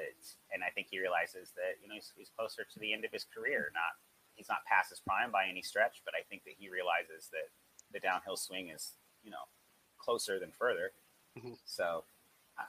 and 0.54 0.64
I 0.64 0.70
think 0.74 0.88
he 0.90 1.00
realizes 1.00 1.54
that 1.56 1.78
you 1.82 1.88
know 1.88 1.96
he's, 1.96 2.12
he's, 2.18 2.32
closer 2.36 2.66
to 2.66 2.80
the 2.80 2.94
end 2.94 3.06
of 3.06 3.12
his 3.12 3.26
career. 3.26 3.72
Not 3.74 3.94
he's 4.36 4.50
not 4.50 4.66
past 4.66 4.90
his 4.90 5.00
prime 5.00 5.32
by 5.32 5.46
any 5.50 5.62
stretch, 5.62 6.02
but 6.04 6.14
I 6.18 6.26
think 6.30 6.44
that 6.46 6.58
he 6.58 6.70
realizes 6.70 7.30
that 7.32 7.54
the 7.94 8.00
downhill 8.00 8.38
swing 8.38 8.70
is 8.70 8.94
you 9.24 9.32
know 9.32 9.46
closer 9.98 10.40
than 10.40 10.52
further. 10.58 10.92
Mm-hmm. 11.38 11.54
So, 11.66 12.04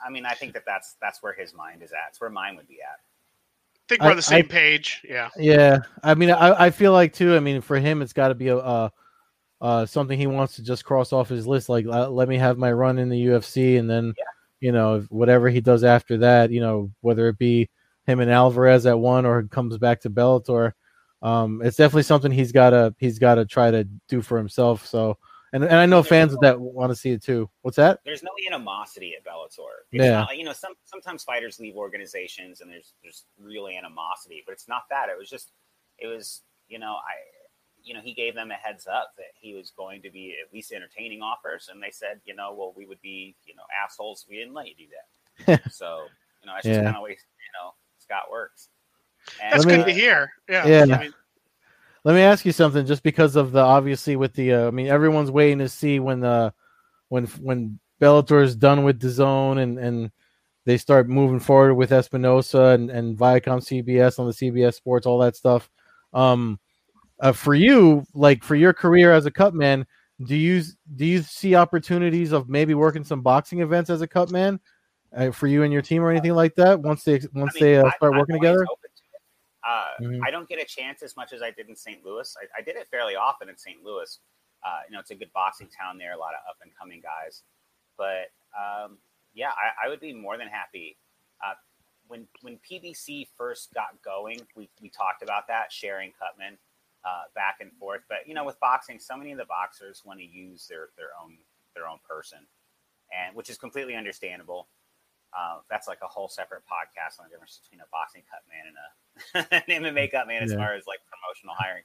I 0.04 0.10
mean, 0.10 0.26
I 0.26 0.34
think 0.34 0.52
that 0.52 0.64
that's 0.66 0.96
that's 1.00 1.22
where 1.22 1.32
his 1.32 1.54
mind 1.54 1.82
is 1.82 1.92
at. 1.92 2.10
It's 2.10 2.20
where 2.20 2.30
mine 2.30 2.56
would 2.56 2.68
be 2.68 2.78
at. 2.84 3.00
I 3.00 3.84
think 3.88 4.02
we're 4.02 4.08
I, 4.08 4.10
on 4.10 4.16
the 4.16 4.22
same 4.22 4.44
I, 4.44 4.48
page. 4.48 5.02
Yeah. 5.08 5.30
Yeah. 5.36 5.78
I 6.02 6.14
mean, 6.14 6.30
I, 6.30 6.66
I 6.66 6.70
feel 6.70 6.92
like 6.92 7.12
too. 7.14 7.34
I 7.34 7.40
mean, 7.40 7.60
for 7.60 7.78
him, 7.78 8.02
it's 8.02 8.12
got 8.12 8.28
to 8.28 8.34
be 8.34 8.48
a. 8.48 8.58
Uh, 8.58 8.88
uh, 9.62 9.84
something 9.84 10.18
he 10.18 10.26
wants 10.26 10.56
to 10.56 10.62
just 10.62 10.86
cross 10.86 11.12
off 11.12 11.28
his 11.28 11.46
list, 11.46 11.68
like 11.68 11.84
uh, 11.84 12.08
let 12.08 12.30
me 12.30 12.38
have 12.38 12.56
my 12.56 12.72
run 12.72 12.98
in 12.98 13.10
the 13.10 13.26
UFC, 13.26 13.78
and 13.78 13.90
then 13.90 14.14
yeah 14.16 14.24
you 14.60 14.72
know, 14.72 15.06
whatever 15.08 15.48
he 15.48 15.60
does 15.60 15.84
after 15.84 16.18
that, 16.18 16.50
you 16.50 16.60
know, 16.60 16.90
whether 17.00 17.28
it 17.28 17.38
be 17.38 17.68
him 18.06 18.20
and 18.20 18.30
Alvarez 18.30 18.86
at 18.86 18.98
one 18.98 19.26
or 19.26 19.42
comes 19.44 19.76
back 19.78 20.00
to 20.02 20.10
Bellator, 20.10 20.72
um, 21.22 21.60
it's 21.62 21.76
definitely 21.76 22.02
something 22.04 22.32
he's 22.32 22.52
gotta 22.52 22.94
he's 22.98 23.18
gotta 23.18 23.44
try 23.44 23.70
to 23.70 23.84
do 24.08 24.22
for 24.22 24.38
himself. 24.38 24.86
So 24.86 25.18
and 25.52 25.64
and 25.64 25.74
I 25.74 25.86
know 25.86 26.02
fans 26.02 26.32
no, 26.32 26.38
that 26.42 26.60
want 26.60 26.90
to 26.90 26.96
see 26.96 27.10
it 27.10 27.22
too. 27.22 27.50
What's 27.62 27.76
that? 27.76 28.00
There's 28.04 28.22
no 28.22 28.30
animosity 28.46 29.14
at 29.16 29.24
Bellator. 29.24 29.84
It's 29.92 30.04
yeah. 30.04 30.20
Not, 30.20 30.36
you 30.36 30.44
know, 30.44 30.52
some 30.52 30.74
sometimes 30.84 31.24
fighters 31.24 31.58
leave 31.58 31.76
organizations 31.76 32.60
and 32.60 32.70
there's 32.70 32.94
there's 33.02 33.24
real 33.38 33.66
animosity, 33.66 34.42
but 34.46 34.52
it's 34.52 34.68
not 34.68 34.82
that. 34.90 35.08
It 35.08 35.18
was 35.18 35.28
just 35.28 35.52
it 35.98 36.06
was, 36.06 36.42
you 36.68 36.78
know, 36.78 36.92
I 36.92 37.14
you 37.84 37.94
know, 37.94 38.00
he 38.00 38.14
gave 38.14 38.34
them 38.34 38.50
a 38.50 38.54
heads 38.54 38.86
up 38.86 39.12
that 39.16 39.32
he 39.34 39.54
was 39.54 39.70
going 39.76 40.02
to 40.02 40.10
be 40.10 40.36
at 40.44 40.52
least 40.52 40.72
entertaining 40.72 41.22
offers, 41.22 41.68
and 41.72 41.82
they 41.82 41.90
said, 41.90 42.20
you 42.24 42.34
know, 42.34 42.54
well, 42.56 42.72
we 42.76 42.86
would 42.86 43.00
be, 43.00 43.34
you 43.46 43.54
know, 43.54 43.62
assholes. 43.84 44.26
We 44.28 44.36
didn't 44.36 44.54
let 44.54 44.66
you 44.68 44.74
do 44.76 44.86
that. 45.46 45.72
so, 45.72 46.04
you 46.42 46.46
know, 46.46 46.54
that's 46.54 46.66
yeah. 46.66 46.74
just 46.74 46.84
kind 46.84 46.96
of 46.96 47.02
way, 47.02 47.10
you 47.10 47.52
know, 47.54 47.74
Scott 47.98 48.30
works. 48.30 48.68
And, 49.42 49.52
that's 49.52 49.64
good 49.64 49.80
uh, 49.80 49.84
to 49.84 49.92
hear. 49.92 50.32
Yeah. 50.48 50.66
Yeah. 50.66 50.96
I 50.96 51.02
mean, 51.02 51.14
let 52.04 52.14
me 52.14 52.22
ask 52.22 52.44
you 52.44 52.52
something. 52.52 52.86
Just 52.86 53.02
because 53.02 53.36
of 53.36 53.52
the 53.52 53.60
obviously 53.60 54.16
with 54.16 54.34
the, 54.34 54.54
uh, 54.54 54.66
I 54.68 54.70
mean, 54.70 54.86
everyone's 54.86 55.30
waiting 55.30 55.58
to 55.58 55.68
see 55.68 56.00
when 56.00 56.20
the 56.20 56.52
when 57.08 57.26
when 57.26 57.78
Bellator 58.00 58.42
is 58.42 58.56
done 58.56 58.84
with 58.84 59.00
the 59.00 59.10
zone 59.10 59.58
and 59.58 59.78
and 59.78 60.10
they 60.64 60.78
start 60.78 61.08
moving 61.08 61.40
forward 61.40 61.74
with 61.74 61.90
Espinoza 61.90 62.74
and 62.74 62.90
and 62.90 63.16
Viacom 63.16 63.60
CBS 63.60 64.18
on 64.18 64.26
the 64.26 64.32
CBS 64.32 64.74
Sports, 64.74 65.06
all 65.06 65.18
that 65.18 65.36
stuff. 65.36 65.70
Um, 66.12 66.58
uh, 67.20 67.32
for 67.32 67.54
you, 67.54 68.04
like 68.14 68.42
for 68.42 68.56
your 68.56 68.72
career 68.72 69.12
as 69.12 69.26
a 69.26 69.30
cut 69.30 69.54
man, 69.54 69.86
do 70.24 70.36
you 70.36 70.62
do 70.96 71.06
you 71.06 71.22
see 71.22 71.54
opportunities 71.54 72.32
of 72.32 72.48
maybe 72.48 72.74
working 72.74 73.04
some 73.04 73.22
boxing 73.22 73.60
events 73.60 73.90
as 73.90 74.02
a 74.02 74.06
cut 74.06 74.30
man 74.30 74.60
uh, 75.16 75.30
for 75.30 75.46
you 75.46 75.62
and 75.62 75.72
your 75.72 75.82
team 75.82 76.02
or 76.02 76.10
anything 76.10 76.34
like 76.34 76.54
that 76.56 76.80
once 76.80 77.04
they 77.04 77.20
once 77.34 77.54
I 77.56 77.60
mean, 77.60 77.72
they 77.72 77.76
uh, 77.78 77.90
start 77.96 78.14
I, 78.14 78.18
working 78.18 78.36
together? 78.36 78.66
Uh, 79.66 79.84
mm-hmm. 80.00 80.24
I 80.24 80.30
don't 80.30 80.48
get 80.48 80.60
a 80.60 80.64
chance 80.64 81.02
as 81.02 81.16
much 81.16 81.32
as 81.32 81.42
I 81.42 81.50
did 81.50 81.68
in 81.68 81.76
St. 81.76 82.04
Louis. 82.04 82.34
I, 82.40 82.60
I 82.60 82.62
did 82.62 82.76
it 82.76 82.88
fairly 82.90 83.14
often 83.14 83.48
in 83.48 83.56
St. 83.56 83.84
Louis. 83.84 84.18
Uh, 84.64 84.80
you 84.88 84.94
know, 84.94 85.00
it's 85.00 85.10
a 85.10 85.14
good 85.14 85.32
boxing 85.32 85.68
town 85.68 85.98
there, 85.98 86.14
a 86.14 86.18
lot 86.18 86.32
of 86.32 86.40
up 86.48 86.56
and 86.62 86.72
coming 86.78 87.02
guys. 87.02 87.42
But 87.96 88.32
um, 88.56 88.98
yeah, 89.34 89.50
I, 89.50 89.86
I, 89.86 89.88
would 89.88 90.00
be 90.00 90.12
more 90.12 90.38
than 90.38 90.48
happy. 90.48 90.96
Uh, 91.44 91.54
when 92.08 92.26
when 92.42 92.58
PBC 92.68 93.28
first 93.36 93.72
got 93.74 94.02
going, 94.02 94.40
we, 94.56 94.68
we 94.80 94.88
talked 94.88 95.22
about 95.22 95.46
that 95.48 95.70
sharing 95.70 96.12
Cutman 96.18 96.58
uh, 97.04 97.24
back 97.34 97.56
and 97.60 97.72
forth. 97.78 98.02
But 98.08 98.18
you 98.26 98.34
know, 98.34 98.44
with 98.44 98.58
boxing, 98.60 98.98
so 98.98 99.16
many 99.16 99.32
of 99.32 99.38
the 99.38 99.46
boxers 99.46 100.02
want 100.04 100.20
to 100.20 100.26
use 100.26 100.66
their 100.68 100.88
their 100.96 101.10
own 101.22 101.36
their 101.74 101.86
own 101.86 101.98
person, 102.08 102.38
and 103.10 103.34
which 103.34 103.50
is 103.50 103.58
completely 103.58 103.94
understandable. 103.96 104.68
uh, 105.36 105.58
that's 105.70 105.86
like 105.86 105.98
a 106.02 106.06
whole 106.06 106.28
separate 106.28 106.62
podcast 106.62 107.20
on 107.20 107.26
the 107.26 107.30
difference 107.30 107.60
between 107.62 107.80
a 107.80 107.88
boxing 107.92 108.22
cut 108.30 108.42
man 108.50 108.66
and 108.66 108.76
a 108.80 109.70
an 109.76 109.82
MMA 109.82 110.10
cut 110.10 110.26
man 110.26 110.42
as 110.42 110.52
yeah. 110.52 110.58
far 110.58 110.74
as 110.74 110.86
like 110.86 110.98
promotional 111.08 111.54
hiring. 111.56 111.84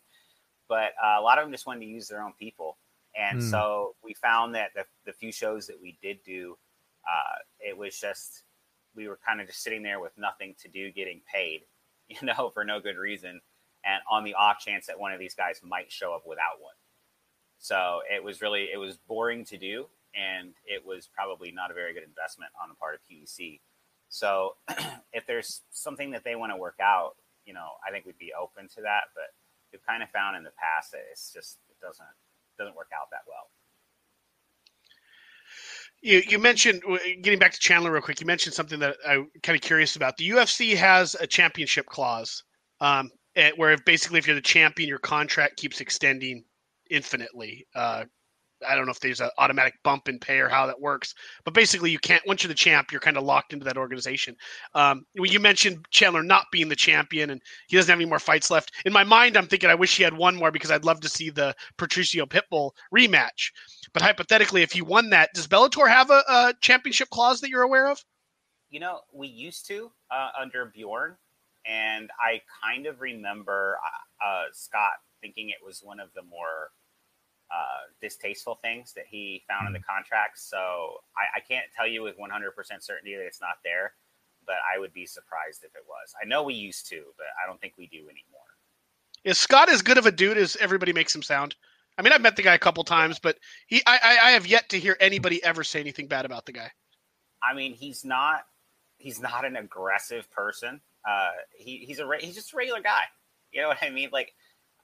But 0.67 0.93
uh, 1.03 1.19
a 1.19 1.21
lot 1.21 1.37
of 1.37 1.43
them 1.45 1.51
just 1.51 1.67
wanted 1.67 1.81
to 1.81 1.85
use 1.85 2.07
their 2.07 2.23
own 2.23 2.33
people, 2.39 2.77
and 3.15 3.39
mm. 3.39 3.51
so 3.51 3.95
we 4.03 4.15
found 4.15 4.55
that 4.55 4.71
the, 4.75 4.83
the 5.05 5.13
few 5.13 5.31
shows 5.31 5.67
that 5.67 5.79
we 5.79 5.97
did 6.01 6.23
do, 6.23 6.57
uh, 7.07 7.37
it 7.59 7.77
was 7.77 7.99
just 7.99 8.43
we 8.95 9.07
were 9.07 9.19
kind 9.25 9.41
of 9.41 9.47
just 9.47 9.61
sitting 9.61 9.83
there 9.83 9.99
with 9.99 10.17
nothing 10.17 10.55
to 10.61 10.67
do, 10.69 10.91
getting 10.91 11.21
paid, 11.31 11.61
you 12.09 12.17
know, 12.23 12.49
for 12.53 12.65
no 12.65 12.79
good 12.79 12.97
reason, 12.97 13.41
and 13.85 14.01
on 14.09 14.23
the 14.23 14.33
off 14.33 14.59
chance 14.59 14.87
that 14.87 14.99
one 14.99 15.11
of 15.11 15.19
these 15.19 15.35
guys 15.35 15.61
might 15.63 15.91
show 15.91 16.13
up 16.13 16.23
without 16.25 16.59
one. 16.59 16.73
So 17.59 18.01
it 18.13 18.23
was 18.23 18.41
really 18.41 18.69
it 18.71 18.77
was 18.77 18.97
boring 19.07 19.45
to 19.45 19.57
do, 19.57 19.87
and 20.15 20.53
it 20.65 20.85
was 20.85 21.07
probably 21.13 21.51
not 21.51 21.71
a 21.71 21.73
very 21.73 21.93
good 21.93 22.03
investment 22.03 22.51
on 22.61 22.69
the 22.69 22.75
part 22.75 22.95
of 22.95 23.01
PDC. 23.09 23.59
So 24.09 24.55
if 25.13 25.25
there's 25.25 25.61
something 25.71 26.11
that 26.11 26.23
they 26.23 26.35
want 26.35 26.51
to 26.51 26.57
work 26.57 26.77
out, 26.81 27.15
you 27.45 27.53
know, 27.53 27.69
I 27.87 27.91
think 27.91 28.05
we'd 28.05 28.17
be 28.17 28.33
open 28.39 28.67
to 28.75 28.81
that. 28.81 29.11
But 29.13 29.33
we've 29.71 29.85
kind 29.85 30.03
of 30.03 30.09
found 30.09 30.37
in 30.37 30.43
the 30.43 30.51
past 30.51 30.91
that 30.91 31.01
it's 31.11 31.31
just 31.33 31.57
it 31.69 31.79
doesn't 31.81 32.05
doesn't 32.57 32.75
work 32.75 32.89
out 32.95 33.09
that 33.11 33.21
well. 33.27 33.49
You, 36.01 36.21
you 36.27 36.37
mentioned 36.37 36.83
getting 37.21 37.39
back 37.39 37.53
to 37.53 37.59
Chandler 37.59 37.91
real 37.91 38.01
quick. 38.01 38.19
You 38.19 38.27
mentioned 38.27 38.53
something 38.53 38.79
that 38.79 38.97
I'm 39.07 39.29
kind 39.41 39.55
of 39.55 39.61
curious 39.61 39.95
about. 39.95 40.17
The 40.17 40.29
UFC 40.29 40.75
has 40.75 41.15
a 41.15 41.25
championship 41.25 41.87
clause, 41.87 42.43
um, 42.79 43.09
where 43.57 43.71
if 43.71 43.83
basically 43.85 44.19
if 44.19 44.27
you're 44.27 44.35
the 44.35 44.41
champion, 44.41 44.89
your 44.89 44.99
contract 44.99 45.57
keeps 45.57 45.81
extending 45.81 46.43
infinitely. 46.89 47.67
Uh, 47.75 48.05
I 48.67 48.75
don't 48.75 48.85
know 48.85 48.91
if 48.91 48.99
there's 48.99 49.21
an 49.21 49.29
automatic 49.37 49.75
bump 49.83 50.07
in 50.07 50.19
pay 50.19 50.39
or 50.39 50.47
how 50.47 50.65
that 50.65 50.79
works, 50.79 51.13
but 51.43 51.53
basically 51.53 51.91
you 51.91 51.99
can't. 51.99 52.25
Once 52.25 52.43
you're 52.43 52.47
the 52.47 52.55
champ, 52.55 52.91
you're 52.91 53.01
kind 53.01 53.17
of 53.17 53.23
locked 53.23 53.53
into 53.53 53.65
that 53.65 53.77
organization. 53.77 54.35
Um, 54.73 55.05
you 55.13 55.39
mentioned 55.39 55.85
Chandler 55.91 56.23
not 56.23 56.45
being 56.51 56.69
the 56.69 56.75
champion, 56.75 57.31
and 57.31 57.41
he 57.67 57.75
doesn't 57.75 57.91
have 57.91 57.99
any 57.99 58.09
more 58.09 58.19
fights 58.19 58.49
left. 58.49 58.71
In 58.85 58.93
my 58.93 59.03
mind, 59.03 59.37
I'm 59.37 59.47
thinking 59.47 59.69
I 59.69 59.75
wish 59.75 59.97
he 59.97 60.03
had 60.03 60.15
one 60.15 60.35
more 60.35 60.51
because 60.51 60.71
I'd 60.71 60.85
love 60.85 61.01
to 61.01 61.09
see 61.09 61.29
the 61.29 61.55
Patricio 61.77 62.25
Pitbull 62.25 62.71
rematch. 62.93 63.51
But 63.93 64.01
hypothetically, 64.01 64.61
if 64.61 64.71
he 64.71 64.81
won 64.81 65.09
that, 65.09 65.33
does 65.33 65.47
Bellator 65.47 65.87
have 65.87 66.09
a, 66.09 66.23
a 66.27 66.53
championship 66.61 67.09
clause 67.09 67.41
that 67.41 67.49
you're 67.49 67.63
aware 67.63 67.89
of? 67.89 68.03
You 68.69 68.79
know, 68.79 69.01
we 69.13 69.27
used 69.27 69.67
to 69.67 69.91
uh, 70.11 70.29
under 70.39 70.65
Bjorn, 70.65 71.17
and 71.65 72.09
I 72.19 72.41
kind 72.63 72.85
of 72.85 73.01
remember 73.01 73.77
uh, 74.21 74.25
uh 74.25 74.43
Scott 74.53 75.01
thinking 75.21 75.49
it 75.49 75.65
was 75.65 75.81
one 75.83 75.99
of 75.99 76.09
the 76.13 76.21
more 76.23 76.71
uh, 77.51 77.87
distasteful 78.01 78.59
things 78.61 78.93
that 78.93 79.05
he 79.07 79.43
found 79.47 79.67
in 79.67 79.73
the 79.73 79.79
mm-hmm. 79.79 79.95
contract. 79.95 80.39
So 80.39 80.57
I, 81.15 81.37
I, 81.37 81.39
can't 81.47 81.65
tell 81.75 81.87
you 81.87 82.01
with 82.01 82.15
100% 82.17 82.23
certainty 82.79 83.15
that 83.15 83.25
it's 83.25 83.39
not 83.39 83.57
there, 83.63 83.93
but 84.45 84.55
I 84.65 84.79
would 84.79 84.93
be 84.93 85.05
surprised 85.05 85.63
if 85.63 85.75
it 85.75 85.83
was. 85.87 86.13
I 86.21 86.25
know 86.25 86.43
we 86.43 86.55
used 86.55 86.87
to, 86.89 87.03
but 87.17 87.27
I 87.41 87.47
don't 87.47 87.61
think 87.61 87.73
we 87.77 87.87
do 87.87 87.99
anymore. 87.99 88.49
Is 89.23 89.37
Scott 89.37 89.69
as 89.69 89.81
good 89.81 89.97
of 89.97 90.05
a 90.05 90.11
dude 90.11 90.37
as 90.37 90.55
everybody 90.57 90.91
makes 90.91 91.15
him 91.15 91.21
sound? 91.21 91.55
I 91.97 92.01
mean, 92.01 92.13
I've 92.13 92.21
met 92.21 92.35
the 92.35 92.41
guy 92.41 92.55
a 92.55 92.59
couple 92.59 92.83
times, 92.83 93.19
but 93.19 93.37
he, 93.67 93.81
I, 93.85 94.19
I 94.23 94.31
have 94.31 94.47
yet 94.47 94.69
to 94.69 94.79
hear 94.79 94.97
anybody 94.99 95.43
ever 95.43 95.63
say 95.63 95.79
anything 95.79 96.07
bad 96.07 96.25
about 96.25 96.45
the 96.45 96.51
guy. 96.51 96.71
I 97.41 97.53
mean, 97.53 97.73
he's 97.73 98.03
not, 98.03 98.41
he's 98.97 99.21
not 99.21 99.45
an 99.45 99.55
aggressive 99.55 100.29
person. 100.31 100.81
Uh, 101.07 101.31
he, 101.55 101.77
he's 101.77 101.99
a, 101.99 102.09
he's 102.19 102.35
just 102.35 102.53
a 102.53 102.57
regular 102.57 102.81
guy. 102.81 103.03
You 103.51 103.61
know 103.61 103.69
what 103.69 103.77
I 103.81 103.89
mean? 103.89 104.09
Like, 104.11 104.33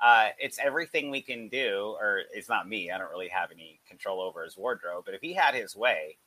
uh, 0.01 0.29
it's 0.39 0.57
everything 0.59 1.11
we 1.11 1.21
can 1.21 1.47
do, 1.49 1.95
or 1.99 2.21
it's 2.33 2.49
not 2.49 2.67
me. 2.67 2.91
I 2.91 2.97
don't 2.97 3.11
really 3.11 3.27
have 3.27 3.51
any 3.51 3.79
control 3.87 4.21
over 4.21 4.43
his 4.43 4.57
wardrobe, 4.57 5.03
but 5.05 5.13
if 5.13 5.21
he 5.21 5.33
had 5.33 5.53
his 5.53 5.75
way, 5.75 6.17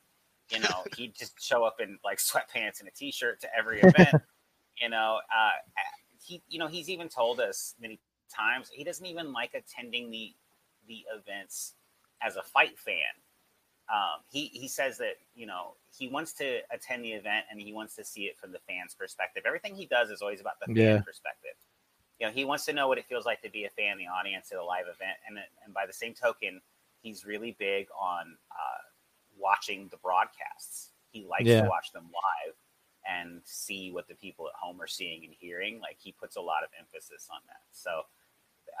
you 0.49 0.59
know, 0.59 0.83
he'd 0.97 1.15
just 1.15 1.41
show 1.41 1.63
up 1.63 1.81
in 1.81 1.97
like 2.03 2.19
sweatpants 2.19 2.79
and 2.79 2.87
a 2.87 2.91
t-shirt 2.91 3.41
to 3.41 3.47
every 3.57 3.81
event. 3.81 4.21
you 4.81 4.89
know, 4.89 5.19
uh, 5.35 5.49
he, 6.21 6.41
you 6.47 6.59
know, 6.59 6.67
he's 6.67 6.89
even 6.89 7.09
told 7.09 7.39
us 7.39 7.75
many 7.79 7.99
times 8.33 8.69
he 8.71 8.83
doesn't 8.83 9.05
even 9.05 9.33
like 9.33 9.53
attending 9.53 10.09
the 10.09 10.33
the 10.87 11.03
events 11.17 11.73
as 12.21 12.35
a 12.35 12.43
fight 12.43 12.77
fan. 12.77 12.95
Um, 13.93 14.21
he 14.31 14.47
he 14.47 14.67
says 14.67 14.97
that 14.97 15.17
you 15.35 15.45
know 15.45 15.75
he 15.95 16.07
wants 16.07 16.33
to 16.33 16.59
attend 16.71 17.05
the 17.05 17.13
event 17.13 17.45
and 17.51 17.61
he 17.61 17.71
wants 17.71 17.95
to 17.97 18.03
see 18.03 18.23
it 18.23 18.37
from 18.37 18.51
the 18.51 18.59
fans' 18.67 18.95
perspective. 18.97 19.43
Everything 19.45 19.75
he 19.75 19.85
does 19.85 20.09
is 20.09 20.21
always 20.21 20.41
about 20.41 20.59
the 20.59 20.73
fan 20.73 20.75
yeah. 20.75 21.01
perspective 21.01 21.53
you 22.19 22.25
know, 22.25 22.31
he 22.31 22.45
wants 22.45 22.65
to 22.65 22.73
know 22.73 22.87
what 22.87 22.97
it 22.97 23.05
feels 23.05 23.25
like 23.25 23.41
to 23.41 23.49
be 23.49 23.65
a 23.65 23.69
fan 23.69 23.97
the 23.97 24.07
audience 24.07 24.51
at 24.51 24.57
a 24.57 24.63
live 24.63 24.85
event. 24.85 25.17
And, 25.27 25.37
and 25.63 25.73
by 25.73 25.85
the 25.85 25.93
same 25.93 26.13
token, 26.13 26.61
he's 27.01 27.25
really 27.25 27.55
big 27.59 27.87
on 27.99 28.37
uh, 28.51 28.83
watching 29.37 29.87
the 29.91 29.97
broadcasts. 29.97 30.91
He 31.11 31.25
likes 31.25 31.45
yeah. 31.45 31.63
to 31.63 31.69
watch 31.69 31.91
them 31.91 32.05
live 32.05 32.55
and 33.07 33.41
see 33.43 33.91
what 33.91 34.07
the 34.07 34.15
people 34.15 34.47
at 34.47 34.53
home 34.59 34.81
are 34.81 34.87
seeing 34.87 35.25
and 35.25 35.33
hearing. 35.37 35.79
Like 35.79 35.97
he 35.99 36.13
puts 36.13 36.37
a 36.37 36.41
lot 36.41 36.63
of 36.63 36.69
emphasis 36.79 37.27
on 37.31 37.39
that. 37.47 37.61
So 37.73 38.03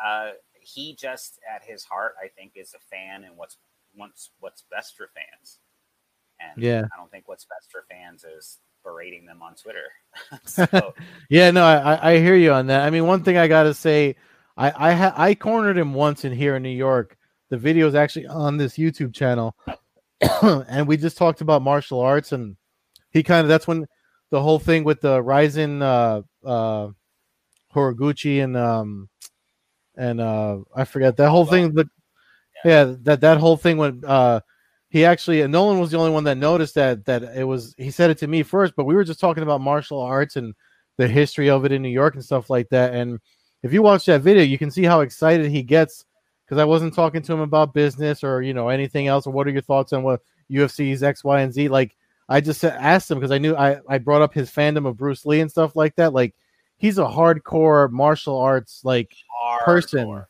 uh, 0.03 0.31
he 0.61 0.95
just, 0.95 1.39
at 1.53 1.63
his 1.63 1.83
heart, 1.83 2.15
I 2.23 2.29
think, 2.29 2.53
is 2.55 2.73
a 2.73 2.95
fan 2.95 3.25
and 3.25 3.35
what's 3.37 3.57
wants 3.97 4.31
what's 4.39 4.63
best 4.71 4.95
for 4.95 5.09
fans. 5.13 5.59
And 6.39 6.61
yeah, 6.61 6.83
I 6.93 6.97
don't 6.97 7.11
think 7.11 7.27
what's 7.27 7.45
best 7.45 7.71
for 7.71 7.85
fans 7.89 8.23
is 8.23 8.59
berating 8.83 9.25
them 9.25 9.41
on 9.41 9.55
Twitter. 9.55 9.85
so, 10.45 10.93
yeah, 11.29 11.51
no, 11.51 11.63
I, 11.63 12.13
I 12.13 12.19
hear 12.19 12.35
you 12.35 12.51
on 12.51 12.67
that. 12.67 12.85
I 12.85 12.89
mean, 12.89 13.07
one 13.07 13.23
thing 13.23 13.37
I 13.37 13.47
got 13.47 13.63
to 13.63 13.73
say, 13.73 14.15
I 14.57 14.89
I, 14.89 14.93
ha- 14.93 15.13
I 15.15 15.35
cornered 15.35 15.77
him 15.77 15.93
once 15.93 16.25
in 16.25 16.33
here 16.33 16.55
in 16.55 16.63
New 16.63 16.69
York. 16.69 17.17
The 17.49 17.57
video 17.57 17.87
is 17.87 17.95
actually 17.95 18.27
on 18.27 18.57
this 18.57 18.77
YouTube 18.77 19.13
channel, 19.13 19.55
and 20.41 20.87
we 20.87 20.97
just 20.97 21.17
talked 21.17 21.41
about 21.41 21.61
martial 21.61 21.99
arts, 21.99 22.31
and 22.31 22.57
he 23.11 23.23
kind 23.23 23.41
of 23.41 23.47
that's 23.47 23.67
when 23.67 23.85
the 24.31 24.41
whole 24.41 24.59
thing 24.59 24.83
with 24.83 25.01
the 25.01 25.21
Rizin 25.21 25.81
uh, 25.81 26.23
uh, 26.43 26.89
Horiguchi 27.75 28.41
and 28.41 28.55
um 28.55 29.09
and 29.97 30.21
uh 30.21 30.59
I 30.75 30.85
forget 30.85 31.17
that 31.17 31.29
whole 31.29 31.45
thing. 31.45 31.73
The, 31.73 31.89
yeah. 32.65 32.95
that 33.03 33.21
that 33.21 33.37
whole 33.37 33.57
thing 33.57 33.77
went 33.77 34.03
uh 34.03 34.41
he 34.89 35.03
actually 35.03 35.41
and 35.41 35.51
Nolan 35.51 35.79
was 35.79 35.91
the 35.91 35.97
only 35.97 36.11
one 36.11 36.23
that 36.23 36.37
noticed 36.37 36.75
that 36.75 37.05
that 37.05 37.23
it 37.23 37.43
was 37.43 37.75
he 37.77 37.91
said 37.91 38.09
it 38.09 38.17
to 38.19 38.27
me 38.27 38.43
first, 38.43 38.75
but 38.75 38.85
we 38.85 38.95
were 38.95 39.03
just 39.03 39.19
talking 39.19 39.43
about 39.43 39.61
martial 39.61 40.01
arts 40.01 40.35
and 40.35 40.53
the 40.97 41.07
history 41.07 41.49
of 41.49 41.65
it 41.65 41.71
in 41.71 41.81
New 41.81 41.89
York 41.89 42.15
and 42.15 42.23
stuff 42.23 42.49
like 42.49 42.69
that. 42.69 42.93
And 42.93 43.19
if 43.61 43.73
you 43.73 43.81
watch 43.81 44.05
that 44.05 44.21
video, 44.21 44.43
you 44.43 44.57
can 44.57 44.71
see 44.71 44.83
how 44.83 45.01
excited 45.01 45.51
he 45.51 45.63
gets 45.63 46.05
because 46.45 46.61
I 46.61 46.65
wasn't 46.65 46.93
talking 46.93 47.21
to 47.23 47.33
him 47.33 47.41
about 47.41 47.73
business 47.73 48.23
or 48.23 48.41
you 48.41 48.53
know 48.53 48.69
anything 48.69 49.07
else 49.07 49.27
or 49.27 49.31
what 49.31 49.47
are 49.47 49.51
your 49.51 49.61
thoughts 49.61 49.91
on 49.93 50.03
what 50.03 50.21
UFC's 50.49 51.03
X, 51.03 51.23
Y, 51.23 51.41
and 51.41 51.53
Z. 51.53 51.67
Like 51.67 51.95
I 52.29 52.39
just 52.41 52.63
asked 52.63 53.11
him 53.11 53.19
because 53.19 53.31
I 53.31 53.37
knew 53.37 53.55
I 53.55 53.79
I 53.89 53.97
brought 53.97 54.21
up 54.21 54.33
his 54.33 54.49
fandom 54.49 54.87
of 54.87 54.97
Bruce 54.97 55.25
Lee 55.25 55.41
and 55.41 55.51
stuff 55.51 55.75
like 55.75 55.95
that. 55.95 56.13
Like 56.13 56.35
he's 56.77 56.97
a 56.97 57.05
hardcore 57.05 57.91
martial 57.91 58.39
arts 58.39 58.81
like 58.83 59.11
hardcore. 59.43 59.65
person 59.65 60.23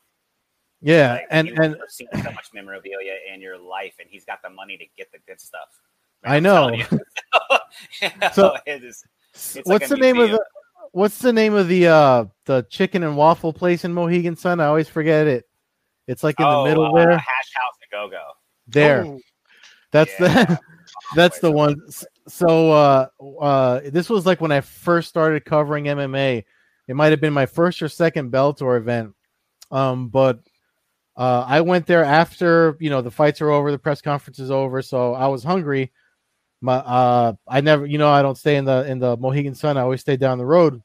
yeah, 0.85 1.13
like, 1.13 1.27
and 1.31 1.49
and 1.59 1.77
seen 1.87 2.07
so 2.13 2.31
much 2.31 2.49
memorabilia 2.53 3.15
in 3.33 3.41
your 3.41 3.57
life, 3.57 3.95
and 3.99 4.07
he's 4.09 4.25
got 4.25 4.41
the 4.41 4.49
money 4.49 4.77
to 4.77 4.85
get 4.97 5.11
the 5.11 5.19
good 5.27 5.41
stuff. 5.41 5.79
Man, 6.23 6.33
I 6.33 6.39
know. 6.39 6.71
You. 6.71 6.85
so, 8.33 8.55
it 8.65 8.83
is, 8.83 9.03
what's 9.63 9.67
like 9.67 9.87
the 9.87 9.97
name 9.97 10.19
of 10.19 10.31
the 10.31 10.45
What's 10.95 11.17
the 11.17 11.33
name 11.33 11.55
of 11.55 11.67
the 11.67 11.87
uh 11.87 12.25
the 12.45 12.65
chicken 12.69 13.03
and 13.03 13.17
waffle 13.17 13.51
place 13.51 13.83
in 13.83 13.93
Mohegan 13.93 14.37
Sun? 14.37 14.61
I 14.61 14.67
always 14.67 14.87
forget 14.87 15.27
it. 15.27 15.43
It's 16.07 16.23
like 16.23 16.39
in 16.39 16.45
oh, 16.45 16.63
the 16.63 16.69
middle 16.69 16.85
uh, 16.85 16.93
there. 16.93 17.17
Hash 17.17 17.51
House 17.53 17.75
a 17.85 17.91
Go 17.91 18.09
Go. 18.09 18.23
There. 18.69 19.03
Oh. 19.03 19.19
That's 19.91 20.11
yeah. 20.17 20.45
the 20.45 20.59
that's 21.17 21.39
the 21.39 21.51
one. 21.51 21.81
So 22.29 22.71
uh 22.71 23.07
uh 23.41 23.81
this 23.83 24.09
was 24.09 24.25
like 24.25 24.39
when 24.39 24.53
I 24.53 24.61
first 24.61 25.09
started 25.09 25.43
covering 25.43 25.83
MMA. 25.83 26.45
It 26.87 26.95
might 26.95 27.11
have 27.11 27.19
been 27.19 27.33
my 27.33 27.45
first 27.45 27.81
or 27.81 27.89
second 27.89 28.31
Bellator 28.31 28.77
event. 28.77 29.15
Um, 29.71 30.07
but 30.07 30.39
uh, 31.17 31.45
I 31.47 31.61
went 31.61 31.85
there 31.85 32.03
after 32.03 32.75
you 32.79 32.89
know 32.89 33.01
the 33.01 33.11
fights 33.11 33.41
are 33.41 33.49
over, 33.49 33.71
the 33.71 33.79
press 33.79 34.01
conference 34.01 34.39
is 34.39 34.51
over, 34.51 34.81
so 34.81 35.13
I 35.13 35.27
was 35.27 35.43
hungry. 35.43 35.91
My 36.61 36.75
uh, 36.75 37.33
I 37.47 37.61
never, 37.61 37.85
you 37.85 37.97
know, 37.97 38.09
I 38.09 38.21
don't 38.21 38.37
stay 38.37 38.57
in 38.57 38.65
the 38.65 38.85
in 38.89 38.99
the 38.99 39.15
Mohegan 39.17 39.55
Sun. 39.55 39.77
I 39.77 39.81
always 39.81 40.01
stay 40.01 40.17
down 40.17 40.37
the 40.37 40.45
road. 40.45 40.81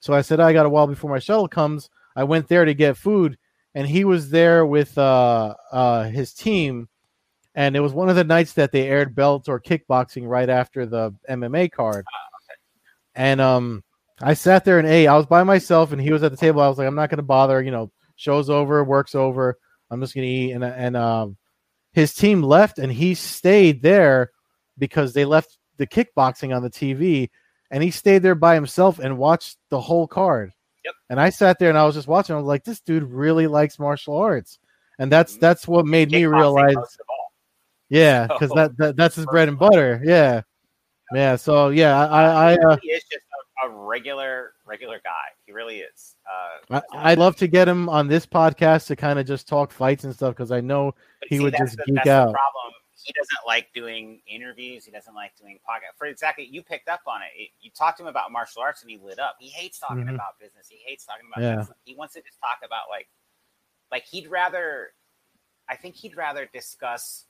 So 0.00 0.12
I 0.12 0.22
said 0.22 0.40
I 0.40 0.52
got 0.52 0.66
a 0.66 0.70
while 0.70 0.86
before 0.86 1.10
my 1.10 1.18
shuttle 1.18 1.48
comes. 1.48 1.88
I 2.16 2.24
went 2.24 2.48
there 2.48 2.64
to 2.64 2.74
get 2.74 2.96
food, 2.96 3.38
and 3.74 3.86
he 3.86 4.04
was 4.04 4.30
there 4.30 4.66
with 4.66 4.96
uh, 4.98 5.54
uh, 5.72 6.04
his 6.04 6.32
team. 6.32 6.88
And 7.54 7.74
it 7.74 7.80
was 7.80 7.92
one 7.92 8.08
of 8.08 8.16
the 8.16 8.24
nights 8.24 8.52
that 8.54 8.72
they 8.72 8.88
aired 8.88 9.14
Bellator 9.14 9.60
kickboxing 9.60 10.26
right 10.28 10.48
after 10.48 10.86
the 10.86 11.12
MMA 11.28 11.72
card. 11.72 12.04
Ah, 12.08 12.54
and 13.14 13.40
um, 13.40 13.82
I 14.20 14.34
sat 14.34 14.64
there 14.64 14.78
and 14.78 14.86
ate. 14.86 15.08
I 15.08 15.16
was 15.16 15.26
by 15.26 15.42
myself, 15.42 15.92
and 15.92 16.00
he 16.00 16.12
was 16.12 16.22
at 16.22 16.30
the 16.30 16.36
table. 16.36 16.60
I 16.60 16.68
was 16.68 16.78
like, 16.78 16.86
I'm 16.86 16.94
not 16.94 17.10
going 17.10 17.18
to 17.18 17.22
bother. 17.22 17.60
You 17.62 17.70
know, 17.70 17.90
show's 18.16 18.50
over, 18.50 18.84
work's 18.84 19.14
over. 19.14 19.58
I'm 19.90 20.00
just 20.00 20.14
gonna 20.14 20.26
eat. 20.26 20.52
And 20.52 20.64
and 20.64 20.96
um, 20.96 21.36
his 21.92 22.14
team 22.14 22.42
left, 22.42 22.78
and 22.78 22.92
he 22.92 23.14
stayed 23.14 23.82
there 23.82 24.30
because 24.78 25.12
they 25.12 25.24
left 25.24 25.58
the 25.76 25.86
kickboxing 25.86 26.54
on 26.54 26.62
the 26.62 26.70
TV, 26.70 27.30
and 27.70 27.82
he 27.82 27.90
stayed 27.90 28.22
there 28.22 28.34
by 28.34 28.54
himself 28.54 28.98
and 28.98 29.18
watched 29.18 29.56
the 29.70 29.80
whole 29.80 30.06
card. 30.06 30.52
Yep. 30.84 30.94
And 31.10 31.20
I 31.20 31.30
sat 31.30 31.58
there 31.58 31.68
and 31.68 31.78
I 31.78 31.84
was 31.84 31.94
just 31.94 32.08
watching. 32.08 32.34
I 32.34 32.38
was 32.38 32.46
like, 32.46 32.64
this 32.64 32.80
dude 32.80 33.04
really 33.04 33.46
likes 33.46 33.78
martial 33.78 34.16
arts, 34.16 34.58
and 34.98 35.10
that's 35.10 35.32
mm-hmm. 35.32 35.40
that's 35.40 35.68
what 35.68 35.86
made 35.86 36.10
me 36.10 36.26
realize. 36.26 36.76
Yeah, 37.88 38.26
because 38.26 38.48
so, 38.50 38.54
that, 38.54 38.76
that, 38.78 38.96
that's 38.96 39.16
his 39.16 39.26
bread 39.26 39.48
and 39.48 39.58
butter. 39.58 40.00
Yeah. 40.04 40.42
Yeah. 41.12 41.36
So 41.36 41.68
yeah, 41.68 42.06
I 42.06 42.52
I 42.52 42.54
uh, 42.54 42.76
is 42.84 43.04
just 43.10 43.24
a, 43.64 43.68
regular 43.68 44.52
regular 44.66 45.00
guy. 45.02 45.10
He 45.46 45.52
really 45.52 45.80
is. 45.80 46.16
Uh, 46.70 46.80
I, 46.92 47.10
would 47.10 47.18
love 47.18 47.36
to 47.36 47.46
get 47.46 47.68
him 47.68 47.88
on 47.88 48.08
this 48.08 48.26
podcast 48.26 48.86
to 48.88 48.96
kind 48.96 49.18
of 49.18 49.26
just 49.26 49.48
talk 49.48 49.72
fights 49.72 50.04
and 50.04 50.14
stuff 50.14 50.34
because 50.34 50.52
I 50.52 50.60
know 50.60 50.94
he 51.28 51.36
see, 51.36 51.42
would 51.42 51.54
just 51.56 51.76
the, 51.76 51.84
geek 51.86 52.06
out. 52.06 52.32
problem. 52.32 52.72
He 53.02 53.12
doesn't 53.12 53.46
like 53.46 53.72
doing 53.72 54.20
interviews. 54.26 54.84
He 54.84 54.90
doesn't 54.90 55.14
like 55.14 55.32
doing 55.40 55.58
podcast. 55.68 55.96
For 55.96 56.06
exactly, 56.06 56.46
you 56.50 56.62
picked 56.62 56.88
up 56.88 57.00
on 57.06 57.22
it. 57.22 57.50
You 57.60 57.70
talked 57.70 57.96
to 57.98 58.02
him 58.02 58.08
about 58.08 58.30
martial 58.30 58.62
arts, 58.62 58.82
and 58.82 58.90
he 58.90 58.98
lit 58.98 59.18
up. 59.18 59.36
He 59.40 59.48
hates 59.48 59.78
talking 59.78 60.04
mm-hmm. 60.04 60.14
about 60.14 60.38
business. 60.38 60.68
He 60.68 60.78
hates 60.86 61.06
talking 61.06 61.26
about. 61.32 61.42
Yeah. 61.42 61.56
Business. 61.56 61.78
He 61.84 61.94
wants 61.94 62.14
to 62.14 62.20
just 62.20 62.38
talk 62.40 62.58
about 62.64 62.84
like, 62.90 63.08
like 63.90 64.04
he'd 64.04 64.28
rather. 64.28 64.88
I 65.68 65.76
think 65.76 65.94
he'd 65.94 66.16
rather 66.16 66.48
discuss 66.52 67.26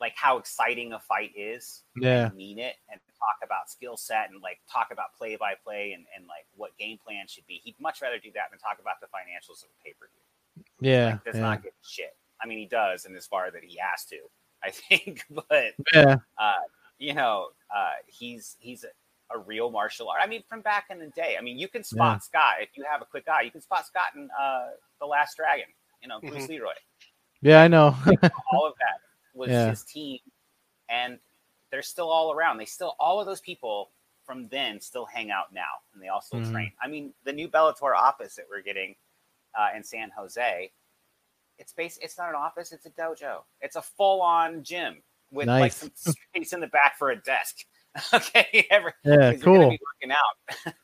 like 0.00 0.14
how 0.14 0.38
exciting 0.38 0.92
a 0.92 1.00
fight 1.00 1.32
is. 1.36 1.82
Yeah, 1.96 2.30
mean 2.34 2.58
it 2.58 2.74
and 2.90 3.00
talk 3.18 3.40
about 3.44 3.70
skill 3.70 3.96
set 3.96 4.30
and 4.30 4.42
like 4.42 4.58
talk 4.70 4.88
about 4.92 5.14
play 5.16 5.36
by 5.36 5.54
play 5.64 5.92
and 5.92 6.04
and 6.16 6.26
like 6.26 6.46
what 6.54 6.76
game 6.78 6.98
plan 6.98 7.26
should 7.28 7.46
be. 7.46 7.60
He'd 7.64 7.76
much 7.80 8.02
rather 8.02 8.18
do 8.18 8.30
that 8.34 8.50
than 8.50 8.58
talk 8.58 8.78
about 8.80 9.00
the 9.00 9.06
financials 9.06 9.62
of 9.64 9.70
a 9.70 9.78
pay 9.84 9.94
per 9.98 10.08
view. 10.08 10.24
Yeah, 10.80 11.06
like, 11.06 11.24
does 11.24 11.34
yeah. 11.36 11.40
not 11.40 11.62
give 11.62 11.72
shit. 11.82 12.16
I 12.42 12.46
mean, 12.46 12.58
he 12.58 12.66
does 12.66 13.04
in 13.04 13.16
as 13.16 13.26
far 13.26 13.50
that 13.50 13.64
he 13.64 13.78
has 13.78 14.04
to. 14.06 14.18
I 14.64 14.70
think, 14.70 15.22
but 15.30 15.74
yeah, 15.94 16.16
uh, 16.38 16.54
you 16.98 17.14
know, 17.14 17.48
uh, 17.74 17.92
he's 18.06 18.56
he's 18.58 18.84
a, 18.84 19.36
a, 19.36 19.38
real 19.38 19.70
martial 19.70 20.08
art. 20.08 20.20
I 20.22 20.26
mean, 20.26 20.42
from 20.48 20.62
back 20.62 20.86
in 20.90 20.98
the 20.98 21.08
day. 21.08 21.36
I 21.38 21.42
mean, 21.42 21.58
you 21.58 21.68
can 21.68 21.84
spot 21.84 22.16
yeah. 22.16 22.18
Scott 22.20 22.54
if 22.60 22.70
you 22.74 22.84
have 22.90 23.02
a 23.02 23.04
quick 23.04 23.28
eye. 23.28 23.42
You 23.42 23.50
can 23.50 23.60
spot 23.60 23.86
Scott 23.86 24.16
in 24.16 24.28
uh, 24.38 24.68
the 24.98 25.06
Last 25.06 25.36
Dragon. 25.36 25.66
You 26.02 26.08
know, 26.08 26.20
Bruce 26.20 26.44
mm-hmm. 26.44 26.52
Leroy. 26.52 26.72
Yeah, 27.42 27.62
I 27.62 27.68
know. 27.68 27.94
all 28.52 28.66
of 28.66 28.74
that 28.80 29.00
was 29.34 29.50
yeah. 29.50 29.70
his 29.70 29.84
team, 29.84 30.18
and 30.88 31.18
they're 31.70 31.82
still 31.82 32.08
all 32.08 32.32
around. 32.32 32.58
They 32.58 32.64
still 32.64 32.94
all 32.98 33.20
of 33.20 33.26
those 33.26 33.40
people 33.40 33.90
from 34.24 34.48
then 34.48 34.80
still 34.80 35.06
hang 35.06 35.30
out 35.30 35.52
now, 35.52 35.62
and 35.94 36.02
they 36.02 36.08
also 36.08 36.36
mm-hmm. 36.36 36.52
train. 36.52 36.72
I 36.82 36.88
mean, 36.88 37.12
the 37.24 37.32
new 37.32 37.48
Bellator 37.48 37.94
office 37.96 38.34
that 38.36 38.46
we're 38.50 38.62
getting 38.62 38.94
uh, 39.58 39.68
in 39.76 39.84
San 39.84 40.10
Jose, 40.16 40.70
it's 41.58 41.72
based. 41.72 42.00
It's 42.02 42.18
not 42.18 42.28
an 42.28 42.34
office; 42.34 42.72
it's 42.72 42.86
a 42.86 42.90
dojo. 42.90 43.38
It's 43.60 43.76
a 43.76 43.82
full-on 43.82 44.62
gym 44.62 45.02
with 45.30 45.46
nice. 45.46 45.82
like 45.82 45.92
some 45.94 46.14
space 46.14 46.52
in 46.52 46.60
the 46.60 46.66
back 46.68 46.98
for 46.98 47.10
a 47.10 47.16
desk. 47.16 47.56
okay, 48.14 48.66
Ever, 48.70 48.92
yeah, 49.04 49.32
cool. 49.34 49.68
working 49.68 50.10
out. 50.10 50.56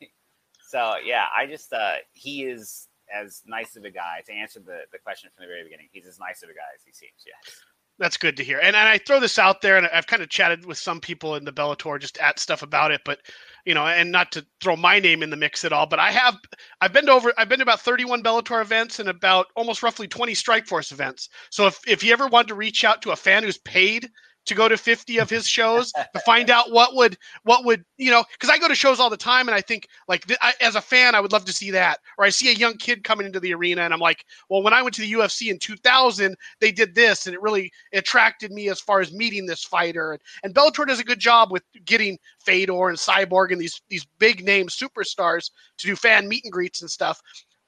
so 0.68 0.94
yeah, 1.04 1.26
I 1.36 1.46
just 1.46 1.72
uh, 1.72 1.96
he 2.12 2.44
is 2.44 2.88
as 3.12 3.42
nice 3.46 3.76
of 3.76 3.84
a 3.84 3.90
guy 3.90 4.22
to 4.26 4.32
answer 4.32 4.60
the, 4.60 4.80
the 4.90 4.98
question 4.98 5.30
from 5.34 5.44
the 5.44 5.48
very 5.48 5.62
beginning. 5.62 5.88
He's 5.92 6.06
as 6.06 6.18
nice 6.18 6.42
of 6.42 6.48
a 6.48 6.54
guy 6.54 6.60
as 6.74 6.82
he 6.84 6.92
seems. 6.92 7.12
Yes. 7.26 7.56
That's 8.02 8.16
good 8.16 8.36
to 8.38 8.44
hear. 8.44 8.58
And, 8.58 8.74
and 8.74 8.88
I 8.88 8.98
throw 8.98 9.20
this 9.20 9.38
out 9.38 9.62
there, 9.62 9.76
and 9.76 9.86
I've 9.86 10.08
kind 10.08 10.22
of 10.22 10.28
chatted 10.28 10.66
with 10.66 10.76
some 10.76 11.00
people 11.00 11.36
in 11.36 11.44
the 11.44 11.52
Bellator 11.52 12.00
just 12.00 12.18
at 12.18 12.40
stuff 12.40 12.62
about 12.62 12.90
it, 12.90 13.00
but 13.04 13.20
you 13.64 13.74
know, 13.74 13.86
and 13.86 14.10
not 14.10 14.32
to 14.32 14.44
throw 14.60 14.74
my 14.74 14.98
name 14.98 15.22
in 15.22 15.30
the 15.30 15.36
mix 15.36 15.64
at 15.64 15.72
all, 15.72 15.86
but 15.86 16.00
I 16.00 16.10
have 16.10 16.36
I've 16.80 16.92
been 16.92 17.06
to 17.06 17.12
over 17.12 17.32
I've 17.38 17.48
been 17.48 17.60
to 17.60 17.62
about 17.62 17.80
31 17.80 18.24
Bellator 18.24 18.60
events 18.60 18.98
and 18.98 19.08
about 19.08 19.46
almost 19.54 19.84
roughly 19.84 20.08
20 20.08 20.32
Strikeforce 20.32 20.90
events. 20.90 21.28
So 21.50 21.68
if 21.68 21.78
if 21.86 22.02
you 22.02 22.12
ever 22.12 22.26
want 22.26 22.48
to 22.48 22.56
reach 22.56 22.82
out 22.82 23.02
to 23.02 23.12
a 23.12 23.16
fan 23.16 23.44
who's 23.44 23.58
paid 23.58 24.10
to 24.44 24.54
go 24.54 24.68
to 24.68 24.76
50 24.76 25.18
of 25.18 25.30
his 25.30 25.46
shows 25.46 25.92
to 25.92 26.20
find 26.26 26.50
out 26.50 26.72
what 26.72 26.94
would 26.94 27.16
what 27.44 27.64
would 27.64 27.84
you 27.96 28.10
know 28.10 28.24
because 28.32 28.50
i 28.50 28.58
go 28.58 28.68
to 28.68 28.74
shows 28.74 29.00
all 29.00 29.10
the 29.10 29.16
time 29.16 29.48
and 29.48 29.54
i 29.54 29.60
think 29.60 29.88
like 30.08 30.26
th- 30.26 30.38
I, 30.42 30.54
as 30.60 30.74
a 30.74 30.80
fan 30.80 31.14
i 31.14 31.20
would 31.20 31.32
love 31.32 31.44
to 31.44 31.52
see 31.52 31.70
that 31.72 32.00
or 32.18 32.24
i 32.24 32.28
see 32.28 32.50
a 32.50 32.54
young 32.54 32.74
kid 32.74 33.04
coming 33.04 33.26
into 33.26 33.40
the 33.40 33.54
arena 33.54 33.82
and 33.82 33.94
i'm 33.94 34.00
like 34.00 34.24
well 34.48 34.62
when 34.62 34.72
i 34.72 34.82
went 34.82 34.94
to 34.96 35.02
the 35.02 35.12
ufc 35.12 35.48
in 35.50 35.58
2000 35.58 36.36
they 36.60 36.72
did 36.72 36.94
this 36.94 37.26
and 37.26 37.34
it 37.34 37.42
really 37.42 37.72
attracted 37.92 38.52
me 38.52 38.68
as 38.68 38.80
far 38.80 39.00
as 39.00 39.12
meeting 39.12 39.46
this 39.46 39.64
fighter. 39.64 40.12
And, 40.12 40.22
and 40.42 40.54
bellator 40.54 40.86
does 40.86 41.00
a 41.00 41.04
good 41.04 41.18
job 41.18 41.50
with 41.50 41.62
getting 41.84 42.18
fedor 42.40 42.88
and 42.88 42.98
cyborg 42.98 43.52
and 43.52 43.60
these 43.60 43.80
these 43.88 44.06
big 44.18 44.44
name 44.44 44.68
superstars 44.68 45.50
to 45.78 45.86
do 45.86 45.96
fan 45.96 46.28
meet 46.28 46.44
and 46.44 46.52
greets 46.52 46.82
and 46.82 46.90
stuff 46.90 47.20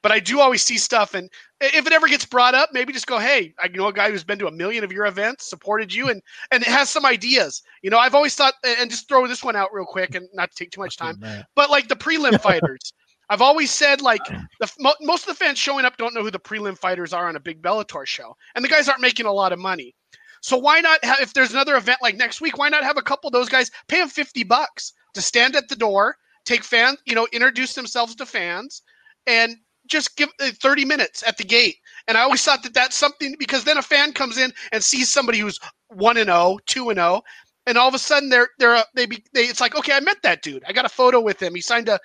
but 0.04 0.12
I 0.12 0.20
do 0.20 0.38
always 0.38 0.62
see 0.62 0.76
stuff, 0.76 1.14
and 1.14 1.30
if 1.62 1.86
it 1.86 1.92
ever 1.94 2.06
gets 2.06 2.26
brought 2.26 2.54
up, 2.54 2.68
maybe 2.74 2.92
just 2.92 3.06
go, 3.06 3.18
"Hey, 3.18 3.54
I 3.58 3.68
know 3.68 3.88
a 3.88 3.92
guy 3.92 4.10
who's 4.10 4.22
been 4.22 4.38
to 4.38 4.46
a 4.46 4.52
million 4.52 4.84
of 4.84 4.92
your 4.92 5.06
events, 5.06 5.48
supported 5.48 5.94
you, 5.94 6.10
and 6.10 6.20
and 6.50 6.62
has 6.62 6.90
some 6.90 7.06
ideas." 7.06 7.62
You 7.80 7.88
know, 7.88 7.96
I've 7.96 8.14
always 8.14 8.34
thought, 8.34 8.52
and 8.66 8.90
just 8.90 9.08
throw 9.08 9.26
this 9.26 9.42
one 9.42 9.56
out 9.56 9.72
real 9.72 9.86
quick, 9.86 10.14
and 10.14 10.28
not 10.34 10.50
to 10.50 10.56
take 10.56 10.72
too 10.72 10.82
much 10.82 10.98
time, 10.98 11.18
but 11.54 11.70
like 11.70 11.88
the 11.88 11.96
prelim 11.96 12.38
fighters. 12.42 12.92
I've 13.30 13.40
always 13.40 13.70
said 13.70 14.02
like 14.02 14.20
the 14.60 14.94
most 15.00 15.22
of 15.22 15.28
the 15.28 15.42
fans 15.42 15.58
showing 15.58 15.86
up 15.86 15.96
don't 15.96 16.12
know 16.12 16.22
who 16.22 16.30
the 16.30 16.38
prelim 16.38 16.76
fighters 16.76 17.14
are 17.14 17.26
on 17.26 17.36
a 17.36 17.40
big 17.40 17.62
Bellator 17.62 18.04
show, 18.06 18.36
and 18.54 18.62
the 18.62 18.68
guys 18.68 18.90
aren't 18.90 19.00
making 19.00 19.24
a 19.24 19.32
lot 19.32 19.54
of 19.54 19.58
money. 19.58 19.94
So 20.42 20.58
why 20.58 20.80
not 20.80 21.02
have, 21.02 21.20
if 21.20 21.32
there's 21.32 21.52
another 21.52 21.76
event 21.76 22.00
like 22.02 22.16
next 22.16 22.42
week, 22.42 22.58
why 22.58 22.68
not 22.68 22.84
have 22.84 22.98
a 22.98 23.02
couple 23.02 23.28
of 23.28 23.32
those 23.32 23.48
guys 23.48 23.70
pay 23.88 24.00
them 24.00 24.10
50 24.10 24.44
bucks 24.44 24.92
to 25.14 25.22
stand 25.22 25.56
at 25.56 25.68
the 25.68 25.76
door, 25.76 26.18
take 26.44 26.62
fans, 26.62 26.98
you 27.06 27.14
know, 27.14 27.26
introduce 27.32 27.72
themselves 27.72 28.14
to 28.16 28.26
fans 28.26 28.82
and 29.26 29.56
just 29.86 30.16
give 30.16 30.28
uh, 30.40 30.50
30 30.60 30.84
minutes 30.84 31.22
at 31.26 31.36
the 31.36 31.44
gate. 31.44 31.76
And 32.08 32.16
I 32.16 32.22
always 32.22 32.42
thought 32.42 32.62
that 32.62 32.74
that's 32.74 32.96
something 32.96 33.34
because 33.38 33.64
then 33.64 33.78
a 33.78 33.82
fan 33.82 34.12
comes 34.12 34.38
in 34.38 34.52
and 34.72 34.82
sees 34.82 35.10
somebody 35.10 35.38
who's 35.38 35.58
1 35.88 36.16
and 36.16 36.26
0, 36.26 36.58
2 36.66 36.90
and 36.90 36.98
0, 36.98 37.22
and 37.66 37.78
all 37.78 37.88
of 37.88 37.94
a 37.94 37.98
sudden 37.98 38.28
they're 38.28 38.48
they're 38.58 38.82
they 38.94 39.06
be 39.06 39.22
they, 39.32 39.42
it's 39.42 39.60
like, 39.60 39.74
"Okay, 39.74 39.92
I 39.92 40.00
met 40.00 40.22
that 40.22 40.42
dude. 40.42 40.64
I 40.66 40.72
got 40.72 40.84
a 40.84 40.90
photo 40.90 41.20
with 41.20 41.42
him. 41.42 41.54
He 41.54 41.60
signed 41.60 41.88
a 41.88 41.98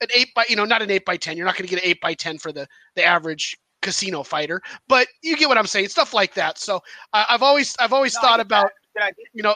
an 0.00 0.08
8 0.12 0.34
by, 0.34 0.44
you 0.48 0.56
know, 0.56 0.64
not 0.64 0.82
an 0.82 0.90
8 0.90 1.04
by 1.04 1.16
10. 1.16 1.36
You're 1.36 1.46
not 1.46 1.56
going 1.56 1.68
to 1.68 1.74
get 1.74 1.82
an 1.82 1.90
8 1.90 2.00
by 2.00 2.14
10 2.14 2.38
for 2.38 2.52
the 2.52 2.66
the 2.96 3.04
average 3.04 3.56
casino 3.80 4.22
fighter, 4.22 4.62
but 4.88 5.08
you 5.22 5.36
get 5.36 5.48
what 5.48 5.58
I'm 5.58 5.66
saying. 5.66 5.88
Stuff 5.88 6.14
like 6.14 6.34
that. 6.34 6.58
So 6.58 6.76
uh, 7.12 7.24
I've 7.28 7.42
always 7.42 7.76
I've 7.78 7.92
always 7.92 8.14
no, 8.14 8.20
thought 8.20 8.40
about 8.40 8.70
you 9.32 9.42
know 9.42 9.54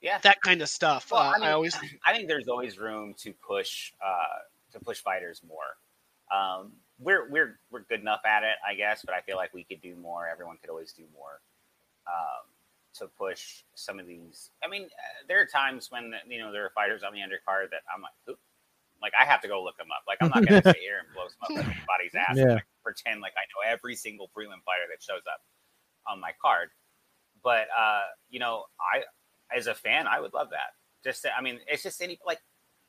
yeah 0.00 0.18
that 0.18 0.40
kind 0.42 0.62
of 0.62 0.68
stuff. 0.68 1.10
Well, 1.10 1.22
uh, 1.22 1.32
I, 1.32 1.38
mean, 1.38 1.48
I, 1.48 1.52
always 1.52 1.76
I 2.04 2.14
think 2.14 2.28
there's 2.28 2.48
always 2.48 2.78
room 2.78 3.14
to 3.18 3.32
push 3.32 3.92
uh, 4.04 4.72
to 4.72 4.80
push 4.80 5.00
fighters 5.00 5.42
more. 5.46 5.76
Um, 6.34 6.72
we're 6.98 7.28
we're 7.30 7.58
we're 7.70 7.82
good 7.82 8.00
enough 8.00 8.22
at 8.26 8.42
it, 8.42 8.56
I 8.66 8.74
guess. 8.74 9.02
But 9.04 9.14
I 9.14 9.20
feel 9.20 9.36
like 9.36 9.52
we 9.52 9.64
could 9.64 9.82
do 9.82 9.96
more. 9.96 10.28
Everyone 10.28 10.56
could 10.60 10.70
always 10.70 10.92
do 10.92 11.04
more 11.14 11.40
um, 12.06 12.46
to 12.94 13.06
push 13.18 13.62
some 13.74 13.98
of 13.98 14.06
these. 14.06 14.50
I 14.64 14.68
mean, 14.68 14.84
uh, 14.84 15.24
there 15.28 15.40
are 15.40 15.46
times 15.46 15.90
when 15.90 16.14
you 16.28 16.38
know 16.38 16.52
there 16.52 16.64
are 16.64 16.72
fighters 16.74 17.02
on 17.02 17.12
the 17.12 17.20
undercard 17.20 17.70
that 17.70 17.82
I'm 17.94 18.02
like, 18.02 18.12
Who? 18.26 18.34
like 19.02 19.12
I 19.18 19.24
have 19.24 19.40
to 19.42 19.48
go 19.48 19.62
look 19.62 19.76
them 19.76 19.88
up. 19.90 20.02
Like 20.06 20.18
I'm 20.20 20.28
not 20.28 20.46
going 20.46 20.62
to 20.62 20.68
sit 20.68 20.80
here 20.80 20.98
and 21.04 21.14
blow 21.14 21.26
some 21.28 21.58
up 21.58 21.64
anybody's 21.64 22.14
ass 22.14 22.36
yeah. 22.36 22.42
and 22.42 22.52
like, 22.54 22.66
pretend 22.82 23.20
like 23.20 23.34
I 23.36 23.44
know 23.52 23.70
every 23.70 23.94
single 23.94 24.28
prelim 24.28 24.62
fighter 24.64 24.88
that 24.90 25.02
shows 25.02 25.22
up 25.30 25.40
on 26.06 26.20
my 26.20 26.32
card. 26.40 26.70
But 27.42 27.68
uh, 27.76 28.02
you 28.30 28.40
know, 28.40 28.64
I 28.80 29.02
as 29.56 29.66
a 29.66 29.74
fan, 29.74 30.06
I 30.06 30.20
would 30.20 30.34
love 30.34 30.50
that. 30.50 30.74
Just 31.04 31.22
to, 31.22 31.36
I 31.36 31.40
mean, 31.40 31.60
it's 31.68 31.82
just 31.82 32.00
any 32.02 32.18
like 32.26 32.40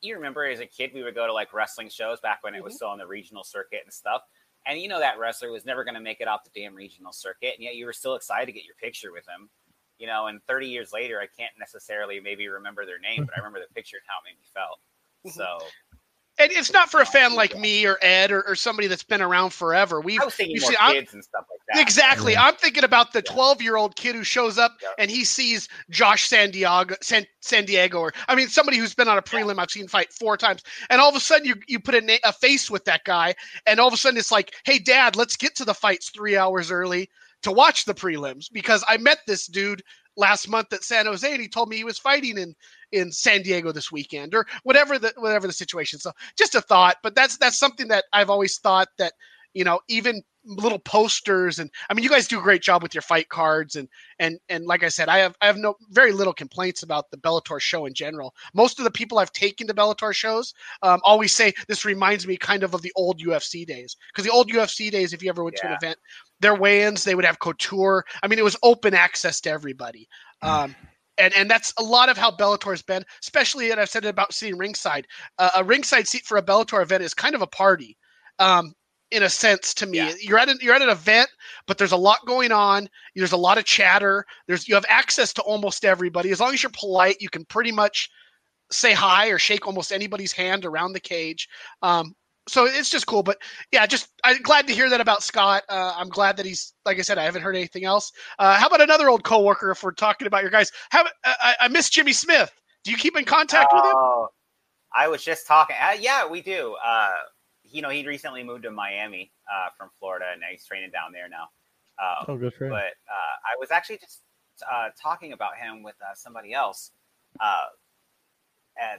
you 0.01 0.15
remember 0.15 0.45
as 0.45 0.59
a 0.59 0.65
kid 0.65 0.91
we 0.93 1.03
would 1.03 1.15
go 1.15 1.27
to 1.27 1.33
like 1.33 1.53
wrestling 1.53 1.89
shows 1.89 2.19
back 2.19 2.39
when 2.43 2.55
it 2.55 2.63
was 2.63 2.71
mm-hmm. 2.71 2.77
still 2.77 2.89
on 2.89 2.97
the 2.97 3.07
regional 3.07 3.43
circuit 3.43 3.81
and 3.83 3.93
stuff. 3.93 4.21
And 4.65 4.79
you 4.79 4.89
know 4.89 4.99
that 4.99 5.17
wrestler 5.17 5.51
was 5.51 5.65
never 5.65 5.83
going 5.83 5.95
to 5.95 6.01
make 6.01 6.19
it 6.19 6.27
off 6.27 6.43
the 6.43 6.59
damn 6.59 6.75
regional 6.75 7.13
circuit, 7.13 7.53
and 7.55 7.63
yet 7.63 7.75
you 7.75 7.85
were 7.85 7.93
still 7.93 8.15
excited 8.15 8.47
to 8.47 8.51
get 8.51 8.65
your 8.65 8.75
picture 8.75 9.11
with 9.13 9.25
him. 9.27 9.49
You 9.97 10.07
know, 10.07 10.27
and 10.27 10.43
30 10.43 10.67
years 10.67 10.91
later, 10.93 11.19
I 11.19 11.25
can't 11.25 11.53
necessarily 11.57 12.19
maybe 12.19 12.47
remember 12.47 12.85
their 12.85 12.99
name, 12.99 13.25
but 13.25 13.33
I 13.35 13.39
remember 13.43 13.59
the 13.59 13.73
picture 13.73 13.97
and 13.97 14.05
how 14.07 14.19
it 14.19 14.29
made 14.29 14.37
me 14.37 14.45
felt. 14.53 14.79
Mm-hmm. 15.25 15.39
So 15.39 15.65
and 16.39 16.51
it's 16.51 16.71
not 16.71 16.89
for 16.91 17.01
a 17.01 17.05
fan 17.05 17.35
like 17.35 17.57
me 17.57 17.85
or 17.85 17.97
Ed 18.01 18.31
or, 18.31 18.43
or 18.47 18.55
somebody 18.55 18.87
that's 18.87 19.03
been 19.03 19.21
around 19.21 19.51
forever. 19.51 19.99
We, 19.99 20.19
I 20.19 20.25
was 20.25 20.35
thinking 20.35 20.59
more 20.61 20.71
see, 20.71 20.77
kids 20.93 21.09
I'm, 21.11 21.15
and 21.17 21.23
stuff 21.23 21.45
like 21.49 21.59
that. 21.69 21.81
Exactly. 21.81 22.33
Yeah. 22.33 22.43
I'm 22.43 22.55
thinking 22.55 22.83
about 22.83 23.13
the 23.13 23.21
12 23.21 23.61
year 23.61 23.75
old 23.75 23.95
kid 23.95 24.15
who 24.15 24.23
shows 24.23 24.57
up 24.57 24.77
yeah. 24.81 24.89
and 24.99 25.09
he 25.09 25.23
sees 25.23 25.67
Josh 25.89 26.27
San 26.27 26.51
Diego, 26.51 26.95
San, 27.01 27.25
San 27.41 27.65
Diego, 27.65 27.99
or 27.99 28.13
I 28.27 28.35
mean 28.35 28.47
somebody 28.47 28.77
who's 28.77 28.93
been 28.93 29.07
on 29.07 29.17
a 29.17 29.21
prelim 29.21 29.55
yeah. 29.55 29.61
I've 29.61 29.71
seen 29.71 29.87
fight 29.87 30.13
four 30.13 30.37
times, 30.37 30.63
and 30.89 31.01
all 31.01 31.09
of 31.09 31.15
a 31.15 31.19
sudden 31.19 31.45
you 31.45 31.55
you 31.67 31.79
put 31.79 31.95
a, 31.95 32.01
na- 32.01 32.17
a 32.23 32.33
face 32.33 32.69
with 32.69 32.85
that 32.85 33.03
guy, 33.03 33.35
and 33.65 33.79
all 33.79 33.87
of 33.87 33.93
a 33.93 33.97
sudden 33.97 34.17
it's 34.17 34.31
like, 34.31 34.53
hey, 34.65 34.79
Dad, 34.79 35.15
let's 35.15 35.37
get 35.37 35.55
to 35.55 35.65
the 35.65 35.73
fights 35.73 36.09
three 36.09 36.37
hours 36.37 36.71
early 36.71 37.09
to 37.43 37.51
watch 37.51 37.85
the 37.85 37.93
prelims 37.93 38.51
because 38.51 38.83
I 38.87 38.97
met 38.97 39.19
this 39.27 39.47
dude 39.47 39.83
last 40.17 40.49
month 40.49 40.73
at 40.73 40.83
San 40.83 41.05
Jose 41.05 41.31
and 41.31 41.41
he 41.41 41.47
told 41.47 41.69
me 41.69 41.77
he 41.77 41.83
was 41.83 41.99
fighting 41.99 42.37
in 42.37 42.53
in 42.91 43.11
San 43.11 43.41
Diego 43.43 43.71
this 43.71 43.91
weekend 43.91 44.33
or 44.35 44.45
whatever 44.63 44.99
the 44.99 45.13
whatever 45.17 45.47
the 45.47 45.53
situation. 45.53 45.99
So 45.99 46.11
just 46.37 46.55
a 46.55 46.61
thought, 46.61 46.97
but 47.03 47.15
that's 47.15 47.37
that's 47.37 47.57
something 47.57 47.87
that 47.89 48.05
I've 48.13 48.29
always 48.29 48.57
thought 48.59 48.89
that 48.97 49.13
you 49.57 49.63
know 49.63 49.79
even 49.87 50.21
little 50.45 50.79
posters 50.79 51.59
and 51.59 51.69
I 51.89 51.93
mean 51.93 52.03
you 52.03 52.09
guys 52.09 52.27
do 52.27 52.39
a 52.39 52.43
great 52.43 52.61
job 52.61 52.81
with 52.81 52.93
your 52.93 53.01
fight 53.01 53.27
cards 53.27 53.75
and 53.75 53.89
and 54.19 54.39
and 54.49 54.65
like 54.65 54.83
I 54.83 54.89
said 54.89 55.09
I 55.09 55.17
have 55.17 55.35
I 55.41 55.47
have 55.47 55.57
no 55.57 55.75
very 55.89 56.11
little 56.11 56.31
complaints 56.31 56.83
about 56.83 57.09
the 57.11 57.17
Bellator 57.17 57.59
show 57.59 57.85
in 57.85 57.93
general. 57.93 58.33
Most 58.53 58.79
of 58.79 58.85
the 58.85 58.91
people 58.91 59.17
I've 59.17 59.33
taken 59.33 59.67
to 59.67 59.73
Bellator 59.73 60.13
shows 60.13 60.53
um, 60.83 61.01
always 61.03 61.33
say 61.33 61.53
this 61.67 61.83
reminds 61.83 62.27
me 62.27 62.37
kind 62.37 62.63
of 62.63 62.73
of 62.73 62.81
the 62.81 62.93
old 62.95 63.19
UFC 63.19 63.65
days 63.65 63.97
because 64.13 64.23
the 64.23 64.31
old 64.31 64.49
UFC 64.49 64.89
days 64.91 65.11
if 65.11 65.21
you 65.21 65.29
ever 65.29 65.43
went 65.43 65.57
yeah. 65.57 65.69
to 65.69 65.73
an 65.73 65.77
event 65.81 65.99
their 66.39 66.55
weigh-ins 66.55 67.03
they 67.03 67.15
would 67.15 67.25
have 67.25 67.39
couture. 67.39 68.05
I 68.23 68.27
mean 68.27 68.39
it 68.39 68.45
was 68.45 68.55
open 68.63 68.93
access 68.93 69.41
to 69.41 69.49
everybody. 69.49 70.07
Mm. 70.43 70.47
Um, 70.47 70.75
and 71.17 71.33
and 71.33 71.49
that's 71.49 71.73
a 71.77 71.83
lot 71.83 72.09
of 72.09 72.17
how 72.17 72.31
Bellator 72.31 72.69
has 72.69 72.83
been, 72.83 73.03
especially 73.23 73.71
and 73.71 73.81
I've 73.81 73.89
said 73.89 74.05
it 74.05 74.09
about 74.09 74.33
sitting 74.33 74.57
ringside. 74.57 75.07
Uh, 75.39 75.49
a 75.55 75.63
ringside 75.63 76.07
seat 76.07 76.25
for 76.25 76.37
a 76.37 76.43
Bellator 76.43 76.81
event 76.81 77.03
is 77.03 77.13
kind 77.13 77.35
of 77.35 77.41
a 77.41 77.47
party, 77.47 77.97
um, 78.39 78.73
in 79.11 79.23
a 79.23 79.29
sense 79.29 79.73
to 79.75 79.85
me. 79.85 79.97
Yeah. 79.97 80.13
You're 80.19 80.39
at 80.39 80.49
an, 80.49 80.57
you're 80.61 80.75
at 80.75 80.81
an 80.81 80.89
event, 80.89 81.29
but 81.65 81.77
there's 81.77 81.91
a 81.91 81.97
lot 81.97 82.19
going 82.25 82.51
on. 82.51 82.89
There's 83.15 83.31
a 83.31 83.37
lot 83.37 83.57
of 83.57 83.65
chatter. 83.65 84.25
There's 84.47 84.67
you 84.67 84.75
have 84.75 84.85
access 84.89 85.33
to 85.33 85.41
almost 85.43 85.85
everybody. 85.85 86.31
As 86.31 86.39
long 86.39 86.53
as 86.53 86.61
you're 86.61 86.71
polite, 86.73 87.17
you 87.19 87.29
can 87.29 87.45
pretty 87.45 87.71
much 87.71 88.09
say 88.71 88.93
hi 88.93 89.27
or 89.27 89.39
shake 89.39 89.65
almost 89.65 89.91
anybody's 89.91 90.33
hand 90.33 90.65
around 90.65 90.93
the 90.93 90.99
cage. 90.99 91.47
Um, 91.81 92.13
so 92.49 92.65
it's 92.65 92.89
just 92.89 93.07
cool. 93.07 93.23
But 93.23 93.37
yeah, 93.71 93.85
just 93.85 94.09
I'm 94.23 94.41
glad 94.41 94.67
to 94.67 94.73
hear 94.73 94.89
that 94.89 95.01
about 95.01 95.23
Scott. 95.23 95.63
Uh, 95.69 95.93
I'm 95.95 96.09
glad 96.09 96.37
that 96.37 96.45
he's 96.45 96.73
like 96.85 96.99
I 96.99 97.01
said, 97.01 97.17
I 97.17 97.23
haven't 97.23 97.41
heard 97.41 97.55
anything 97.55 97.85
else. 97.85 98.11
Uh, 98.39 98.57
how 98.57 98.67
about 98.67 98.81
another 98.81 99.09
old 99.09 99.23
coworker? 99.23 99.71
If 99.71 99.83
we're 99.83 99.91
talking 99.91 100.27
about 100.27 100.41
your 100.41 100.51
guys, 100.51 100.71
have 100.91 101.07
I, 101.25 101.55
I 101.61 101.67
miss 101.67 101.89
Jimmy 101.89 102.13
Smith. 102.13 102.51
Do 102.83 102.91
you 102.91 102.97
keep 102.97 103.17
in 103.17 103.25
contact 103.25 103.73
with 103.73 103.83
him? 103.83 103.91
Oh, 103.95 104.27
I 104.95 105.07
was 105.07 105.23
just 105.23 105.45
talking. 105.45 105.75
Uh, 105.81 105.97
yeah, 105.99 106.27
we 106.27 106.41
do. 106.41 106.75
You 107.71 107.81
know, 107.81 107.89
he 107.89 108.05
recently 108.07 108.43
moved 108.43 108.63
to 108.63 108.71
Miami 108.71 109.31
uh, 109.51 109.69
from 109.77 109.89
Florida, 109.99 110.25
and 110.33 110.41
he's 110.49 110.65
training 110.65 110.91
down 110.91 111.11
there 111.11 111.29
now. 111.29 111.49
Um, 111.99 112.25
oh, 112.27 112.37
good 112.37 112.53
for 112.53 112.65
him. 112.65 112.71
But 112.71 112.93
uh, 113.09 113.35
I 113.43 113.57
was 113.59 113.71
actually 113.71 113.97
just 113.97 114.21
uh, 114.71 114.89
talking 115.01 115.33
about 115.33 115.57
him 115.57 115.83
with 115.83 115.95
uh, 116.01 116.13
somebody 116.15 116.53
else. 116.53 116.91
Uh, 117.39 117.65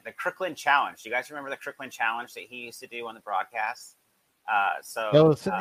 the 0.04 0.12
Crooklyn 0.12 0.54
Challenge. 0.54 1.02
Do 1.02 1.08
you 1.08 1.14
guys 1.14 1.30
remember 1.30 1.50
the 1.50 1.56
Crooklyn 1.56 1.90
Challenge 1.90 2.32
that 2.34 2.44
he 2.44 2.56
used 2.56 2.80
to 2.80 2.88
do 2.88 3.06
on 3.06 3.14
the 3.14 3.20
broadcast? 3.20 3.94
Uh, 4.50 4.70
so 4.82 5.10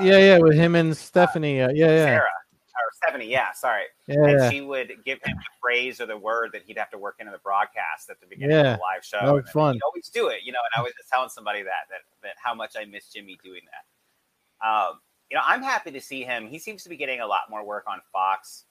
yeah, 0.02 0.18
yeah, 0.18 0.38
with 0.38 0.56
him 0.56 0.74
and 0.76 0.96
Stephanie. 0.96 1.58
yeah, 1.58 1.70
yeah. 1.74 2.06
Sarah 2.06 2.30
or 2.78 2.92
Stephanie, 2.94 3.30
yeah, 3.30 3.52
sorry. 3.54 3.84
Yeah, 4.08 4.26
and 4.26 4.52
she 4.54 4.62
would 4.62 4.92
give 5.06 5.20
him 5.24 5.36
the 5.36 5.44
phrase 5.62 6.00
or 6.00 6.06
the 6.06 6.18
word 6.18 6.52
that 6.54 6.64
he'd 6.66 6.78
have 6.78 6.90
to 6.92 6.98
work 6.98 7.16
into 7.20 7.32
the 7.32 7.40
broadcast 7.40 8.10
at 8.10 8.20
the 8.20 8.28
beginning 8.28 8.56
Yeah. 8.56 8.74
of 8.74 8.78
the 8.80 8.84
live 8.84 9.04
show. 9.06 9.20
That 9.22 9.34
was 9.34 9.44
and 9.46 9.50
fun. 9.54 9.80
Always 9.86 10.10
do 10.10 10.28
it, 10.28 10.42
you 10.44 10.52
know. 10.52 10.60
And 10.74 10.80
I 10.80 10.84
was 10.84 10.94
just 10.98 11.10
telling 11.10 11.30
somebody 11.30 11.64
that 11.64 11.88
that 11.90 12.02
that 12.24 12.36
how 12.42 12.54
much 12.54 12.76
I 12.78 12.86
miss 12.86 13.10
Jimmy 13.12 13.38
doing 13.44 13.62
that. 13.72 14.68
Um, 14.68 15.00
you 15.30 15.36
know, 15.38 15.44
I'm 15.46 15.62
happy 15.62 15.92
to 15.92 16.02
see 16.02 16.24
him. 16.24 16.48
He 16.48 16.58
seems 16.60 16.84
to 16.84 16.90
be 16.90 16.98
getting 16.98 17.20
a 17.20 17.28
lot 17.28 17.42
more 17.50 17.64
work 17.66 17.84
on 17.88 18.00
Fox 18.14 18.66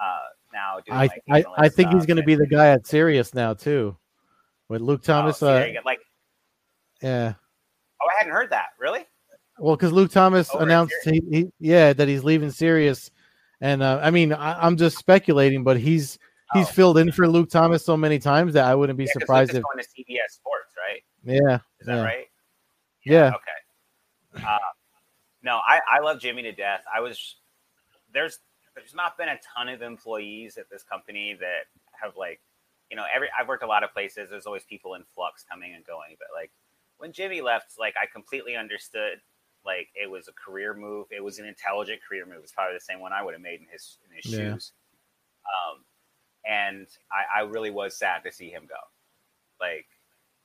uh, 0.00 0.18
now. 0.52 0.78
Doing 0.86 0.98
I, 0.98 1.08
like 1.28 1.46
I, 1.58 1.64
I 1.64 1.68
think 1.68 1.92
he's 1.92 2.06
going 2.06 2.18
to 2.18 2.22
be 2.22 2.34
the 2.36 2.46
guy 2.46 2.68
at 2.68 2.86
Sirius 2.86 3.34
now 3.34 3.54
too, 3.54 3.96
with 4.68 4.80
Luke 4.80 5.00
Oh, 5.04 5.06
Thomas. 5.06 5.40
there 5.40 5.76
uh, 5.76 5.80
like, 5.84 5.98
yeah. 7.02 7.34
oh, 8.00 8.06
I 8.08 8.18
hadn't 8.18 8.32
heard 8.32 8.50
that. 8.50 8.68
Really? 8.78 9.06
Well, 9.58 9.74
because 9.74 9.92
Luke 9.92 10.12
Thomas 10.12 10.54
Over 10.54 10.62
announced 10.62 10.94
he, 11.04 11.20
he, 11.32 11.46
yeah, 11.58 11.92
that 11.92 12.06
he's 12.06 12.22
leaving 12.22 12.52
Sirius, 12.52 13.10
and 13.60 13.82
uh, 13.82 14.00
I 14.02 14.10
mean, 14.10 14.32
I, 14.32 14.64
I'm 14.64 14.76
just 14.76 14.98
speculating, 14.98 15.64
but 15.64 15.78
he's 15.78 16.18
he's 16.54 16.68
Oh. 16.68 16.72
filled 16.72 16.98
in 16.98 17.12
for 17.12 17.28
Luke 17.28 17.50
Thomas 17.50 17.84
so 17.84 17.96
many 17.96 18.18
times 18.18 18.54
that 18.54 18.64
I 18.64 18.74
wouldn't 18.74 18.96
be 18.98 19.04
Yeah, 19.04 19.12
surprised 19.12 19.54
if 19.54 19.62
going 19.62 19.78
to 19.78 19.84
CBS 19.84 20.30
Sports, 20.32 20.74
right? 20.76 21.02
yeah, 21.24 21.58
Is 21.80 21.86
that 21.86 21.96
yeah, 21.96 22.02
right? 22.02 22.26
yeah, 23.04 23.28
Okay. 23.34 24.44
Uh, 24.46 24.58
no, 25.42 25.56
I, 25.66 25.80
I 25.90 26.00
love 26.00 26.20
Jimmy 26.20 26.42
to 26.42 26.52
death. 26.52 26.82
I 26.94 27.00
was 27.00 27.36
there's 28.12 28.38
there's 28.74 28.94
not 28.94 29.18
been 29.18 29.28
a 29.28 29.38
ton 29.54 29.68
of 29.68 29.82
employees 29.82 30.56
at 30.56 30.70
this 30.70 30.82
company 30.84 31.36
that 31.40 31.64
have 31.90 32.16
like 32.16 32.40
you 32.90 32.96
know 32.96 33.04
every 33.14 33.28
I've 33.38 33.48
worked 33.48 33.62
a 33.64 33.66
lot 33.66 33.84
of 33.84 33.92
places. 33.92 34.30
There's 34.30 34.46
always 34.46 34.64
people 34.64 34.94
in 34.94 35.04
flux 35.14 35.44
coming 35.50 35.74
and 35.74 35.84
going, 35.84 36.16
but 36.18 36.28
like 36.34 36.50
when 36.98 37.12
Jimmy 37.12 37.40
left, 37.40 37.72
like 37.78 37.94
I 38.00 38.06
completely 38.12 38.56
understood. 38.56 39.20
Like 39.68 39.90
it 39.94 40.10
was 40.10 40.28
a 40.28 40.32
career 40.32 40.72
move. 40.74 41.08
It 41.10 41.22
was 41.22 41.38
an 41.38 41.46
intelligent 41.46 42.00
career 42.08 42.24
move. 42.24 42.40
It's 42.42 42.52
probably 42.52 42.74
the 42.76 42.80
same 42.80 43.00
one 43.00 43.12
I 43.12 43.22
would 43.22 43.34
have 43.34 43.42
made 43.42 43.60
in 43.60 43.66
his 43.70 43.98
in 44.08 44.16
his 44.16 44.24
Yeah. 44.24 44.54
shoes. 44.54 44.72
Um, 45.44 45.84
and 46.46 46.86
I, 47.12 47.40
I 47.40 47.42
really 47.42 47.70
was 47.70 47.96
sad 47.98 48.24
to 48.24 48.32
see 48.32 48.50
him 48.50 48.66
go. 48.68 48.76
Like 49.60 49.86